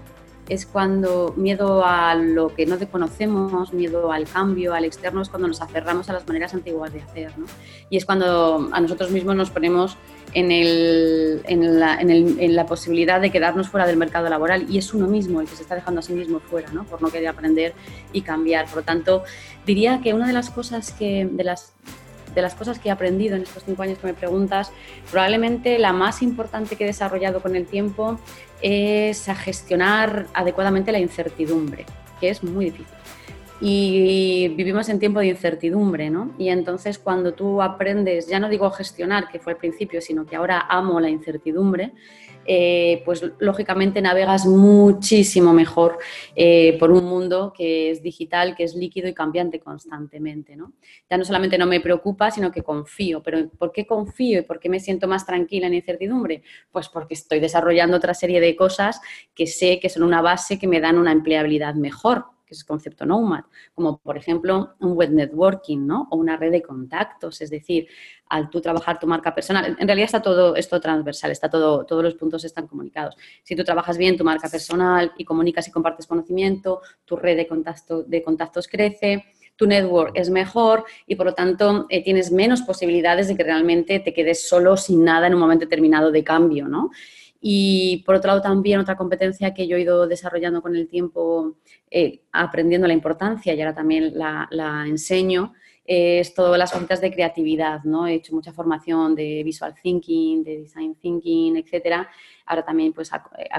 es 0.51 0.65
cuando 0.65 1.33
miedo 1.37 1.85
a 1.85 2.13
lo 2.13 2.53
que 2.53 2.65
no 2.65 2.77
conocemos, 2.91 3.71
miedo 3.71 4.11
al 4.11 4.27
cambio, 4.27 4.73
al 4.73 4.83
externo, 4.83 5.21
es 5.21 5.29
cuando 5.29 5.47
nos 5.47 5.61
aferramos 5.61 6.09
a 6.09 6.13
las 6.13 6.27
maneras 6.27 6.53
antiguas 6.53 6.91
de 6.91 7.01
hacer. 7.01 7.31
¿no? 7.37 7.45
Y 7.89 7.95
es 7.95 8.05
cuando 8.05 8.67
a 8.73 8.81
nosotros 8.81 9.11
mismos 9.11 9.33
nos 9.37 9.49
ponemos 9.49 9.95
en, 10.33 11.79
la, 11.79 12.65
posibilidad 12.65 13.21
de 13.21 13.31
quedarnos 13.31 13.69
fuera 13.69 13.87
del 13.87 13.95
mercado 13.95 14.27
laboral 14.27 14.65
y 14.69 14.77
es 14.77 14.93
uno 14.93 15.07
mismo 15.07 15.39
el 15.39 15.47
que 15.47 15.55
se 15.55 15.61
está 15.61 15.75
dejando 15.75 16.01
a 16.01 16.03
sí 16.03 16.11
mismo 16.11 16.41
fuera, 16.41 16.69
¿no? 16.73 16.83
por 16.83 17.01
no 17.01 17.09
querer 17.09 17.29
aprender 17.29 17.73
y 18.11 18.21
cambiar. 18.21 18.65
Por 18.65 18.77
lo 18.77 18.83
tanto, 18.83 19.23
diría 19.65 20.01
que 20.01 20.13
una 20.13 20.27
de 20.27 20.33
las 20.33 20.49
cosas 20.49 20.91
que, 20.91 21.29
de 21.31 21.45
las 21.45 21.71
de 22.35 22.41
las 22.41 22.55
cosas 22.55 22.79
que 22.79 22.87
he 22.87 22.91
aprendido 22.91 23.35
en 23.35 23.43
estos 23.43 23.63
cinco 23.65 23.83
años 23.83 23.99
que 23.99 24.07
me 24.07 24.13
preguntas, 24.13 24.71
probablemente 25.11 25.77
la 25.79 25.91
más 25.91 26.21
importante 26.21 26.77
que 26.77 26.85
he 26.85 26.87
desarrollado 26.87 27.41
con 27.41 27.57
el 27.57 27.65
tiempo 27.65 28.19
es 28.61 29.27
a 29.29 29.35
gestionar 29.35 30.27
adecuadamente 30.33 30.91
la 30.91 30.99
incertidumbre, 30.99 31.85
que 32.19 32.29
es 32.29 32.43
muy 32.43 32.65
difícil. 32.65 32.95
Y 33.63 34.47
vivimos 34.55 34.89
en 34.89 34.99
tiempo 34.99 35.19
de 35.19 35.27
incertidumbre, 35.27 36.09
¿no? 36.09 36.31
Y 36.39 36.49
entonces 36.49 36.97
cuando 36.97 37.33
tú 37.33 37.61
aprendes, 37.61 38.27
ya 38.27 38.39
no 38.39 38.49
digo 38.49 38.69
gestionar, 38.71 39.29
que 39.29 39.37
fue 39.37 39.53
al 39.53 39.59
principio, 39.59 40.01
sino 40.01 40.25
que 40.25 40.35
ahora 40.35 40.65
amo 40.67 40.99
la 40.99 41.09
incertidumbre, 41.09 41.93
eh, 42.53 43.01
pues 43.05 43.23
lógicamente 43.39 44.01
navegas 44.01 44.45
muchísimo 44.45 45.53
mejor 45.53 45.99
eh, 46.35 46.75
por 46.77 46.91
un 46.91 47.05
mundo 47.05 47.53
que 47.55 47.91
es 47.91 48.03
digital, 48.03 48.57
que 48.57 48.65
es 48.65 48.75
líquido 48.75 49.07
y 49.07 49.13
cambiante 49.13 49.61
constantemente. 49.61 50.57
¿no? 50.57 50.73
Ya 51.09 51.17
no 51.17 51.23
solamente 51.23 51.57
no 51.57 51.65
me 51.65 51.79
preocupa, 51.79 52.29
sino 52.29 52.51
que 52.51 52.61
confío. 52.61 53.23
Pero 53.23 53.49
¿por 53.51 53.71
qué 53.71 53.87
confío 53.87 54.39
y 54.39 54.41
por 54.41 54.59
qué 54.59 54.67
me 54.67 54.81
siento 54.81 55.07
más 55.07 55.25
tranquila 55.25 55.67
en 55.67 55.75
incertidumbre? 55.75 56.43
Pues 56.73 56.89
porque 56.89 57.13
estoy 57.13 57.39
desarrollando 57.39 57.95
otra 57.95 58.13
serie 58.13 58.41
de 58.41 58.53
cosas 58.53 58.99
que 59.33 59.47
sé 59.47 59.79
que 59.79 59.87
son 59.87 60.03
una 60.03 60.21
base 60.21 60.59
que 60.59 60.67
me 60.67 60.81
dan 60.81 60.97
una 60.97 61.13
empleabilidad 61.13 61.75
mejor 61.75 62.30
que 62.51 62.55
es 62.55 62.61
el 62.61 62.67
concepto 62.67 63.05
Nomad, 63.05 63.45
como 63.73 63.97
por 63.99 64.17
ejemplo 64.17 64.75
un 64.81 64.91
web 64.91 65.11
networking, 65.11 65.87
¿no? 65.87 66.09
O 66.11 66.17
una 66.17 66.35
red 66.35 66.51
de 66.51 66.61
contactos, 66.61 67.39
es 67.39 67.49
decir, 67.49 67.87
al 68.27 68.49
tú 68.49 68.59
trabajar 68.59 68.99
tu 68.99 69.07
marca 69.07 69.33
personal, 69.33 69.77
en 69.79 69.87
realidad 69.87 70.05
está 70.05 70.21
todo 70.21 70.57
esto 70.57 70.81
transversal, 70.81 71.31
está 71.31 71.49
todo, 71.49 71.85
todos 71.85 72.03
los 72.03 72.15
puntos 72.15 72.43
están 72.43 72.67
comunicados. 72.67 73.15
Si 73.43 73.55
tú 73.55 73.63
trabajas 73.63 73.97
bien 73.97 74.17
tu 74.17 74.25
marca 74.25 74.49
personal 74.49 75.13
y 75.17 75.23
comunicas 75.23 75.65
y 75.69 75.71
compartes 75.71 76.07
conocimiento, 76.07 76.81
tu 77.05 77.15
red 77.15 77.37
de, 77.37 77.47
contacto, 77.47 78.03
de 78.03 78.21
contactos 78.21 78.67
crece, 78.67 79.23
tu 79.55 79.65
network 79.65 80.11
es 80.15 80.29
mejor 80.29 80.83
y 81.07 81.15
por 81.15 81.27
lo 81.27 81.33
tanto 81.33 81.85
eh, 81.87 82.03
tienes 82.03 82.33
menos 82.33 82.63
posibilidades 82.63 83.29
de 83.29 83.37
que 83.37 83.43
realmente 83.43 83.99
te 84.01 84.13
quedes 84.13 84.49
solo 84.49 84.75
sin 84.75 85.05
nada 85.05 85.27
en 85.27 85.35
un 85.35 85.39
momento 85.39 85.65
determinado 85.65 86.11
de 86.11 86.23
cambio, 86.23 86.67
¿no? 86.67 86.89
Y 87.41 88.03
por 88.05 88.15
otro 88.15 88.29
lado 88.29 88.41
también 88.41 88.79
otra 88.79 88.95
competencia 88.95 89.53
que 89.53 89.67
yo 89.67 89.75
he 89.75 89.81
ido 89.81 90.07
desarrollando 90.07 90.61
con 90.61 90.75
el 90.75 90.87
tiempo, 90.87 91.57
eh, 91.89 92.21
aprendiendo 92.31 92.87
la 92.87 92.93
importancia 92.93 93.53
y 93.53 93.59
ahora 93.59 93.73
también 93.73 94.17
la, 94.17 94.47
la 94.51 94.85
enseño, 94.87 95.53
es 95.93 96.33
todas 96.33 96.57
las 96.57 96.71
cositas 96.71 97.01
de 97.01 97.11
creatividad, 97.11 97.83
¿no? 97.83 98.07
He 98.07 98.13
hecho 98.13 98.33
mucha 98.33 98.53
formación 98.53 99.13
de 99.13 99.43
visual 99.43 99.75
thinking, 99.83 100.41
de 100.41 100.59
design 100.59 100.95
thinking, 100.95 101.57
etcétera. 101.57 102.09
Ahora 102.45 102.63
también 102.63 102.93
pues 102.93 103.11
eh, 103.11 103.49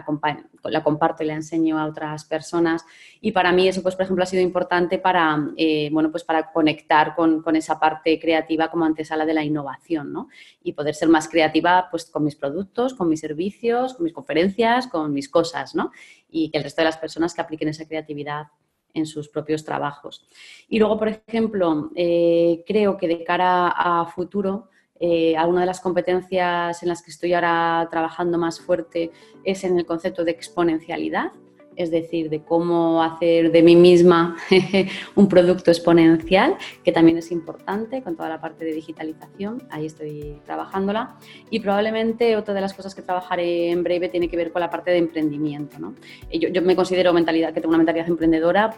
la 0.64 0.82
comparto 0.82 1.22
y 1.22 1.26
la 1.26 1.34
enseño 1.34 1.78
a 1.78 1.84
otras 1.84 2.24
personas 2.24 2.86
y 3.20 3.32
para 3.32 3.52
mí 3.52 3.68
eso 3.68 3.82
pues 3.82 3.96
por 3.96 4.04
ejemplo 4.04 4.22
ha 4.22 4.26
sido 4.26 4.42
importante 4.42 4.98
para, 4.98 5.46
eh, 5.58 5.90
bueno, 5.92 6.10
pues 6.10 6.24
para 6.24 6.50
conectar 6.52 7.14
con, 7.14 7.42
con, 7.42 7.54
esa 7.54 7.78
parte 7.78 8.18
creativa 8.18 8.70
como 8.70 8.86
antesala 8.86 9.26
de 9.26 9.34
la 9.34 9.44
innovación, 9.44 10.10
¿no? 10.10 10.28
Y 10.62 10.72
poder 10.72 10.94
ser 10.94 11.10
más 11.10 11.28
creativa 11.28 11.88
pues 11.90 12.06
con 12.06 12.24
mis 12.24 12.36
productos, 12.36 12.94
con 12.94 13.10
mis 13.10 13.20
servicios, 13.20 13.92
con 13.92 14.04
mis 14.04 14.14
conferencias, 14.14 14.86
con 14.86 15.12
mis 15.12 15.28
cosas, 15.28 15.74
¿no? 15.74 15.90
Y 16.30 16.50
que 16.50 16.56
el 16.56 16.64
resto 16.64 16.80
de 16.80 16.86
las 16.86 16.96
personas 16.96 17.34
que 17.34 17.42
apliquen 17.42 17.68
esa 17.68 17.86
creatividad 17.86 18.46
en 18.94 19.06
sus 19.06 19.28
propios 19.28 19.64
trabajos. 19.64 20.26
Y 20.68 20.78
luego, 20.78 20.98
por 20.98 21.08
ejemplo, 21.08 21.90
eh, 21.94 22.64
creo 22.66 22.96
que 22.96 23.08
de 23.08 23.24
cara 23.24 23.68
a 23.68 24.06
futuro, 24.06 24.68
eh, 25.00 25.36
alguna 25.36 25.60
de 25.60 25.66
las 25.66 25.80
competencias 25.80 26.82
en 26.82 26.88
las 26.88 27.02
que 27.02 27.10
estoy 27.10 27.32
ahora 27.32 27.88
trabajando 27.90 28.38
más 28.38 28.60
fuerte 28.60 29.10
es 29.42 29.64
en 29.64 29.78
el 29.78 29.84
concepto 29.84 30.24
de 30.24 30.30
exponencialidad 30.30 31.32
es 31.76 31.90
decir, 31.90 32.30
de 32.30 32.42
cómo 32.42 33.02
hacer 33.02 33.52
de 33.52 33.62
mí 33.62 33.76
misma 33.76 34.36
un 35.14 35.28
producto 35.28 35.70
exponencial, 35.70 36.56
que 36.84 36.92
también 36.92 37.18
es 37.18 37.30
importante 37.30 38.02
con 38.02 38.16
toda 38.16 38.28
la 38.28 38.40
parte 38.40 38.64
de 38.64 38.72
digitalización, 38.72 39.62
ahí 39.70 39.86
estoy 39.86 40.38
trabajándola. 40.44 41.16
Y 41.50 41.60
probablemente 41.60 42.36
otra 42.36 42.54
de 42.54 42.60
las 42.60 42.74
cosas 42.74 42.94
que 42.94 43.02
trabajaré 43.02 43.70
en 43.70 43.82
breve 43.82 44.08
tiene 44.08 44.28
que 44.28 44.36
ver 44.36 44.52
con 44.52 44.60
la 44.60 44.70
parte 44.70 44.90
de 44.90 44.98
emprendimiento. 44.98 45.78
¿no? 45.78 45.94
Yo, 46.32 46.48
yo 46.48 46.62
me 46.62 46.76
considero 46.76 47.12
mentalidad, 47.12 47.52
que 47.52 47.60
tengo 47.60 47.70
una 47.70 47.78
mentalidad 47.78 48.08
emprendedora, 48.08 48.74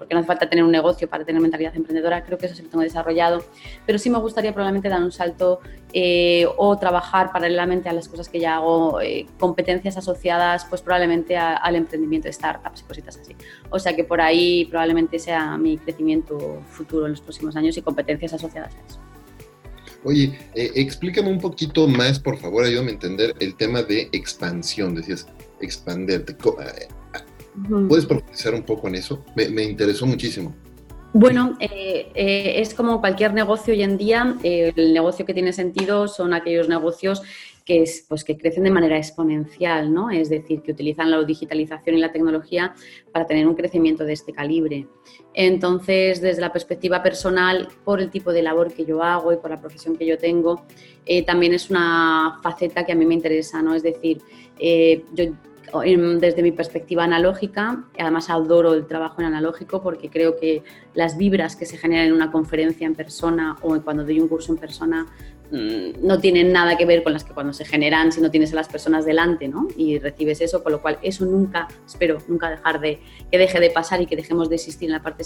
porque 0.00 0.14
no 0.14 0.20
hace 0.20 0.28
falta 0.28 0.48
tener 0.48 0.64
un 0.64 0.70
negocio 0.70 1.10
para 1.10 1.26
tener 1.26 1.42
mentalidad 1.42 1.76
emprendedora, 1.76 2.24
creo 2.24 2.38
que 2.38 2.46
eso 2.46 2.54
sí 2.54 2.62
lo 2.62 2.70
tengo 2.70 2.82
desarrollado, 2.82 3.44
pero 3.84 3.98
sí 3.98 4.08
me 4.08 4.18
gustaría 4.18 4.54
probablemente 4.54 4.88
dar 4.88 5.02
un 5.02 5.12
salto 5.12 5.60
eh, 5.92 6.46
o 6.56 6.78
trabajar 6.78 7.30
paralelamente 7.30 7.90
a 7.90 7.92
las 7.92 8.08
cosas 8.08 8.30
que 8.30 8.40
ya 8.40 8.56
hago, 8.56 8.98
eh, 9.02 9.26
competencias 9.38 9.98
asociadas 9.98 10.64
pues 10.64 10.80
probablemente 10.80 11.36
al 11.36 11.76
emprendimiento 11.76 12.28
de 12.28 12.32
startups 12.32 12.80
y 12.80 12.84
cositas 12.84 13.18
así. 13.18 13.36
O 13.68 13.78
sea 13.78 13.94
que 13.94 14.02
por 14.02 14.22
ahí 14.22 14.64
probablemente 14.70 15.18
sea 15.18 15.58
mi 15.58 15.76
crecimiento 15.76 16.62
futuro 16.70 17.04
en 17.04 17.12
los 17.12 17.20
próximos 17.20 17.54
años 17.56 17.76
y 17.76 17.82
competencias 17.82 18.32
asociadas 18.32 18.74
a 18.74 18.86
eso. 18.88 19.00
Oye, 20.02 20.38
eh, 20.54 20.70
explícame 20.76 21.28
un 21.28 21.40
poquito 21.40 21.86
más, 21.86 22.18
por 22.18 22.38
favor, 22.38 22.64
ayúdame 22.64 22.92
a 22.92 22.94
entender 22.94 23.34
el 23.38 23.54
tema 23.54 23.82
de 23.82 24.08
expansión. 24.12 24.94
Decías, 24.94 25.26
expanderte. 25.60 26.34
¿Puedes 27.88 28.06
profundizar 28.06 28.54
un 28.54 28.62
poco 28.62 28.88
en 28.88 28.96
eso? 28.96 29.24
Me, 29.34 29.62
interesó 29.62 30.06
muchísimo. 30.06 30.54
Bueno, 31.12 31.56
eh, 31.58 32.10
eh, 32.14 32.54
es 32.56 32.72
como 32.72 33.00
cualquier 33.00 33.34
negocio 33.34 33.74
hoy 33.74 33.82
en 33.82 33.96
día. 33.96 34.36
el 34.42 34.92
negocio 34.92 35.26
que 35.26 35.34
tiene 35.34 35.52
sentido 35.52 36.06
son 36.06 36.32
aquellos 36.34 36.68
negocios 36.68 37.22
que, 37.64 37.82
es, 37.82 38.06
pues, 38.08 38.24
que 38.24 38.38
crecen 38.38 38.64
de 38.64 38.70
manera 38.70 38.96
exponencial, 38.96 39.92
¿no? 39.92 40.10
Es 40.10 40.30
decir, 40.30 40.62
que 40.62 40.72
utilizan 40.72 41.10
la 41.10 41.22
digitalización 41.22 41.96
y 41.96 42.00
la 42.00 42.12
tecnología 42.12 42.74
para 43.12 43.26
tener 43.26 43.46
un 43.46 43.54
crecimiento 43.54 44.04
de 44.04 44.12
este 44.12 44.32
calibre. 44.32 44.86
Entonces, 45.34 46.20
desde 46.20 46.40
la 46.40 46.52
perspectiva 46.52 47.02
personal, 47.02 47.68
por 47.84 48.00
el 48.00 48.10
tipo 48.10 48.32
de 48.32 48.42
labor 48.42 48.72
que 48.72 48.84
yo 48.84 49.02
hago 49.02 49.32
y 49.32 49.36
por 49.36 49.50
la 49.50 49.60
profesión 49.60 49.96
que 49.96 50.06
yo 50.06 50.16
tengo, 50.16 50.64
eh, 51.06 51.24
también 51.24 51.54
es 51.54 51.70
una 51.70 52.38
faceta 52.42 52.84
que 52.84 52.92
a 52.92 52.94
mí 52.94 53.04
me 53.04 53.14
interesa, 53.14 53.60
¿no? 53.62 53.74
Es 53.74 53.82
decir, 53.82 54.20
yo 55.12 55.24
desde 56.18 56.42
mi 56.42 56.52
perspectiva 56.52 57.04
analógica, 57.04 57.84
además 57.98 58.30
adoro 58.30 58.74
el 58.74 58.86
trabajo 58.86 59.20
en 59.20 59.28
analógico 59.28 59.82
porque 59.82 60.10
creo 60.10 60.36
que 60.36 60.62
las 60.94 61.16
vibras 61.16 61.56
que 61.56 61.66
se 61.66 61.76
generan 61.76 62.06
en 62.06 62.12
una 62.12 62.32
conferencia 62.32 62.86
en 62.86 62.94
persona 62.94 63.56
o 63.62 63.80
cuando 63.80 64.04
doy 64.04 64.20
un 64.20 64.28
curso 64.28 64.52
en 64.52 64.58
persona 64.58 65.06
mm, 65.50 66.06
no 66.06 66.18
tienen 66.18 66.52
nada 66.52 66.76
que 66.76 66.84
ver 66.86 67.02
con 67.02 67.12
las 67.12 67.24
que 67.24 67.32
cuando 67.32 67.52
se 67.52 67.64
generan 67.64 68.12
si 68.12 68.20
no 68.20 68.30
tienes 68.30 68.52
a 68.52 68.56
las 68.56 68.68
personas 68.68 69.04
delante 69.04 69.48
¿no? 69.48 69.68
y 69.76 69.98
recibes 69.98 70.40
eso, 70.40 70.62
con 70.62 70.72
lo 70.72 70.82
cual 70.82 70.98
eso 71.02 71.24
nunca, 71.24 71.68
espero 71.86 72.18
nunca 72.28 72.50
dejar 72.50 72.80
de, 72.80 73.00
que 73.30 73.38
deje 73.38 73.60
de 73.60 73.70
pasar 73.70 74.00
y 74.00 74.06
que 74.06 74.16
dejemos 74.16 74.48
de 74.48 74.56
existir 74.56 74.88
en 74.88 74.92
la 74.92 75.02
parte 75.02 75.24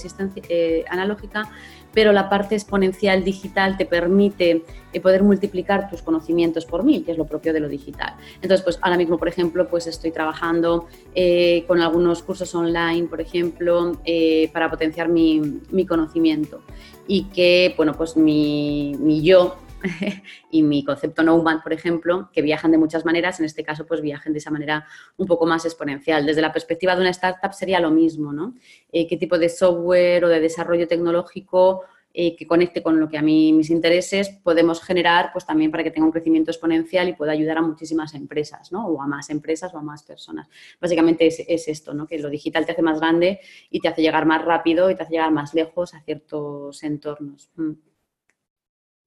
eh, 0.49 0.85
analógica, 0.89 1.51
pero 1.93 2.13
la 2.13 2.29
parte 2.29 2.55
exponencial 2.55 3.25
digital 3.25 3.77
te 3.77 3.87
permite 3.87 4.65
eh, 4.93 5.01
poder 5.01 5.23
multiplicar 5.23 5.91
tus 5.91 6.03
conocimientos 6.03 6.67
por 6.67 6.85
mil, 6.85 7.05
que 7.05 7.13
es 7.13 7.19
lo 7.19 7.27
propio 7.27 7.53
de 7.53 7.61
lo 7.61 7.69
digital. 7.69 8.15
Entonces, 8.37 8.63
pues 8.63 8.79
ahora 8.81 8.97
mismo, 8.97 9.19
por 9.19 9.29
ejemplo, 9.29 9.69
pues 9.69 9.87
estoy 9.87 10.13
trabajando 10.13 10.87
eh, 11.15 11.65
con 11.67 11.81
algunos 11.81 12.23
cursos 12.23 12.55
online, 12.55 13.09
por 13.09 13.21
ejemplo, 13.21 13.93
eh, 14.05 14.51
para 14.53 14.71
potenciar 14.71 15.09
mi, 15.09 15.61
conocimiento 15.89 16.63
y 17.07 17.25
que, 17.25 17.75
bueno, 17.77 17.93
pues 17.93 18.17
mi, 18.17 18.95
mi 18.99 19.23
yo 19.23 19.57
y 20.51 20.63
mi 20.63 20.85
concepto 20.85 21.23
Nomad, 21.23 21.63
por 21.63 21.73
ejemplo, 21.73 22.31
que 22.33 22.43
viajan 22.43 22.71
de 22.71 22.79
muchas 22.79 23.05
maneras, 23.05 23.39
en 23.41 23.47
este 23.47 23.63
caso 23.63 23.87
pues 23.87 24.01
viajen 24.01 24.33
de 24.33 24.39
esa 24.39 24.51
manera 24.51 24.87
un 25.17 25.27
poco 25.27 25.47
más 25.47 25.65
exponencial. 25.65 26.27
Desde 26.27 26.41
la 26.43 26.53
perspectiva 26.53 26.95
de 26.95 27.03
una 27.03 27.11
startup 27.11 27.53
sería 27.53 27.81
lo 27.81 27.91
mismo, 27.91 28.33
¿no? 28.33 28.55
Eh, 28.91 29.07
¿Qué 29.07 29.17
tipo 29.17 29.39
de 29.39 29.49
software 29.49 30.25
o 30.25 30.29
de 30.29 30.41
desarrollo 30.41 30.89
tecnológico 30.89 31.85
eh, 32.17 32.37
que 32.37 32.47
conecte 32.47 32.81
con 32.81 33.01
lo 33.01 33.09
que 33.09 33.19
a 33.19 33.23
mí 33.23 33.53
mis 33.53 33.71
intereses 33.71 34.29
podemos 34.29 34.81
generar 34.81 35.31
pues 35.33 35.45
también 35.45 35.73
para 35.73 35.83
que 35.83 35.91
tenga 35.91 36.07
un 36.07 36.13
crecimiento 36.13 36.53
exponencial 36.53 37.09
y 37.09 37.15
pueda 37.15 37.33
ayudar 37.33 37.59
a 37.59 37.63
muchísimas 37.63 38.15
empresas, 38.15 38.71
¿no? 38.71 38.87
O 38.87 39.03
a 39.03 39.09
más 39.09 39.31
empresas 39.31 39.75
o 39.75 39.79
a 39.79 39.83
más 39.83 40.05
personas. 40.05 40.49
Básicamente 40.81 41.27
es, 41.27 41.67
esto, 41.69 41.93
¿no? 41.93 42.07
Que 42.07 42.21
lo 42.21 42.31
digital 42.31 42.67
te 42.67 42.73
hace 42.73 42.83
más 42.83 43.01
grande 43.01 43.41
y 43.69 43.81
te 43.81 43.89
hace 43.89 44.01
llegar 44.01 44.27
más 44.27 44.45
rápido 44.45 44.91
y 44.91 44.95
te 44.95 45.03
hace 45.03 45.15
llegar 45.15 45.33
más 45.33 45.55
lejos 45.55 45.93
a 45.95 46.03
ciertos 46.03 46.85
entornos. 46.85 47.51
Mm. 47.57 47.73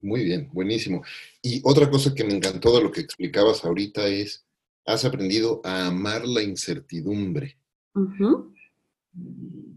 Muy 0.01 0.23
bien, 0.23 0.49
buenísimo. 0.53 1.03
Y 1.41 1.61
otra 1.63 1.89
cosa 1.89 2.13
que 2.13 2.23
me 2.23 2.33
encantó 2.33 2.75
de 2.75 2.83
lo 2.83 2.91
que 2.91 3.01
explicabas 3.01 3.65
ahorita 3.65 4.07
es, 4.07 4.45
has 4.85 5.05
aprendido 5.05 5.61
a 5.63 5.87
amar 5.87 6.25
la 6.25 6.43
incertidumbre. 6.43 7.57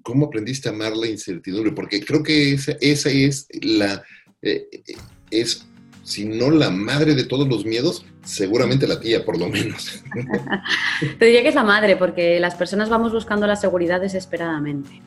¿Cómo 0.03 0.27
aprendiste 0.27 0.69
a 0.69 0.73
amar 0.73 0.97
la 0.97 1.07
incertidumbre? 1.07 1.73
Porque 1.73 2.05
creo 2.05 2.23
que 2.23 2.53
esa, 2.53 3.11
es 3.11 3.49
la, 3.63 4.03
eh, 4.43 4.69
es, 5.31 5.67
si 6.05 6.27
no 6.27 6.51
la 6.51 6.71
madre 6.71 7.15
de 7.15 7.25
todos 7.25 7.49
los 7.49 7.65
miedos, 7.65 8.05
seguramente 8.23 8.87
la 8.87 9.01
tía, 9.01 9.25
por 9.25 9.39
lo 9.39 9.49
menos. 9.49 10.03
Te 11.19 11.25
diría 11.25 11.43
que 11.43 11.49
es 11.49 11.55
la 11.55 11.65
madre, 11.65 11.97
porque 11.97 12.39
las 12.39 12.55
personas 12.55 12.91
vamos 12.91 13.13
buscando 13.13 13.47
la 13.47 13.57
seguridad 13.57 14.01
desesperadamente 14.01 15.01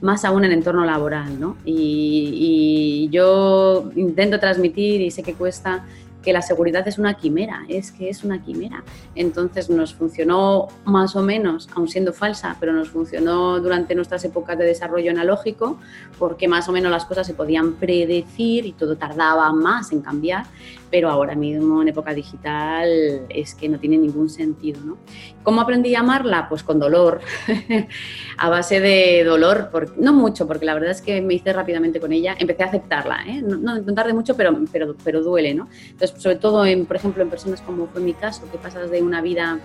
más 0.00 0.24
aún 0.24 0.44
en 0.44 0.52
el 0.52 0.58
entorno 0.58 0.84
laboral, 0.84 1.38
¿no? 1.40 1.56
Y, 1.64 3.08
yo 3.10 3.90
intento 3.94 4.40
transmitir 4.40 5.00
y 5.00 5.10
sé 5.10 5.22
que 5.22 5.34
cuesta 5.34 5.84
que 6.22 6.32
la 6.32 6.42
seguridad 6.42 6.88
es 6.88 6.98
una 6.98 7.14
quimera, 7.14 7.64
es 7.68 7.92
que 7.92 8.08
es 8.08 8.24
una 8.24 8.42
quimera. 8.42 8.82
Entonces 9.14 9.68
nos 9.68 9.94
funcionó 9.94 10.68
más 10.84 11.14
o 11.14 11.22
menos, 11.22 11.68
aun 11.74 11.86
siendo 11.86 12.12
falsa, 12.12 12.56
pero 12.58 12.72
nos 12.72 12.88
funcionó 12.88 13.60
durante 13.60 13.94
nuestras 13.94 14.24
épocas 14.24 14.58
de 14.58 14.64
desarrollo 14.64 15.10
analógico, 15.10 15.78
porque 16.18 16.48
más 16.48 16.68
o 16.68 16.72
menos 16.72 16.90
las 16.90 17.04
cosas 17.04 17.26
se 17.26 17.34
podían 17.34 17.74
predecir 17.74 18.64
y 18.64 18.72
todo 18.72 18.96
tardaba 18.96 19.52
más 19.52 19.92
en 19.92 20.00
cambiar, 20.00 20.46
pero 20.94 21.10
ahora 21.10 21.34
mismo 21.34 21.82
en 21.82 21.88
época 21.88 22.14
digital 22.14 23.26
es 23.28 23.56
que 23.56 23.68
no 23.68 23.80
tiene 23.80 23.98
ningún 23.98 24.30
sentido. 24.30 24.80
¿no? 24.84 24.96
¿Cómo 25.42 25.60
aprendí 25.60 25.92
a 25.96 26.00
amarla? 26.00 26.48
Pues 26.48 26.62
con 26.62 26.78
dolor, 26.78 27.20
a 28.38 28.48
base 28.48 28.78
de 28.78 29.24
dolor, 29.24 29.70
no 29.96 30.12
mucho, 30.12 30.46
porque 30.46 30.64
la 30.64 30.72
verdad 30.72 30.92
es 30.92 31.02
que 31.02 31.20
me 31.20 31.34
hice 31.34 31.52
rápidamente 31.52 31.98
con 31.98 32.12
ella, 32.12 32.36
empecé 32.38 32.62
a 32.62 32.66
aceptarla, 32.66 33.24
¿eh? 33.26 33.42
no, 33.42 33.56
no, 33.56 33.82
tarde 33.92 34.14
mucho, 34.14 34.36
pero, 34.36 34.56
pero, 34.70 34.94
pero 35.02 35.20
duele. 35.20 35.52
¿no? 35.52 35.68
Entonces, 35.90 36.22
sobre 36.22 36.36
todo, 36.36 36.64
en, 36.64 36.86
por 36.86 36.94
ejemplo, 36.94 37.24
en 37.24 37.28
personas 37.28 37.60
como 37.60 37.88
fue 37.88 38.00
mi 38.00 38.14
caso, 38.14 38.48
que 38.52 38.58
pasas 38.58 38.88
de 38.88 39.02
una 39.02 39.20
vida 39.20 39.58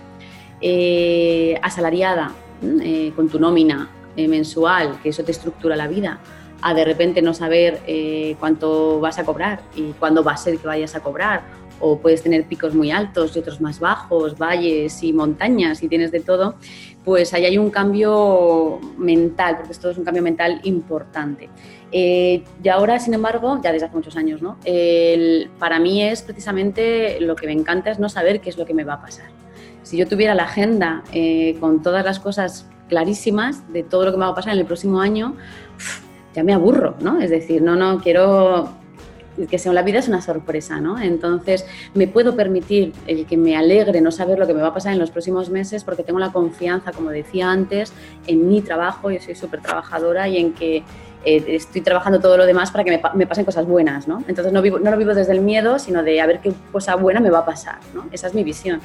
eh, 0.60 1.60
asalariada, 1.62 2.32
eh, 2.82 3.12
con 3.14 3.28
tu 3.28 3.38
nómina 3.38 3.88
mensual, 4.16 4.98
que 5.00 5.10
eso 5.10 5.22
te 5.22 5.30
estructura 5.30 5.76
la 5.76 5.86
vida, 5.86 6.18
a 6.62 6.74
de 6.74 6.84
repente 6.84 7.22
no 7.22 7.34
saber 7.34 7.80
eh, 7.86 8.36
cuánto 8.38 9.00
vas 9.00 9.18
a 9.18 9.24
cobrar 9.24 9.60
y 9.74 9.92
cuándo 9.92 10.22
va 10.22 10.32
a 10.32 10.36
ser 10.36 10.58
que 10.58 10.66
vayas 10.66 10.94
a 10.94 11.00
cobrar. 11.00 11.42
O 11.82 11.98
puedes 11.98 12.22
tener 12.22 12.44
picos 12.44 12.74
muy 12.74 12.90
altos 12.90 13.34
y 13.34 13.38
otros 13.38 13.60
más 13.60 13.80
bajos, 13.80 14.36
valles 14.36 15.02
y 15.02 15.14
montañas 15.14 15.82
y 15.82 15.88
tienes 15.88 16.10
de 16.10 16.20
todo, 16.20 16.56
pues 17.04 17.32
ahí 17.32 17.46
hay 17.46 17.56
un 17.56 17.70
cambio 17.70 18.78
mental, 18.98 19.56
porque 19.56 19.72
esto 19.72 19.88
es 19.88 19.96
un 19.96 20.04
cambio 20.04 20.22
mental 20.22 20.60
importante. 20.64 21.48
Eh, 21.90 22.44
y 22.62 22.68
ahora, 22.68 22.98
sin 22.98 23.14
embargo, 23.14 23.58
ya 23.62 23.72
desde 23.72 23.86
hace 23.86 23.96
muchos 23.96 24.16
años, 24.16 24.42
¿no? 24.42 24.58
para 25.58 25.78
mí 25.78 26.02
es 26.02 26.20
precisamente 26.20 27.18
lo 27.20 27.34
que 27.34 27.46
me 27.46 27.52
encanta 27.52 27.90
es 27.90 27.98
no 27.98 28.10
saber 28.10 28.42
qué 28.42 28.50
es 28.50 28.58
lo 28.58 28.66
que 28.66 28.74
me 28.74 28.84
va 28.84 28.94
a 28.94 29.00
pasar. 29.00 29.30
Si 29.82 29.96
yo 29.96 30.06
tuviera 30.06 30.34
la 30.34 30.44
agenda 30.44 31.02
eh, 31.12 31.56
con 31.58 31.82
todas 31.82 32.04
las 32.04 32.20
cosas 32.20 32.66
clarísimas 32.88 33.72
de 33.72 33.82
todo 33.82 34.04
lo 34.04 34.12
que 34.12 34.18
me 34.18 34.24
va 34.24 34.30
a 34.30 34.34
pasar 34.34 34.52
en 34.52 34.60
el 34.60 34.66
próximo 34.66 35.00
año, 35.00 35.34
ya 36.34 36.42
me 36.44 36.52
aburro, 36.52 36.94
¿no? 37.00 37.20
Es 37.20 37.30
decir, 37.30 37.62
no, 37.62 37.76
no, 37.76 38.00
quiero 38.00 38.80
que 39.48 39.58
sea 39.58 39.72
la 39.72 39.82
vida 39.82 39.98
es 39.98 40.08
una 40.08 40.20
sorpresa, 40.20 40.80
¿no? 40.80 41.00
Entonces 41.00 41.64
me 41.94 42.06
puedo 42.06 42.36
permitir 42.36 42.92
el 43.06 43.26
que 43.26 43.36
me 43.36 43.56
alegre 43.56 44.00
no 44.00 44.10
saber 44.10 44.38
lo 44.38 44.46
que 44.46 44.54
me 44.54 44.60
va 44.60 44.68
a 44.68 44.74
pasar 44.74 44.92
en 44.92 44.98
los 44.98 45.10
próximos 45.10 45.50
meses 45.50 45.84
porque 45.84 46.02
tengo 46.02 46.18
la 46.18 46.32
confianza, 46.32 46.92
como 46.92 47.10
decía 47.10 47.50
antes, 47.50 47.92
en 48.26 48.48
mi 48.48 48.60
trabajo, 48.60 49.10
yo 49.10 49.20
soy 49.20 49.34
súper 49.34 49.60
trabajadora 49.60 50.28
y 50.28 50.38
en 50.38 50.52
que 50.52 50.82
eh, 51.24 51.44
estoy 51.48 51.82
trabajando 51.82 52.20
todo 52.20 52.36
lo 52.36 52.46
demás 52.46 52.70
para 52.70 52.84
que 52.84 53.00
me, 53.14 53.26
pasen 53.26 53.44
cosas 53.44 53.66
buenas, 53.66 54.08
¿no? 54.08 54.24
Entonces 54.26 54.52
no, 54.52 54.62
vivo, 54.62 54.78
lo 54.78 54.96
vivo 54.96 55.14
desde 55.14 55.32
el 55.32 55.40
miedo, 55.40 55.78
sino 55.78 56.02
de 56.02 56.20
a 56.20 56.26
ver 56.26 56.40
qué 56.40 56.52
cosa 56.72 56.94
buena 56.96 57.20
me 57.20 57.30
va 57.30 57.40
a 57.40 57.44
pasar, 57.44 57.78
¿no? 57.94 58.08
Esa 58.12 58.28
es 58.28 58.34
mi 58.34 58.44
visión. 58.44 58.80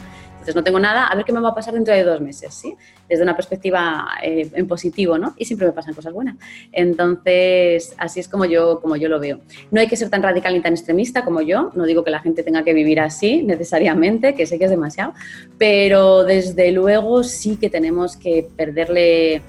Entonces 0.45 0.57
no 0.57 0.63
tengo 0.63 0.79
nada, 0.79 1.07
a 1.07 1.15
ver 1.15 1.25
qué 1.25 1.33
me 1.33 1.39
va 1.39 1.49
a 1.49 1.55
pasar 1.55 1.73
dentro 1.73 1.91
de 1.91 2.03
dos 2.03 2.21
meses, 2.21 2.53
¿sí? 2.53 2.75
Desde 3.09 3.23
una 3.23 3.35
perspectiva 3.35 4.09
eh, 4.21 4.47
en 4.53 4.67
positivo, 4.67 5.17
¿no? 5.17 5.33
Y 5.37 5.45
siempre 5.45 5.65
me 5.65 5.73
pasan 5.73 5.95
cosas 5.95 6.13
buenas. 6.13 6.35
Entonces, 6.71 7.95
así 7.97 8.19
es 8.19 8.27
como 8.27 8.45
yo, 8.45 8.79
como 8.79 8.95
yo 8.95 9.09
lo 9.09 9.19
veo. 9.19 9.39
No 9.71 9.81
hay 9.81 9.87
que 9.87 9.95
ser 9.95 10.11
tan 10.11 10.21
radical 10.21 10.53
ni 10.53 10.61
tan 10.61 10.73
extremista 10.73 11.25
como 11.25 11.41
yo, 11.41 11.71
no 11.73 11.85
digo 11.85 12.03
que 12.03 12.11
la 12.11 12.19
gente 12.19 12.43
tenga 12.43 12.63
que 12.63 12.73
vivir 12.73 12.99
así 12.99 13.41
necesariamente, 13.41 14.35
que 14.35 14.45
sé 14.45 14.59
que 14.59 14.65
es 14.65 14.69
demasiado, 14.69 15.13
pero 15.57 16.23
desde 16.23 16.71
luego 16.71 17.23
sí 17.23 17.57
que 17.57 17.71
tenemos 17.71 18.15
que 18.15 18.47
perderle 18.55 19.41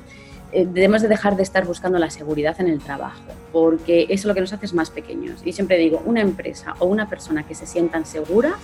eh, 0.53 0.66
debemos 0.66 1.03
de 1.03 1.09
dejar 1.09 1.36
de 1.36 1.42
estar 1.42 1.66
buscando 1.66 1.99
la 1.99 2.11
seguridad 2.11 2.61
en 2.61 2.68
el 2.68 2.78
trabajo, 2.78 3.22
porque 3.53 4.07
eso 4.11 4.28
lo 4.28 4.34
que 4.34 4.40
nos 4.40 4.53
hace 4.53 4.66
es 4.66 4.74
más 4.74 4.90
pequeños. 4.90 5.40
Y 5.44 5.53
siempre 5.53 5.76
digo, 5.78 6.03
una 6.05 6.20
empresa 6.20 6.74
o 6.78 6.86
una 6.86 7.09
persona 7.09 7.47
que 7.47 7.55
se 7.55 7.66
sientan 7.66 8.07
seguras 8.07 8.57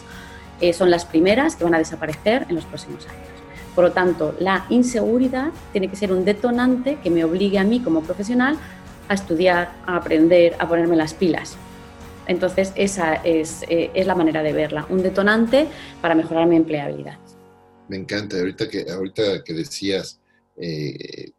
eh, 0.60 0.72
son 0.72 0.90
las 0.90 1.04
primeras 1.04 1.56
que 1.56 1.64
van 1.64 1.74
a 1.74 1.78
desaparecer 1.78 2.46
en 2.48 2.54
los 2.54 2.64
próximos 2.64 3.06
años. 3.06 3.26
Por 3.74 3.84
lo 3.84 3.92
tanto, 3.92 4.36
la 4.38 4.66
inseguridad 4.68 5.50
tiene 5.72 5.88
que 5.88 5.96
ser 5.96 6.12
un 6.12 6.24
detonante 6.24 6.98
que 7.02 7.10
me 7.10 7.24
obligue 7.24 7.58
a 7.58 7.64
mí 7.64 7.80
como 7.80 8.02
profesional 8.02 8.56
a 9.08 9.14
estudiar, 9.14 9.72
a 9.86 9.96
aprender, 9.96 10.54
a 10.58 10.68
ponerme 10.68 10.94
las 10.94 11.14
pilas. 11.14 11.56
Entonces, 12.26 12.72
esa 12.76 13.14
es, 13.14 13.64
eh, 13.68 13.90
la 14.04 14.14
manera 14.14 14.42
de 14.42 14.52
verla, 14.52 14.86
un 14.88 15.02
detonante 15.02 15.66
para 16.00 16.14
mejorar 16.14 16.46
mi 16.46 16.56
empleabilidad. 16.56 17.18
Me 17.88 17.96
encanta, 17.96 18.38
ahorita 18.38 18.68
que, 18.68 18.86
ahorita 18.88 19.42
que 19.42 19.54
decías 19.54 20.20
eh, 20.56 21.32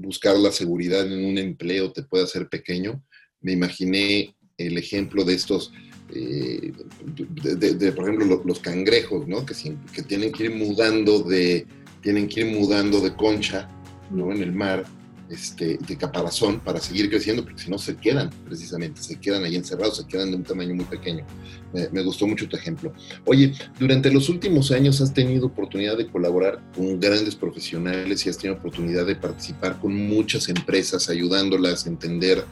buscar 0.00 0.36
la 0.36 0.52
seguridad 0.52 1.06
en 1.06 1.24
un 1.24 1.38
empleo 1.38 1.92
te 1.92 2.02
puede 2.02 2.24
hacer 2.24 2.48
pequeño, 2.48 3.02
me 3.40 3.52
imaginé 3.52 4.34
el 4.56 4.76
ejemplo 4.78 5.24
de 5.24 5.34
estos 5.34 5.72
eh, 6.14 6.72
de, 7.04 7.92
por 7.92 8.04
ejemplo, 8.04 8.42
los, 8.44 8.58
cangrejos, 8.58 9.28
¿no? 9.28 9.46
Que, 9.46 9.54
que, 9.94 10.02
tienen 10.02 10.32
que 10.32 10.44
ir 10.44 10.54
mudando 10.54 11.20
de, 11.20 11.66
tienen 12.02 12.28
que 12.28 12.40
ir 12.40 12.46
mudando 12.46 13.00
de 13.00 13.14
concha, 13.14 13.68
¿no? 14.10 14.32
En 14.32 14.42
el 14.42 14.52
mar, 14.52 14.84
este, 15.30 15.78
de 15.78 15.96
caparazón 15.96 16.60
para 16.60 16.80
seguir 16.80 17.08
creciendo, 17.08 17.44
porque 17.44 17.62
si 17.62 17.70
no 17.70 17.78
se 17.78 17.96
quedan, 17.96 18.30
precisamente, 18.44 19.00
se 19.00 19.18
quedan 19.18 19.44
ahí 19.44 19.56
encerrados, 19.56 19.98
se 19.98 20.06
quedan 20.06 20.30
de 20.30 20.36
un 20.38 20.42
tamaño 20.42 20.74
muy 20.74 20.84
pequeño. 20.84 21.24
me 21.72 22.02
gustó 22.02 22.26
mucho 22.26 22.48
tu 22.48 22.56
ejemplo. 22.56 22.92
Oye, 23.24 23.52
durante 23.78 24.12
los 24.12 24.28
últimos 24.28 24.72
años 24.72 25.00
has 25.00 25.14
tenido 25.14 25.46
oportunidad 25.46 25.96
de 25.96 26.08
colaborar 26.08 26.60
con 26.74 26.98
grandes 26.98 27.36
profesionales 27.36 28.26
y 28.26 28.28
has 28.28 28.38
tenido 28.38 28.58
oportunidad 28.58 29.06
de 29.06 29.14
participar 29.14 29.78
con 29.78 29.94
muchas 29.94 30.48
empresas, 30.48 31.08
ayudándolas 31.08 31.86
a 31.86 31.90
entender 31.90 32.44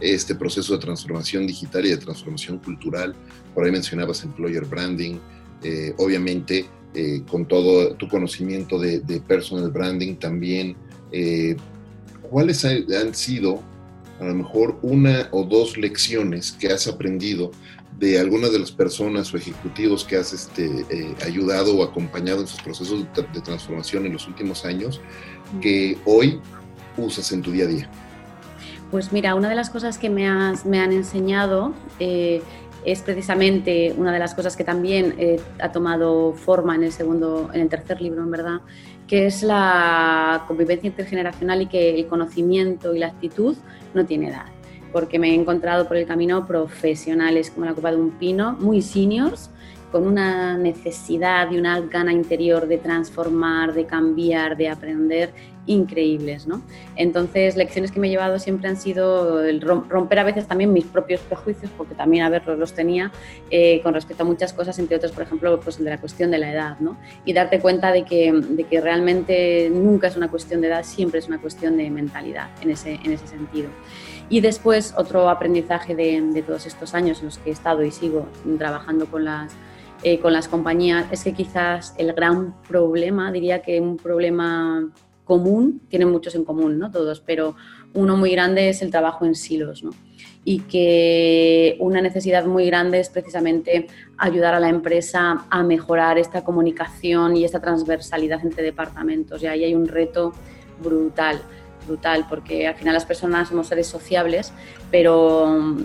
este 0.00 0.34
proceso 0.34 0.74
de 0.74 0.78
transformación 0.80 1.46
digital 1.46 1.86
y 1.86 1.90
de 1.90 1.96
transformación 1.96 2.58
cultural. 2.58 3.14
Por 3.54 3.64
ahí 3.64 3.72
mencionabas 3.72 4.22
employer 4.22 4.64
branding, 4.64 5.18
eh, 5.62 5.94
obviamente 5.98 6.66
eh, 6.94 7.22
con 7.28 7.46
todo 7.46 7.94
tu 7.94 8.08
conocimiento 8.08 8.78
de, 8.78 9.00
personal 9.26 9.70
branding 9.70 10.16
también. 10.16 10.76
Eh, 11.12 11.56
¿Cuáles 12.30 12.64
han 12.64 13.14
sido 13.14 13.62
a 14.20 14.24
lo 14.24 14.34
mejor 14.34 14.78
una 14.82 15.28
o 15.30 15.44
dos 15.44 15.76
lecciones 15.76 16.52
que 16.52 16.68
has 16.68 16.86
aprendido 16.88 17.50
de 17.98 18.18
algunas 18.18 18.52
de 18.52 18.58
las 18.58 18.70
personas 18.70 19.32
o 19.32 19.36
ejecutivos 19.36 20.04
que 20.04 20.16
has 20.16 20.32
este, 20.32 20.66
eh, 20.90 21.14
ayudado 21.24 21.76
o 21.76 21.82
acompañado 21.82 22.40
en 22.40 22.46
sus 22.46 22.60
procesos 22.60 23.04
de, 23.14 23.40
transformación 23.40 24.06
en 24.06 24.12
los 24.12 24.26
últimos 24.28 24.64
años 24.64 25.00
que 25.60 25.96
hoy 26.04 26.40
usas 26.96 27.32
en 27.32 27.42
tu 27.42 27.50
día 27.50 27.64
a 27.64 27.68
día? 27.68 27.90
Pues 28.90 29.12
mira, 29.12 29.34
una 29.34 29.48
de 29.48 29.54
las 29.54 29.70
cosas 29.70 29.98
que 29.98 30.10
me, 30.10 30.28
me 30.64 30.80
han 30.80 30.92
enseñado 30.92 31.74
eh, 31.98 32.42
es 32.84 33.02
precisamente 33.02 33.94
una 33.96 34.12
de 34.12 34.18
las 34.18 34.34
cosas 34.34 34.56
que 34.56 34.64
también 34.64 35.14
eh, 35.18 35.40
ha 35.60 35.72
tomado 35.72 36.32
forma 36.32 36.74
en 36.74 36.84
el 36.84 36.92
segundo, 36.92 37.50
en 37.52 37.60
el 37.60 37.68
tercer 37.68 38.00
libro, 38.00 38.22
en 38.22 38.30
verdad, 38.30 38.60
que 39.08 39.26
es 39.26 39.42
la 39.42 40.44
convivencia 40.46 40.86
intergeneracional 40.86 41.62
y 41.62 41.66
que 41.66 41.98
el 41.98 42.06
conocimiento 42.06 42.94
y 42.94 42.98
la 42.98 43.08
actitud 43.08 43.56
no 43.94 44.04
tiene 44.04 44.28
edad. 44.28 44.46
Porque 44.92 45.18
me 45.18 45.30
he 45.30 45.34
encontrado 45.34 45.88
por 45.88 45.96
el 45.96 46.06
camino 46.06 46.46
profesionales 46.46 47.50
como 47.50 47.66
la 47.66 47.74
Copa 47.74 47.90
de 47.90 47.96
un 47.96 48.12
Pino, 48.12 48.52
muy 48.52 48.82
seniors, 48.82 49.50
con 49.90 50.06
una 50.06 50.58
necesidad 50.58 51.50
y 51.50 51.58
una 51.58 51.80
gana 51.80 52.12
interior 52.12 52.68
de 52.68 52.78
transformar, 52.78 53.72
de 53.72 53.86
cambiar, 53.86 54.56
de 54.56 54.68
aprender 54.68 55.32
increíbles. 55.68 56.46
¿no? 56.46 56.62
Entonces, 56.96 57.56
lecciones 57.56 57.92
que 57.92 58.00
me 58.00 58.08
he 58.08 58.10
llevado 58.10 58.38
siempre 58.38 58.68
han 58.68 58.76
sido 58.76 59.44
el 59.44 59.60
romper 59.60 60.18
a 60.18 60.24
veces 60.24 60.46
también 60.46 60.72
mis 60.72 60.86
propios 60.86 61.20
prejuicios, 61.20 61.70
porque 61.76 61.94
también 61.94 62.24
a 62.24 62.30
verlos 62.30 62.58
los 62.58 62.72
tenía 62.72 63.12
eh, 63.50 63.80
con 63.82 63.94
respecto 63.94 64.24
a 64.24 64.26
muchas 64.26 64.52
cosas, 64.52 64.78
entre 64.78 64.96
otras, 64.96 65.12
por 65.12 65.22
ejemplo, 65.22 65.60
pues, 65.60 65.78
de 65.78 65.88
la 65.88 66.00
cuestión 66.00 66.30
de 66.30 66.38
la 66.38 66.50
edad, 66.50 66.80
¿no? 66.80 66.98
y 67.24 67.32
darte 67.32 67.60
cuenta 67.60 67.92
de 67.92 68.04
que, 68.04 68.32
de 68.32 68.64
que 68.64 68.80
realmente 68.80 69.70
nunca 69.70 70.08
es 70.08 70.16
una 70.16 70.28
cuestión 70.28 70.60
de 70.60 70.68
edad, 70.68 70.84
siempre 70.84 71.20
es 71.20 71.28
una 71.28 71.40
cuestión 71.40 71.76
de 71.76 71.90
mentalidad 71.90 72.48
en 72.62 72.70
ese, 72.70 72.94
en 73.04 73.12
ese 73.12 73.26
sentido. 73.26 73.68
Y 74.30 74.40
después, 74.40 74.94
otro 74.96 75.30
aprendizaje 75.30 75.94
de, 75.94 76.20
de 76.20 76.42
todos 76.42 76.66
estos 76.66 76.94
años 76.94 77.20
en 77.20 77.26
los 77.26 77.38
que 77.38 77.50
he 77.50 77.52
estado 77.52 77.82
y 77.82 77.90
sigo 77.90 78.26
trabajando 78.58 79.06
con 79.06 79.24
las 79.24 79.54
eh, 80.04 80.20
con 80.20 80.32
las 80.32 80.46
compañías 80.46 81.06
es 81.10 81.24
que 81.24 81.32
quizás 81.32 81.92
el 81.98 82.12
gran 82.12 82.54
problema, 82.68 83.32
diría 83.32 83.62
que 83.62 83.80
un 83.80 83.96
problema 83.96 84.88
común, 85.28 85.82
tienen 85.88 86.10
muchos 86.10 86.34
en 86.34 86.44
común, 86.44 86.78
¿no? 86.78 86.90
Todos, 86.90 87.20
pero 87.20 87.54
uno 87.92 88.16
muy 88.16 88.32
grande 88.32 88.70
es 88.70 88.80
el 88.82 88.90
trabajo 88.90 89.26
en 89.26 89.34
silos, 89.34 89.84
¿no? 89.84 89.90
Y 90.42 90.60
que 90.60 91.76
una 91.80 92.00
necesidad 92.00 92.46
muy 92.46 92.64
grande 92.66 92.98
es 92.98 93.10
precisamente 93.10 93.86
ayudar 94.16 94.54
a 94.54 94.60
la 94.60 94.70
empresa 94.70 95.44
a 95.50 95.62
mejorar 95.62 96.18
esta 96.18 96.42
comunicación 96.42 97.36
y 97.36 97.44
esta 97.44 97.60
transversalidad 97.60 98.40
entre 98.42 98.64
departamentos. 98.64 99.42
Y 99.42 99.46
ahí 99.46 99.64
hay 99.64 99.74
un 99.74 99.86
reto 99.86 100.32
brutal 100.82 101.42
brutal, 101.86 102.26
porque 102.28 102.68
al 102.68 102.74
final 102.74 102.94
las 102.94 103.06
personas 103.06 103.48
somos 103.48 103.66
seres 103.66 103.86
sociables, 103.86 104.52
pero, 104.90 105.76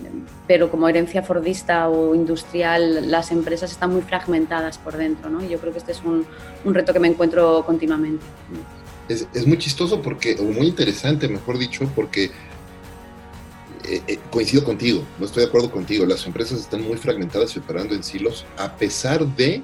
pero 0.46 0.70
como 0.70 0.86
herencia 0.86 1.22
fordista 1.22 1.88
o 1.88 2.14
industrial, 2.14 3.10
las 3.10 3.32
empresas 3.32 3.72
están 3.72 3.90
muy 3.90 4.02
fragmentadas 4.02 4.76
por 4.76 4.96
dentro, 4.96 5.30
¿no? 5.30 5.42
Y 5.42 5.48
yo 5.48 5.58
creo 5.58 5.72
que 5.72 5.78
este 5.78 5.92
es 5.92 6.02
un, 6.04 6.26
un 6.64 6.74
reto 6.74 6.92
que 6.92 7.00
me 7.00 7.08
encuentro 7.08 7.64
continuamente. 7.64 8.24
Es, 9.08 9.26
es, 9.34 9.46
muy 9.46 9.58
chistoso 9.58 10.00
porque, 10.00 10.36
o 10.40 10.44
muy 10.44 10.66
interesante, 10.66 11.28
mejor 11.28 11.58
dicho, 11.58 11.90
porque 11.94 12.30
eh, 13.86 14.02
eh, 14.06 14.18
coincido 14.30 14.64
contigo, 14.64 15.06
no 15.18 15.26
estoy 15.26 15.42
de 15.42 15.48
acuerdo 15.48 15.70
contigo, 15.70 16.06
las 16.06 16.26
empresas 16.26 16.60
están 16.60 16.82
muy 16.82 16.96
fragmentadas 16.96 17.54
y 17.54 17.58
operando 17.58 17.94
en 17.94 18.02
silos, 18.02 18.46
a 18.56 18.76
pesar 18.76 19.26
de 19.36 19.62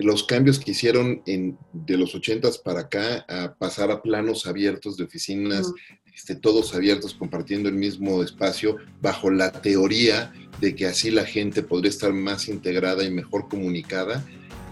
los 0.00 0.24
cambios 0.24 0.58
que 0.58 0.72
hicieron 0.72 1.22
en, 1.26 1.56
de 1.72 1.96
los 1.96 2.14
80 2.14 2.48
para 2.64 2.80
acá 2.80 3.24
a 3.28 3.54
pasar 3.54 3.92
a 3.92 4.02
planos 4.02 4.46
abiertos 4.46 4.96
de 4.96 5.04
oficinas, 5.04 5.72
este, 6.12 6.34
todos 6.34 6.74
abiertos, 6.74 7.14
compartiendo 7.14 7.68
el 7.68 7.76
mismo 7.76 8.22
espacio, 8.22 8.76
bajo 9.00 9.30
la 9.30 9.52
teoría 9.52 10.32
de 10.60 10.74
que 10.74 10.86
así 10.86 11.10
la 11.10 11.24
gente 11.24 11.62
podría 11.62 11.90
estar 11.90 12.12
más 12.12 12.48
integrada 12.48 13.04
y 13.04 13.10
mejor 13.10 13.48
comunicada. 13.48 14.24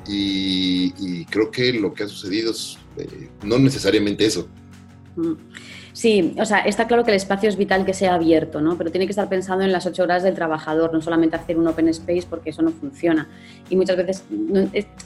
Y, 0.07 1.25
creo 1.27 1.51
que 1.51 1.73
lo 1.73 1.95
que 1.95 2.05
ha 2.05 2.09
sucedido 2.09 2.51
es 2.51 2.79
eh, 2.97 3.29
no 3.45 3.59
necesariamente 3.59 4.27
eso. 4.27 4.49
Sí, 5.93 6.35
o 6.39 6.45
sea, 6.47 6.61
está 6.61 6.87
claro 6.87 7.05
que 7.05 7.11
el 7.11 7.17
espacio 7.17 7.51
es 7.51 7.57
vital 7.57 7.85
que 7.85 7.93
sea 7.93 8.15
abierto, 8.15 8.63
¿no? 8.63 8.79
Pero 8.79 8.91
tiene 8.91 9.07
que 9.07 9.13
estar 9.13 9.29
pensando 9.29 9.63
en 9.65 9.73
las 9.73 9.85
ocho 9.85 10.03
horas 10.05 10.23
del 10.23 10.35
trabajador, 10.35 10.93
no 10.93 11.03
solamente 11.03 11.37
hacer 11.37 11.59
un 11.59 11.67
open 11.67 11.89
space 11.89 12.25
porque 12.29 12.51
eso 12.51 12.63
no 12.63 12.71
funciona. 12.71 13.29
Y 13.69 13.77
muchas 13.77 13.99
veces 13.99 14.25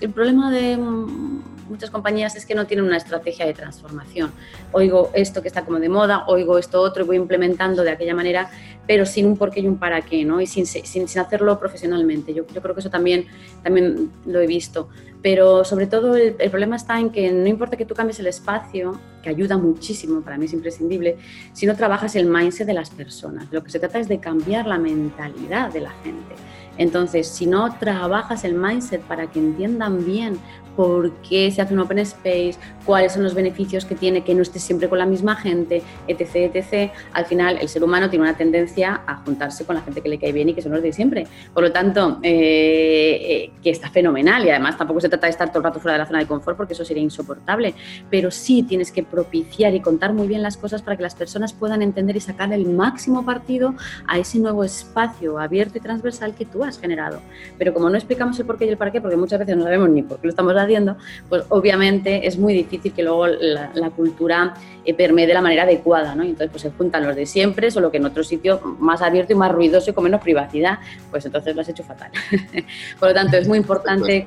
el 0.01 0.11
problema 0.11 0.53
de 0.53 0.77
muchas 0.77 1.91
compañías 1.91 2.37
es 2.37 2.47
que 2.47 2.55
no 2.55 2.67
tienen 2.67 2.87
una 2.87 2.97
estrategia 2.97 3.47
de 3.47 3.53
transformación. 3.53 4.31
Oigo 4.73 5.11
esto 5.13 5.43
que 5.43 5.49
está 5.49 5.65
como 5.65 5.81
de 5.81 5.89
moda, 5.89 6.25
oigo 6.29 6.59
esto 6.59 6.81
otro 6.81 7.03
y 7.03 7.07
voy 7.07 7.17
implementando 7.17 7.83
de 7.83 7.91
aquella 7.91 8.15
manera, 8.15 8.49
pero 8.87 9.07
sin 9.07 9.27
un 9.27 9.37
porqué 9.37 9.61
y 9.61 9.67
un 9.67 9.79
para 9.79 10.03
qué, 10.03 10.25
¿no? 10.25 10.41
Y 10.41 10.47
sin, 10.47 10.67
sin, 10.67 11.07
hacerlo 11.19 11.59
profesionalmente. 11.59 12.33
Yo, 12.33 12.47
yo, 12.53 12.63
creo 12.63 12.75
que 12.75 12.81
eso 12.81 12.91
también, 12.91 13.27
también 13.63 14.11
lo 14.25 14.41
he 14.41 14.47
visto. 14.47 14.89
Pero 15.23 15.65
sobre 15.65 15.87
todo 15.87 16.17
el, 16.17 16.35
problema 16.35 16.77
está 16.77 17.01
en 17.01 17.11
que 17.11 17.33
no 17.33 17.49
importa 17.49 17.77
que 17.77 17.85
tú 17.85 17.95
cambies 17.95 18.21
el 18.21 18.29
espacio, 18.29 19.01
ayuda 19.29 19.57
muchísimo, 19.59 20.21
para 20.21 20.39
mí 20.39 20.47
es 20.47 20.53
imprescindible, 20.53 21.17
si 21.53 21.67
no 21.67 21.77
trabajas 21.77 22.17
el 22.17 22.27
mindset 22.27 22.67
de 22.67 22.75
las 22.75 22.91
personas. 22.91 23.47
Lo 23.51 23.63
que 23.63 23.71
se 23.71 23.79
trata 23.79 23.99
es 23.99 24.09
de 24.09 24.21
cambiar 24.21 24.67
la 24.67 24.79
mentalidad 24.79 25.73
de 25.73 25.81
la 25.81 25.91
gente. 26.03 26.35
Entonces, 26.79 27.29
si 27.29 27.47
no 27.47 27.77
trabajas 27.79 28.45
el 28.45 28.55
mindset 28.55 29.03
para 29.03 29.27
que 29.27 29.39
entiendan 29.39 30.05
bien 30.05 30.39
por 30.77 31.11
qué 31.29 31.51
se 31.51 31.63
hace 31.63 31.75
un 31.75 31.81
open 31.81 31.99
space, 32.01 32.57
cuáles 32.85 33.15
son 33.15 33.25
los 33.25 33.35
beneficios 33.35 33.85
que 33.85 33.95
tiene 33.95 34.23
que 34.23 34.35
no 34.35 34.43
estés 34.43 34.63
siempre 34.63 34.89
con 34.89 34.99
la 34.99 35.07
misma 35.07 35.35
gente, 35.35 35.83
etc., 36.07 36.55
etc. 36.55 36.93
Al 37.13 37.25
final, 37.25 37.59
el 37.61 37.69
ser 37.69 37.83
humano 37.83 38.11
tiene 38.11 38.25
una 38.25 38.37
tendencia 38.37 39.01
a 39.07 39.17
juntarse 39.17 39.65
con 39.65 39.75
la 39.75 39.83
gente 39.83 40.03
que 40.03 40.09
le 40.09 40.19
cae 40.19 40.33
bien 40.33 40.51
y 40.51 40.55
que 40.55 40.63
son 40.63 40.73
los 40.73 40.83
de 40.83 40.93
siempre. 40.93 41.27
Por 41.55 41.65
lo 41.65 41.73
tanto, 41.73 42.19
eh, 42.23 43.19
eh, 43.21 43.51
que 43.63 43.71
está 43.71 43.89
fenomenal 43.89 44.45
y 44.45 44.51
además 44.51 44.77
tampoco 44.77 45.01
se 45.01 45.09
trata 45.09 45.27
de 45.27 45.31
estar 45.31 45.49
todo 45.49 45.59
el 45.59 45.65
rato 45.65 45.81
fuera 45.81 45.95
de 45.95 45.99
la 46.01 46.07
zona 46.07 46.19
de 46.19 46.27
confort 46.27 46.57
porque 46.57 46.75
eso 46.75 46.85
sería 46.85 47.03
insoportable, 47.03 47.75
pero 48.11 48.31
sí 48.31 48.63
tienes 48.63 48.93
que 48.93 49.03
propiciar 49.03 49.75
y 49.75 49.81
contar 49.81 50.13
muy 50.13 50.29
bien 50.29 50.43
las 50.43 50.57
cosas 50.59 50.83
para 50.83 50.97
que 50.97 51.03
las 51.03 51.15
personas 51.15 51.55
puedan 51.55 51.81
entender 51.81 52.17
y 52.17 52.21
sacar 52.21 52.53
el 52.53 52.67
máximo 52.67 53.25
partido 53.25 53.75
a 54.07 54.19
ese 54.19 54.39
nuevo 54.39 54.63
espacio 54.63 55.39
abierto 55.39 55.79
y 55.79 55.81
transversal 55.81 56.35
que 56.35 56.45
tú 56.45 56.63
has 56.67 56.79
generado. 56.79 57.21
Pero 57.59 57.73
como 57.73 57.89
no 57.91 57.97
explicamos 57.97 58.39
el 58.39 58.47
por 58.47 58.59
qué 58.59 58.67
y 58.67 58.69
el 58.71 58.77
para 58.77 58.91
qué, 58.91 59.01
porque 59.01 59.17
muchas 59.17 59.39
veces 59.39 59.57
no 59.57 59.65
sabemos 59.65 59.89
ni 59.91 60.03
por 60.03 60.19
qué 60.19 60.27
lo 60.27 60.31
estamos 60.31 60.55
haciendo, 60.55 60.97
pues 61.29 61.45
obviamente 61.49 62.27
es 62.27 62.39
muy 62.39 62.55
difícil 62.55 62.93
que 62.93 63.03
luego 63.03 63.27
la, 63.27 63.91
cultura 63.97 64.55
eh, 64.85 64.95
permee 64.95 65.27
de 65.27 65.35
la 65.35 65.41
manera 65.41 65.63
adecuada, 65.63 66.15
¿no? 66.15 66.25
Y 66.25 66.31
entonces 66.31 66.51
pues 66.51 66.63
se 66.63 66.71
juntan 66.71 67.07
los 67.07 67.17
de 67.17 67.25
siempre, 67.25 67.71
solo 67.71 67.91
que 67.91 67.97
en 67.99 68.07
otro 68.07 68.25
sitio 68.25 68.61
más 68.79 69.01
abierto 69.01 69.33
y 69.33 69.37
más 69.37 69.53
ruidoso 69.53 69.91
y 69.91 69.93
con 69.95 70.05
menos 70.05 70.21
privacidad, 70.21 70.79
pues 71.11 71.25
entonces 71.25 71.55
lo 71.55 71.63
has 71.63 71.69
hecho 71.69 71.85
fatal. 71.85 72.11
por 72.99 73.09
lo 73.09 73.15
tanto, 73.15 73.37
es 73.37 73.49
muy 73.49 73.59
importante, 73.59 74.27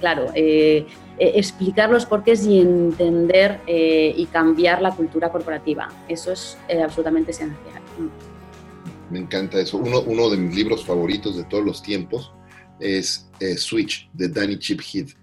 claro, 0.00 0.26
eh, 0.34 0.86
eh, 1.18 1.32
explicar 1.34 1.90
los 1.90 2.06
porqués 2.06 2.44
y 2.46 2.60
entender 2.60 3.60
y 3.66 4.26
cambiar 4.26 4.82
la 4.82 4.90
cultura 4.92 5.30
corporativa. 5.30 5.88
Eso 6.08 6.32
es 6.32 6.58
absolutamente 6.82 7.30
esencial. 7.30 7.82
Me 9.10 9.18
encanta 9.18 9.60
eso. 9.60 9.78
Uno, 9.78 10.00
uno 10.00 10.30
de 10.30 10.36
mis 10.36 10.54
libros 10.54 10.84
favoritos 10.84 11.36
de 11.36 11.44
todos 11.44 11.64
los 11.64 11.82
tiempos 11.82 12.32
es 12.80 13.28
Switch 13.56 14.08
de 14.14 14.28
Danny 14.28 14.58
Chip 14.58 14.80
Heath 14.80 15.14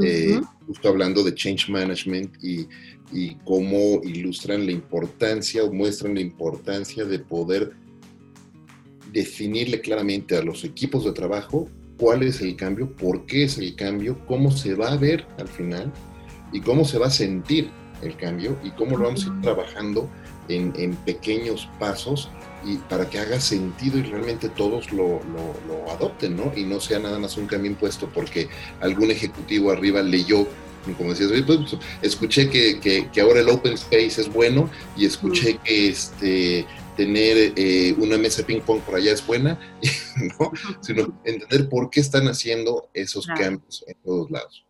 eh, 0.00 0.40
justo 0.66 0.88
hablando 0.88 1.22
de 1.22 1.34
change 1.34 1.68
management 1.68 2.42
y, 2.42 2.66
y, 3.12 3.34
cómo 3.44 4.00
ilustran 4.02 4.64
la 4.64 4.72
importancia 4.72 5.62
o 5.64 5.70
muestran 5.70 6.14
la 6.14 6.22
importancia 6.22 7.04
de 7.04 7.18
poder 7.18 7.72
definirle 9.12 9.82
claramente 9.82 10.34
a 10.34 10.42
los 10.42 10.64
equipos 10.64 11.04
de 11.04 11.12
trabajo 11.12 11.68
cuál 11.98 12.22
es 12.22 12.40
el 12.40 12.56
cambio, 12.56 12.90
por 12.96 13.26
qué 13.26 13.44
es 13.44 13.58
el 13.58 13.76
cambio, 13.76 14.24
cómo 14.26 14.50
se 14.50 14.74
va 14.74 14.92
a 14.92 14.96
ver 14.96 15.26
al 15.38 15.48
final 15.48 15.92
y 16.52 16.60
cómo 16.60 16.86
se 16.86 16.96
va 16.96 17.08
a 17.08 17.10
sentir 17.10 17.68
el 18.02 18.16
cambio 18.16 18.56
y 18.62 18.70
cómo 18.70 18.96
lo 18.96 19.04
vamos 19.04 19.24
a 19.24 19.28
ir 19.28 19.40
trabajando 19.40 20.08
en, 20.48 20.72
en 20.76 20.94
pequeños 20.96 21.68
pasos 21.78 22.28
y 22.64 22.76
para 22.76 23.08
que 23.08 23.18
haga 23.18 23.40
sentido 23.40 23.98
y 23.98 24.02
realmente 24.02 24.48
todos 24.48 24.92
lo, 24.92 25.20
lo, 25.66 25.90
adopten, 25.90 26.36
¿no? 26.36 26.52
Y 26.56 26.64
no 26.64 26.80
sea 26.80 26.98
nada 26.98 27.18
más 27.18 27.36
un 27.36 27.46
cambio 27.46 27.70
impuesto 27.70 28.08
porque 28.08 28.48
algún 28.80 29.10
ejecutivo 29.10 29.70
arriba 29.70 30.02
leyó, 30.02 30.46
como 30.96 31.10
decías, 31.10 31.30
pues, 31.46 31.76
escuché 32.02 32.48
que, 32.48 32.80
que, 32.80 33.20
ahora 33.20 33.40
el 33.40 33.48
open 33.48 33.74
space 33.74 34.20
es 34.20 34.32
bueno 34.32 34.70
y 34.96 35.06
escuché 35.06 35.58
que 35.64 35.88
este 35.88 36.66
tener 36.96 37.54
eh, 37.56 37.94
una 37.98 38.18
mesa 38.18 38.44
ping 38.44 38.60
pong 38.60 38.80
por 38.80 38.96
allá 38.96 39.12
es 39.12 39.26
buena, 39.26 39.58
¿no? 40.38 40.52
Sino 40.80 41.18
entender 41.24 41.68
por 41.68 41.90
qué 41.90 42.00
están 42.00 42.28
haciendo 42.28 42.90
esos 42.94 43.26
cambios 43.26 43.84
en 43.86 43.96
todos 44.04 44.30
lados. 44.30 44.64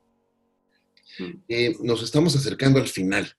Eh, 1.49 1.77
nos 1.81 2.03
estamos 2.03 2.35
acercando 2.37 2.81
al 2.81 2.89
final. 2.89 3.31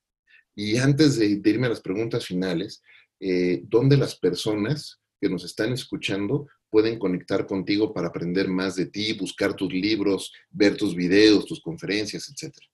Y 0.55 0.77
antes 0.77 1.17
de, 1.17 1.37
de 1.37 1.49
irme 1.49 1.67
a 1.67 1.71
las 1.71 1.81
preguntas 1.81 2.25
finales, 2.25 2.81
eh, 3.19 3.61
donde 3.63 3.97
las 3.97 4.15
personas 4.15 4.99
que 5.21 5.29
nos 5.29 5.45
están 5.45 5.71
escuchando 5.71 6.47
pueden 6.69 6.99
conectar 6.99 7.45
contigo 7.45 7.93
para 7.93 8.07
aprender 8.07 8.47
más 8.47 8.75
de 8.75 8.87
ti, 8.87 9.13
buscar 9.13 9.55
tus 9.55 9.71
libros, 9.71 10.33
ver 10.49 10.75
tus 10.75 10.95
videos, 10.95 11.45
tus 11.45 11.61
conferencias, 11.61 12.29
etcétera. 12.29 12.67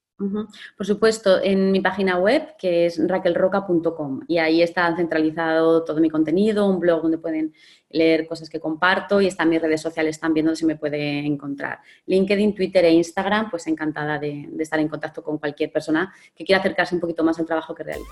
Por 0.77 0.85
supuesto, 0.85 1.41
en 1.41 1.71
mi 1.71 1.79
página 1.79 2.17
web, 2.17 2.55
que 2.57 2.85
es 2.85 2.99
raquelroca.com, 3.07 4.21
y 4.27 4.37
ahí 4.37 4.61
está 4.61 4.93
centralizado 4.95 5.85
todo 5.85 6.01
mi 6.01 6.09
contenido, 6.09 6.67
un 6.67 6.79
blog 6.79 7.01
donde 7.03 7.17
pueden 7.17 7.53
leer 7.89 8.27
cosas 8.27 8.49
que 8.49 8.59
comparto 8.59 9.21
y 9.21 9.27
están 9.27 9.49
mis 9.49 9.61
redes 9.61 9.81
sociales 9.81 10.19
también 10.19 10.45
donde 10.45 10.57
se 10.57 10.65
me 10.65 10.75
puede 10.75 11.19
encontrar. 11.19 11.79
LinkedIn, 12.05 12.53
Twitter 12.53 12.83
e 12.83 12.91
Instagram, 12.91 13.49
pues 13.49 13.65
encantada 13.67 14.19
de, 14.19 14.47
de 14.51 14.63
estar 14.63 14.79
en 14.79 14.89
contacto 14.89 15.23
con 15.23 15.37
cualquier 15.37 15.71
persona 15.71 16.13
que 16.35 16.43
quiera 16.43 16.59
acercarse 16.59 16.95
un 16.95 17.01
poquito 17.01 17.23
más 17.23 17.39
al 17.39 17.45
trabajo 17.45 17.73
que 17.73 17.83
realizo. 17.83 18.11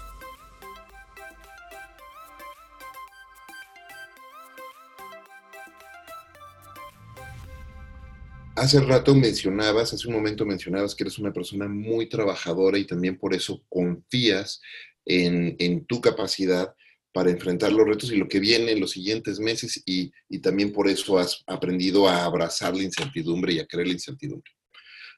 Hace 8.58 8.82
rato 8.82 9.14
mencionabas, 9.14 9.94
hace 9.94 10.08
un 10.08 10.16
momento 10.16 10.44
mencionabas 10.44 10.96
que 10.96 11.04
eres 11.04 11.20
una 11.20 11.32
persona 11.32 11.68
muy 11.68 12.10
trabajadora 12.10 12.80
y 12.80 12.86
también 12.86 13.16
por 13.20 13.36
eso 13.36 13.64
confías 13.70 14.60
en, 15.06 15.86
tu 15.86 16.02
capacidad 16.02 16.74
para 17.14 17.30
enfrentar 17.30 17.72
los 17.72 17.88
retos 17.88 18.12
y 18.12 18.16
lo 18.16 18.28
que 18.28 18.40
viene 18.40 18.72
en 18.72 18.80
los 18.80 18.90
siguientes 18.90 19.40
meses 19.40 19.84
y, 19.86 20.12
y, 20.28 20.40
también 20.40 20.74
por 20.74 20.88
eso 20.88 21.20
has 21.20 21.44
aprendido 21.46 22.10
a 22.10 22.26
abrazar 22.26 22.76
la 22.76 22.82
incertidumbre 22.82 23.54
y 23.54 23.60
a 23.60 23.68
creer 23.68 23.90
la 23.90 23.94
incertidumbre. 23.94 24.52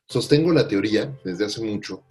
Sostengo 0.06 0.52
la 0.52 0.68
teoría 0.68 1.18
desde 1.24 1.46
hace 1.46 1.62
mucho 1.62 2.04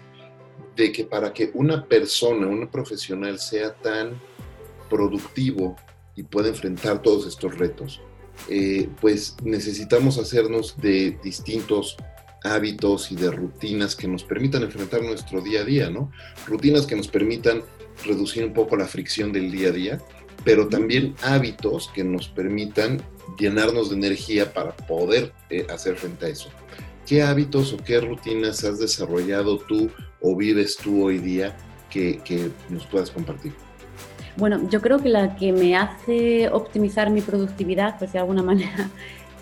de 0.76 0.90
que 0.90 1.04
para 1.04 1.34
que 1.34 1.50
una 1.52 1.86
persona, 1.86 2.46
una 2.46 2.70
profesional 2.70 3.38
sea 3.38 3.74
tan 3.74 4.18
productivo 4.88 5.76
y 6.16 6.22
pueda 6.22 6.48
enfrentar 6.48 7.02
todos 7.02 7.26
estos 7.26 7.58
retos, 7.58 8.00
eh, 8.48 8.88
pues 9.00 9.36
necesitamos 9.42 10.18
hacernos 10.18 10.76
de 10.80 11.18
distintos 11.22 11.96
hábitos 12.44 13.10
y 13.10 13.16
de 13.16 13.30
rutinas 13.30 13.96
que 13.96 14.08
nos 14.08 14.24
permitan 14.24 14.62
enfrentar 14.62 15.02
nuestro 15.02 15.40
día 15.40 15.60
a 15.60 15.64
día, 15.64 15.90
¿no? 15.90 16.10
Rutinas 16.46 16.86
que 16.86 16.96
nos 16.96 17.08
permitan 17.08 17.62
reducir 18.04 18.44
un 18.44 18.52
poco 18.52 18.76
la 18.76 18.86
fricción 18.86 19.32
del 19.32 19.50
día 19.50 19.68
a 19.68 19.72
día, 19.72 20.02
pero 20.44 20.68
también 20.68 21.14
hábitos 21.22 21.90
que 21.94 22.04
nos 22.04 22.28
permitan 22.28 23.02
llenarnos 23.38 23.90
de 23.90 23.96
energía 23.96 24.52
para 24.52 24.74
poder 24.76 25.32
eh, 25.50 25.66
hacer 25.68 25.96
frente 25.96 26.26
a 26.26 26.28
eso. 26.28 26.48
¿Qué 27.06 27.22
hábitos 27.22 27.72
o 27.72 27.78
qué 27.78 28.00
rutinas 28.00 28.64
has 28.64 28.78
desarrollado 28.78 29.58
tú 29.58 29.90
o 30.20 30.36
vives 30.36 30.76
tú 30.76 31.04
hoy 31.04 31.18
día 31.18 31.56
que, 31.90 32.18
que 32.24 32.50
nos 32.68 32.86
puedas 32.86 33.10
compartir? 33.10 33.52
Bueno, 34.38 34.60
yo 34.70 34.80
creo 34.80 35.00
que 35.00 35.08
la 35.08 35.34
que 35.34 35.52
me 35.52 35.76
hace 35.76 36.48
optimizar 36.48 37.10
mi 37.10 37.20
productividad, 37.20 37.98
pues 37.98 38.12
de 38.12 38.20
alguna 38.20 38.42
manera, 38.50 38.88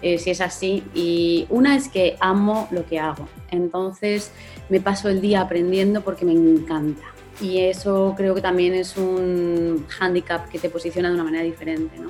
eh, 0.01 0.19
si 0.19 0.31
es 0.31 0.41
así, 0.41 0.83
y 0.95 1.47
una 1.51 1.77
es 1.77 1.89
que 1.89 2.17
amo 2.19 2.67
lo 2.71 2.87
que 2.87 2.99
hago. 2.99 3.29
Entonces 3.51 4.33
me 4.71 4.81
paso 4.81 5.11
el 5.11 5.21
día 5.21 5.43
aprendiendo 5.43 6.01
porque 6.01 6.25
me 6.25 6.33
encanta. 6.33 7.03
Y 7.43 7.59
eso 7.59 8.15
creo 8.17 8.35
que 8.35 8.41
también 8.41 8.75
es 8.75 8.97
un 8.97 9.85
hándicap 9.89 10.49
que 10.49 10.59
te 10.59 10.71
posiciona 10.71 11.09
de 11.09 11.15
una 11.15 11.25
manera 11.25 11.45
diferente. 11.45 11.99
¿no? 11.99 12.09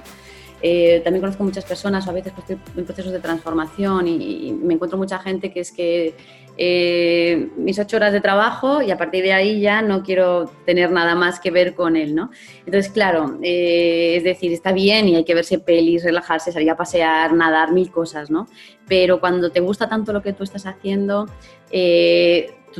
Eh, 0.63 1.01
también 1.03 1.21
conozco 1.21 1.43
muchas 1.43 1.65
personas, 1.65 2.07
a 2.07 2.13
veces 2.13 2.33
pues, 2.33 2.49
estoy 2.49 2.73
en 2.77 2.85
procesos 2.85 3.13
de 3.13 3.19
transformación 3.19 4.07
y, 4.07 4.53
me 4.53 4.75
encuentro 4.75 4.97
mucha 4.97 5.19
gente 5.19 5.53
que 5.53 5.61
es 5.61 5.73
que 5.73 6.15
eh, 6.59 7.51
mis 7.57 7.79
ocho 7.79 7.97
horas 7.97 8.13
de 8.13 8.21
trabajo 8.21 8.83
y 8.83 8.91
a 8.91 8.97
partir 8.97 9.23
de 9.23 9.33
ahí 9.33 9.61
ya 9.61 9.83
no 9.83 10.03
quiero 10.03 10.51
tener 10.65 10.91
nada 10.91 11.15
más 11.15 11.39
que 11.41 11.51
ver 11.51 11.75
con 11.75 11.97
él, 11.97 12.15
¿no? 12.15 12.31
Entonces, 12.65 12.91
claro, 12.91 13.39
eh, 13.43 14.15
es 14.17 14.25
decir, 14.25 14.53
está 14.53 14.73
bien 14.73 15.09
y 15.09 15.17
hay 15.17 15.25
que 15.25 15.35
verse 15.35 15.59
pelis, 15.59 16.05
relajarse, 16.05 16.53
salir 16.53 16.71
a 16.71 16.77
pasear, 16.77 17.33
nadar, 17.35 17.73
mil 17.73 17.91
cosas, 17.91 18.31
¿no? 18.31 18.49
Pero 18.89 19.21
cuando 19.21 19.51
te 19.51 19.61
gusta 19.61 19.89
tanto 19.89 20.13
lo 20.13 20.23
que 20.23 20.33
tú 20.33 20.45
estás 20.45 20.67
haciendo, 20.67 21.27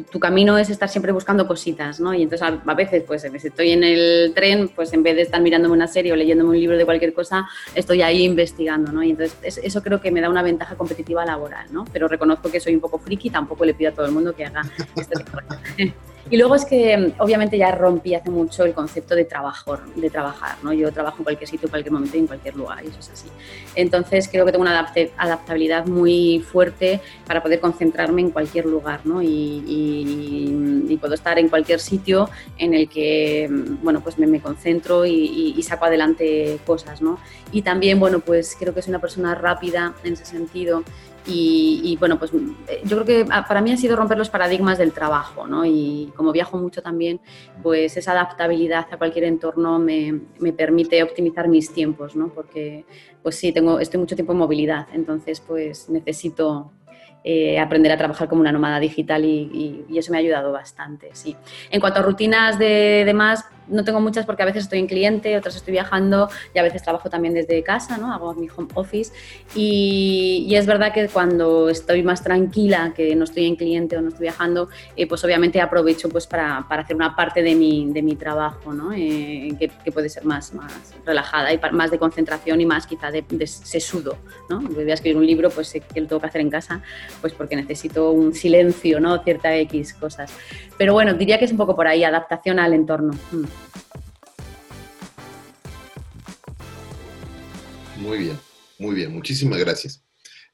tu, 0.03 0.21
camino 0.21 0.59
es 0.59 0.71
estar 0.71 0.89
siempre 0.89 1.13
buscando 1.13 1.47
cositas, 1.47 2.01
¿no? 2.01 2.15
Y 2.15 2.23
entonces 2.23 2.47
a, 2.47 2.75
veces, 2.75 3.03
pues 3.07 3.23
si 3.23 3.47
estoy 3.47 3.71
en 3.71 3.85
el 3.85 4.33
tren, 4.35 4.69
pues 4.69 4.93
en 4.93 5.03
vez 5.03 5.17
de 5.17 5.23
estar 5.23 5.41
mirándome 5.41 5.75
una 5.75 5.87
serie 5.87 6.13
o 6.13 6.17
leyéndome 6.17 6.51
un 6.51 6.61
libro 6.61 6.77
de 6.77 6.85
cualquier 6.85 7.13
cosa, 7.13 7.49
estoy 7.75 8.03
ahí 8.03 8.25
investigando, 8.25 8.93
¿no? 8.93 9.03
Y 9.03 9.11
entonces 9.11 9.61
eso 9.63 9.83
creo 9.83 10.01
que 10.01 10.11
me 10.11 10.21
da 10.21 10.29
una 10.29 10.43
ventaja 10.43 10.77
competitiva 10.77 11.25
laboral, 11.25 11.67
¿no? 11.71 11.85
Pero 11.93 12.09
reconozco 12.09 12.51
que 12.51 12.61
soy 12.61 12.75
un 12.75 12.81
poco 12.81 12.99
friki, 12.99 13.31
tampoco 13.31 13.65
le 13.65 13.75
pido 13.75 13.91
a 13.91 13.95
todo 13.95 14.07
el 14.07 14.13
mundo 14.13 14.35
que 14.35 14.45
haga 14.45 14.63
este 14.97 15.25
Y 16.29 16.37
luego 16.37 16.57
es 16.57 16.65
que 16.65 17.13
obviamente 17.19 17.57
ya 17.57 17.71
rompí 17.71 18.15
hace 18.15 18.31
mucho 18.31 18.65
el 18.65 18.75
concepto 18.75 19.15
de 19.15 19.25
trabajo, 19.25 19.79
de 19.95 20.11
trabajar, 20.11 20.57
¿no? 20.63 20.73
Yo 20.73 20.91
trabajo 20.93 21.19
en 21.19 21.25
cualquier 21.25 21.49
sitio, 21.49 21.67
en 21.67 21.71
cualquier 21.71 21.93
momento 21.93 22.17
y 22.17 22.21
en 22.21 22.27
cualquier 22.27 22.57
lugar, 22.57 22.85
y 22.85 22.89
eso 22.89 22.99
es 22.99 23.11
así. 23.11 23.29
Entonces 23.77 24.29
creo 24.29 24.45
que 24.45 24.51
tengo 24.51 24.63
una 24.63 24.93
adaptabilidad 25.17 25.87
muy 25.87 26.41
fuerte 26.41 27.01
para 27.27 27.43
poder 27.43 27.61
concentrarme 27.61 28.23
en 28.23 28.31
cualquier 28.31 28.67
lugar, 28.67 29.01
¿no? 29.05 29.23
Y, 29.23 30.99
puedo 31.01 31.15
estar 31.15 31.39
en 31.39 31.51
cualquier 31.51 31.79
sitio 31.79 32.31
en 32.57 32.73
el 32.73 32.89
que, 32.89 33.49
bueno, 33.83 34.01
pues 34.01 34.19
me, 34.19 34.41
concentro 34.41 35.05
y, 35.05 35.63
saco 35.63 35.85
adelante 35.85 36.59
cosas, 36.67 37.03
¿no? 37.03 37.19
Y 37.53 37.63
también, 37.63 38.01
bueno, 38.01 38.21
pues 38.21 38.57
creo 38.59 38.75
que 38.75 38.83
soy 38.83 38.91
una 38.91 38.99
persona 38.99 39.35
rápida 39.35 39.95
en 40.03 40.15
ese 40.15 40.25
sentido 40.25 40.83
y, 41.27 41.97
bueno, 41.99 42.19
pues 42.19 42.33
eh, 42.33 42.83
yo 42.85 43.03
creo 43.03 43.05
que 43.05 43.27
ah, 43.31 43.47
para 43.47 43.61
mí 43.61 43.73
ha 43.73 43.77
sido 43.77 43.97
romper 43.97 44.19
los 44.19 44.31
paradigmas 44.31 44.79
del 44.79 44.93
trabajo, 44.93 45.47
¿no? 45.47 45.65
Y 45.65 46.13
como 46.17 46.33
viajo 46.33 46.59
mucho 46.59 46.83
también, 46.83 47.21
pues 47.63 47.97
esa 47.97 48.13
adaptabilidad 48.13 48.87
a 48.91 48.97
cualquier 48.97 49.25
entorno 49.25 49.79
me, 49.79 50.21
me 50.39 50.53
permite 50.53 51.03
optimizar 51.03 51.49
mis 51.49 51.73
tiempos, 51.73 52.15
¿no? 52.17 52.29
Porque 52.29 52.85
pues 53.23 53.37
sí, 53.37 53.53
tengo, 53.53 53.81
estoy 53.81 53.99
mucho 53.99 54.15
tiempo 54.15 54.33
en 54.33 54.39
movilidad, 54.39 54.87
entonces 54.93 55.41
pues 55.41 55.89
necesito 55.89 56.71
eh, 57.29 57.59
aprender 57.59 57.91
a 57.91 57.97
trabajar 57.97 58.29
como 58.29 58.41
una 58.41 58.53
nómada 58.53 58.79
digital 58.79 59.25
y, 59.25 59.85
eso 59.97 60.13
me 60.13 60.19
ha 60.19 60.21
ayudado 60.21 60.53
bastante, 60.53 61.11
sí. 61.13 61.35
En 61.73 61.81
cuanto 61.81 61.99
a 61.99 62.03
rutinas 62.05 62.57
de 62.57 63.03
demás, 63.05 63.45
no 63.69 63.85
tengo 63.85 64.01
muchas 64.01 64.27
porque 64.27 64.43
a 64.43 64.47
veces 64.47 64.65
estoy 64.65 64.79
en 64.79 64.87
cliente, 64.87 65.37
otras 65.37 65.57
estoy 65.57 65.73
viajando 65.73 66.29
y 66.55 66.59
a 66.59 66.63
veces 66.63 66.83
trabajo 66.83 67.11
también 67.11 67.35
desde 67.35 67.63
casa, 67.63 67.97
¿no? 67.99 68.13
Hago 68.13 68.35
mi 68.35 68.49
home 68.55 68.69
office 68.75 69.13
y, 69.55 70.55
es 70.57 70.65
verdad 70.65 70.93
que 70.95 71.09
cuando 71.09 71.69
estoy 71.69 72.03
más 72.03 72.23
tranquila, 72.23 72.95
que 72.97 73.15
no 73.15 73.25
estoy 73.25 73.45
en 73.45 73.57
cliente 73.57 73.97
o 73.99 74.01
no 74.01 74.09
estoy 74.09 74.23
viajando, 74.23 74.71
eh, 74.97 75.07
pues 75.07 75.23
obviamente 75.23 75.61
aprovecho 75.61 76.09
pues 76.09 76.27
para, 76.27 76.59
hacer 76.59 76.97
una 76.97 77.15
parte 77.15 77.43
de 77.43 77.55
mi, 77.55 77.93
de 77.93 78.03
mi 78.03 78.17
trabajo, 78.17 78.73
¿no? 78.73 78.93
Eh, 78.95 79.55
que, 79.59 79.93
puede 79.93 80.09
ser 80.09 80.25
más, 80.25 80.55
más 80.55 80.95
relajada 81.05 81.53
y 81.53 81.61
más 81.73 81.91
de 81.91 81.99
concentración 81.99 82.61
y 82.61 82.67
más 82.67 82.87
quizá 82.87 83.11
de, 83.11 83.25
sesudo, 83.47 84.17
¿no? 84.49 84.61
Voy 84.61 84.91
escribir 84.91 85.17
un 85.17 85.27
libro, 85.27 85.51
pues 85.51 85.69
sé 85.69 85.81
que 85.81 86.01
lo 86.01 86.07
tengo 86.07 86.21
que 86.21 86.27
hacer 86.27 86.41
en 86.41 86.51
casa, 86.51 86.83
pues 87.21 87.33
porque 87.33 87.57
necesito 87.57 88.11
un 88.13 88.35
silencio, 88.35 89.01
¿no? 89.01 89.23
Cierta 89.23 89.55
X 89.57 89.95
cosas. 89.95 90.33
Pero 90.79 90.93
bueno, 90.93 91.15
diría 91.15 91.39
que 91.39 91.45
es 91.45 91.51
un 91.51 91.57
poco 91.57 91.75
por 91.75 91.87
ahí, 91.87 92.05
adaptación 92.05 92.59
al 92.59 92.73
entorno. 92.75 93.13
Mm. 93.33 93.45
Muy 97.99 98.19
bien, 98.19 98.39
muy 98.79 98.95
bien, 98.95 99.13
muchísimas 99.13 99.59
gracias. 99.59 100.03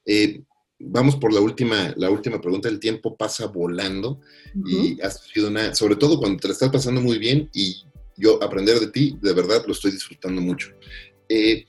Eh, 0.06 0.42
vamos 0.78 1.16
por 1.16 1.32
la 1.32 1.40
última, 1.40 1.92
la 1.96 2.10
última 2.10 2.40
pregunta. 2.40 2.68
El 2.68 2.80
tiempo 2.80 3.16
pasa 3.16 3.46
volando 3.46 4.20
y 4.66 5.00
has 5.00 5.20
sido 5.24 5.48
una, 5.48 5.74
sobre 5.74 5.96
todo 5.96 6.18
cuando 6.18 6.38
te 6.38 6.48
la 6.48 6.54
estás 6.54 6.70
pasando 6.70 7.00
muy 7.00 7.18
bien 7.18 7.48
y 7.52 7.84
yo 8.16 8.42
aprender 8.42 8.78
de 8.78 8.88
ti, 8.88 9.18
de 9.20 9.32
verdad 9.32 9.64
lo 9.66 9.72
estoy 9.72 9.90
disfrutando 9.90 10.40
mucho. 10.40 10.68
Eh, 11.28 11.66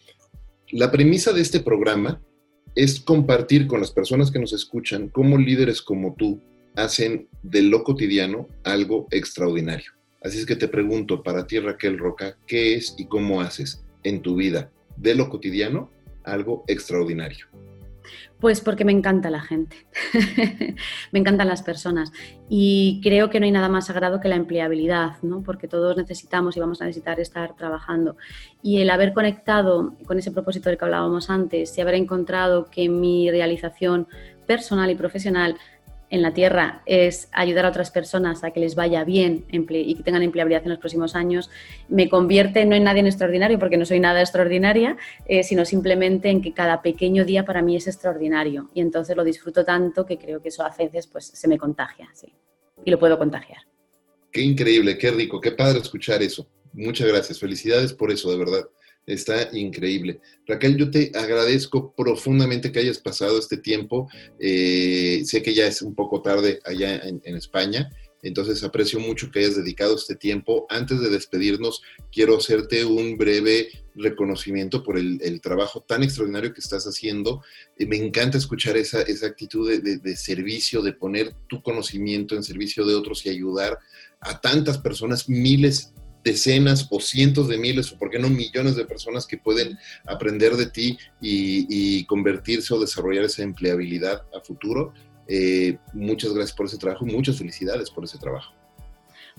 la 0.71 0.91
premisa 0.91 1.31
de 1.31 1.41
este 1.41 1.59
programa 1.59 2.21
es 2.75 2.99
compartir 2.99 3.67
con 3.67 3.79
las 3.79 3.91
personas 3.91 4.31
que 4.31 4.39
nos 4.39 4.53
escuchan 4.53 5.09
cómo 5.09 5.37
líderes 5.37 5.81
como 5.81 6.15
tú 6.15 6.41
hacen 6.75 7.27
de 7.43 7.61
lo 7.61 7.83
cotidiano 7.83 8.47
algo 8.63 9.07
extraordinario. 9.11 9.91
Así 10.23 10.39
es 10.39 10.45
que 10.45 10.55
te 10.55 10.69
pregunto, 10.69 11.21
para 11.21 11.45
ti 11.45 11.59
Raquel 11.59 11.99
Roca, 11.99 12.37
¿qué 12.47 12.75
es 12.75 12.95
y 12.97 13.05
cómo 13.05 13.41
haces 13.41 13.83
en 14.03 14.21
tu 14.21 14.35
vida 14.35 14.71
de 14.95 15.15
lo 15.15 15.29
cotidiano 15.29 15.89
algo 16.23 16.63
extraordinario? 16.67 17.47
Pues 18.39 18.59
porque 18.59 18.83
me 18.83 18.91
encanta 18.91 19.29
la 19.29 19.41
gente, 19.41 19.85
me 21.11 21.19
encantan 21.19 21.47
las 21.47 21.63
personas 21.63 22.11
y 22.49 22.99
creo 23.01 23.29
que 23.29 23.39
no 23.39 23.45
hay 23.45 23.51
nada 23.51 23.69
más 23.69 23.87
sagrado 23.87 24.19
que 24.19 24.27
la 24.27 24.35
empleabilidad, 24.35 25.21
¿no? 25.21 25.41
porque 25.43 25.69
todos 25.69 25.95
necesitamos 25.95 26.57
y 26.57 26.59
vamos 26.59 26.81
a 26.81 26.85
necesitar 26.85 27.19
estar 27.21 27.55
trabajando. 27.55 28.17
Y 28.61 28.81
el 28.81 28.89
haber 28.89 29.13
conectado 29.13 29.95
con 30.05 30.19
ese 30.19 30.31
propósito 30.31 30.69
del 30.69 30.77
que 30.77 30.85
hablábamos 30.85 31.29
antes 31.29 31.77
y 31.77 31.81
haber 31.81 31.95
encontrado 31.95 32.69
que 32.69 32.89
mi 32.89 33.31
realización 33.31 34.07
personal 34.45 34.91
y 34.91 34.95
profesional 34.95 35.57
en 36.13 36.21
la 36.21 36.31
Tierra 36.31 36.83
es 36.85 37.27
ayudar 37.31 37.65
a 37.65 37.69
otras 37.69 37.89
personas 37.89 38.43
a 38.43 38.51
que 38.51 38.59
les 38.59 38.75
vaya 38.75 39.03
bien 39.03 39.45
y 39.49 39.95
que 39.95 40.03
tengan 40.03 40.21
empleabilidad 40.21 40.61
en 40.61 40.69
los 40.69 40.77
próximos 40.77 41.15
años, 41.15 41.49
me 41.89 42.07
convierte 42.07 42.63
no 42.65 42.75
en 42.75 42.83
nadie 42.83 42.99
en 42.99 43.07
extraordinario, 43.07 43.57
porque 43.57 43.77
no 43.77 43.85
soy 43.85 43.99
nada 43.99 44.21
extraordinaria, 44.21 44.95
eh, 45.25 45.43
sino 45.43 45.65
simplemente 45.65 46.29
en 46.29 46.43
que 46.43 46.53
cada 46.53 46.83
pequeño 46.83 47.25
día 47.25 47.45
para 47.45 47.63
mí 47.63 47.75
es 47.75 47.87
extraordinario. 47.87 48.69
Y 48.75 48.81
entonces 48.81 49.17
lo 49.17 49.23
disfruto 49.23 49.65
tanto 49.65 50.05
que 50.05 50.19
creo 50.19 50.39
que 50.39 50.49
eso 50.49 50.63
a 50.63 50.69
veces 50.69 51.07
pues, 51.07 51.25
se 51.25 51.47
me 51.47 51.57
contagia, 51.57 52.07
sí. 52.13 52.31
Y 52.85 52.91
lo 52.91 52.99
puedo 52.99 53.17
contagiar. 53.17 53.63
Qué 54.31 54.41
increíble, 54.41 54.99
qué 54.99 55.09
rico, 55.09 55.41
qué 55.41 55.53
padre 55.53 55.79
escuchar 55.79 56.21
eso. 56.21 56.47
Muchas 56.73 57.07
gracias. 57.07 57.39
Felicidades 57.39 57.91
por 57.91 58.11
eso, 58.11 58.29
de 58.31 58.37
verdad. 58.37 58.69
Está 59.05 59.49
increíble. 59.51 60.21
Raquel, 60.47 60.77
yo 60.77 60.89
te 60.89 61.11
agradezco 61.13 61.93
profundamente 61.93 62.71
que 62.71 62.79
hayas 62.79 62.99
pasado 62.99 63.37
este 63.37 63.57
tiempo. 63.57 64.07
Eh, 64.39 65.23
sé 65.25 65.41
que 65.41 65.53
ya 65.53 65.67
es 65.67 65.81
un 65.81 65.93
poco 65.93 66.21
tarde 66.21 66.59
allá 66.63 67.01
en, 67.03 67.21
España 67.35 67.89
Entonces 68.21 68.63
aprecio 68.63 68.99
mucho 68.99 69.29
que 69.29 69.39
hayas 69.39 69.57
dedicado 69.57 69.95
este 69.95 70.15
tiempo. 70.15 70.65
Antes 70.69 71.01
de 71.01 71.09
despedirnos, 71.09 71.81
quiero 72.13 72.37
hacerte 72.37 72.85
un 72.85 73.17
breve 73.17 73.67
reconocimiento 73.95 74.83
por 74.83 74.97
el, 74.97 75.41
trabajo 75.41 75.81
tan 75.81 76.01
extraordinario 76.01 76.53
que 76.53 76.61
estás 76.61 76.85
haciendo. 76.85 77.43
Eh, 77.77 77.85
me 77.85 77.97
encanta 77.97 78.37
escuchar 78.37 78.77
esa, 78.77 79.01
esa 79.01 79.27
actitud 79.27 79.69
de, 79.69 79.97
de, 79.97 80.15
servicio, 80.15 80.81
de 80.81 80.93
poner 80.93 81.35
tu 81.47 81.61
conocimiento 81.61 82.35
en 82.35 82.43
servicio 82.43 82.85
de 82.85 82.95
otros 82.95 83.25
y 83.25 83.29
ayudar 83.29 83.77
a 84.21 84.39
tantas 84.39 84.77
personas, 84.77 85.27
miles 85.27 85.92
decenas 86.23 86.87
o 86.89 86.99
cientos 86.99 87.47
de 87.47 87.57
miles 87.57 87.91
o 87.91 87.97
por 87.97 88.09
qué 88.09 88.19
no 88.19 88.29
millones 88.29 88.75
de 88.75 88.85
personas 88.85 89.27
que 89.27 89.37
pueden 89.37 89.77
aprender 90.05 90.55
de 90.55 90.67
ti 90.67 90.97
y, 91.21 92.05
convertirse 92.05 92.73
o 92.73 92.79
desarrollar 92.79 93.25
esa 93.25 93.43
empleabilidad 93.43 94.23
a 94.35 94.41
futuro. 94.41 94.93
Eh, 95.27 95.77
muchas 95.93 96.33
gracias 96.33 96.55
por 96.55 96.65
ese 96.65 96.77
trabajo, 96.77 97.05
muchas 97.05 97.37
felicidades 97.37 97.89
por 97.89 98.03
ese 98.03 98.17
trabajo. 98.17 98.53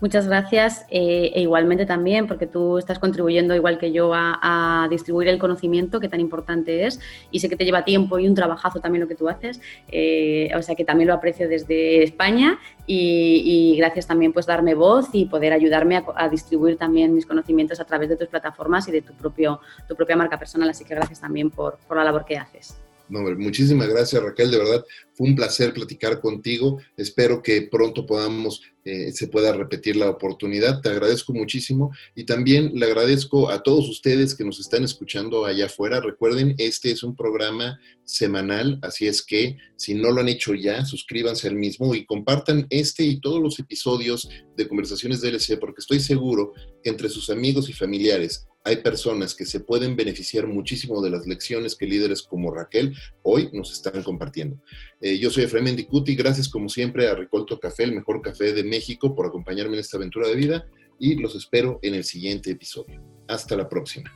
Muchas 0.01 0.27
gracias 0.27 0.87
eh, 0.91 1.31
e 1.35 1.41
igualmente 1.43 1.87
también 1.87 2.27
porque 2.27 2.49
tú 2.49 2.79
estás 2.79 2.99
contribuyendo 2.99 3.55
igual 3.55 3.79
que 3.79 3.93
yo 3.93 4.11
a, 4.13 4.89
distribuir 4.91 5.29
el 5.29 5.39
conocimiento 5.39 6.01
que 6.01 6.09
tan 6.09 6.21
importante 6.21 6.85
es 6.85 7.01
y 7.31 7.39
sé 7.39 7.49
que 7.49 7.57
te 7.57 7.65
lleva 7.65 7.85
tiempo 7.85 8.19
y 8.19 8.27
un 8.27 8.35
trabajazo 8.35 8.81
también 8.81 9.03
lo 9.03 9.09
que 9.09 9.15
tú 9.15 9.29
haces, 9.29 9.61
eh, 9.89 10.51
o 10.57 10.63
sea 10.63 10.75
que 10.75 10.85
también 10.85 11.09
lo 11.09 11.15
aprecio 11.15 11.49
desde 11.49 12.03
España 12.03 12.59
y, 12.87 13.77
gracias 13.79 14.07
también 14.07 14.33
pues 14.33 14.47
darme 14.47 14.75
voz 14.75 15.09
y 15.13 15.27
poder 15.27 15.53
ayudarme 15.53 16.03
a, 16.15 16.29
distribuir 16.29 16.77
también 16.77 17.15
mis 17.15 17.27
conocimientos 17.27 17.81
a 17.81 17.85
través 17.85 18.09
de 18.09 18.17
tus 18.17 18.29
plataformas 18.29 18.89
y 18.89 18.93
de 18.93 19.03
tu, 19.03 19.15
propio, 19.15 19.61
tu 19.89 19.95
propia 19.95 20.17
marca 20.17 20.39
personal, 20.39 20.69
así 20.69 20.85
que 20.85 20.95
gracias 20.95 21.21
también 21.21 21.51
por, 21.51 21.79
por 21.87 21.97
la 21.97 22.05
labor 22.05 22.25
que 22.25 22.37
haces. 22.37 22.77
No, 23.09 23.21
muchísimas 23.37 23.89
gracias 23.89 24.23
Raquel, 24.23 24.51
de 24.51 24.59
verdad 24.59 24.85
fue 25.15 25.29
un 25.29 25.37
placer 25.37 25.73
platicar 25.73 26.21
contigo. 26.21 26.81
Espero 26.97 27.43
que 27.43 27.63
pronto 27.63 28.05
podamos, 28.05 28.63
eh, 28.85 29.13
se 29.13 29.29
pueda 29.29 29.53
repetir 29.53 29.97
la 29.97 30.11
oportunidad. 30.11 30.81
Te 30.81 30.91
agradezco 30.91 31.33
muchísimo 31.33 31.93
y 32.15 32.25
también 32.25 32.73
le 32.75 32.87
agradezco 32.87 33.49
a 33.49 33.63
todos 33.63 33.89
ustedes 33.89 34.35
que 34.35 34.45
nos 34.45 34.59
están 34.59 34.83
escuchando 34.83 35.45
allá 35.45 35.67
afuera. 35.67 36.01
Recuerden, 36.01 36.55
este 36.59 36.91
es 36.91 37.03
un 37.03 37.15
programa 37.15 37.79
semanal, 38.05 38.79
así 38.83 39.07
es 39.07 39.23
que 39.23 39.57
si 39.77 39.95
no 39.95 40.11
lo 40.11 40.21
han 40.21 40.29
hecho 40.29 40.55
ya, 40.55 40.85
suscríbanse 40.85 41.49
al 41.49 41.55
mismo 41.55 41.95
y 41.95 42.05
compartan 42.05 42.67
este 42.71 43.05
y 43.05 43.21
todos 43.21 43.41
los 43.41 43.59
episodios 43.59 44.29
de 44.57 44.69
Conversaciones 44.69 45.21
DLC 45.21 45.59
porque 45.59 45.81
estoy 45.81 46.01
seguro 46.01 46.53
que 46.83 46.91
entre 46.91 47.09
sus 47.09 47.31
amigos 47.31 47.69
y 47.69 47.73
familiares 47.73 48.47
hay 48.65 48.77
personas 48.77 49.35
que 49.35 49.45
se 49.45 49.61
pueden 49.61 49.95
beneficiar 49.95 50.47
muchísimo 50.47 51.03
de 51.03 51.11
las 51.11 51.27
lecciones 51.27 51.77
que 51.77 51.87
líderes 51.87 52.23
como 52.23 52.51
Raquel 52.51 52.97
hoy 53.23 53.51
nos 53.53 53.71
están 53.73 54.03
compartiendo. 54.03 54.59
Eh, 55.01 55.19
yo 55.19 55.31
soy 55.31 55.45
Efraín 55.45 55.65
Mendicuti, 55.65 56.17
gracias 56.17 56.49
como 56.49 56.71
siempre 56.71 57.07
a 57.07 57.15
Ricolto 57.15 57.61
Café, 57.61 57.85
el 57.85 57.95
mejor 57.95 58.23
café 58.23 58.55
de 58.55 58.65
México, 58.65 59.15
por 59.15 59.27
acompañarme 59.27 59.75
en 59.75 59.81
esta 59.81 59.99
aventura 59.99 60.29
de 60.29 60.35
vida 60.35 60.67
y 60.99 61.17
los 61.17 61.35
espero 61.35 61.79
en 61.83 61.95
el 61.95 62.05
siguiente 62.05 62.51
episodio. 62.51 63.03
Hasta 63.29 63.55
la 63.55 63.69
próxima. 63.69 64.11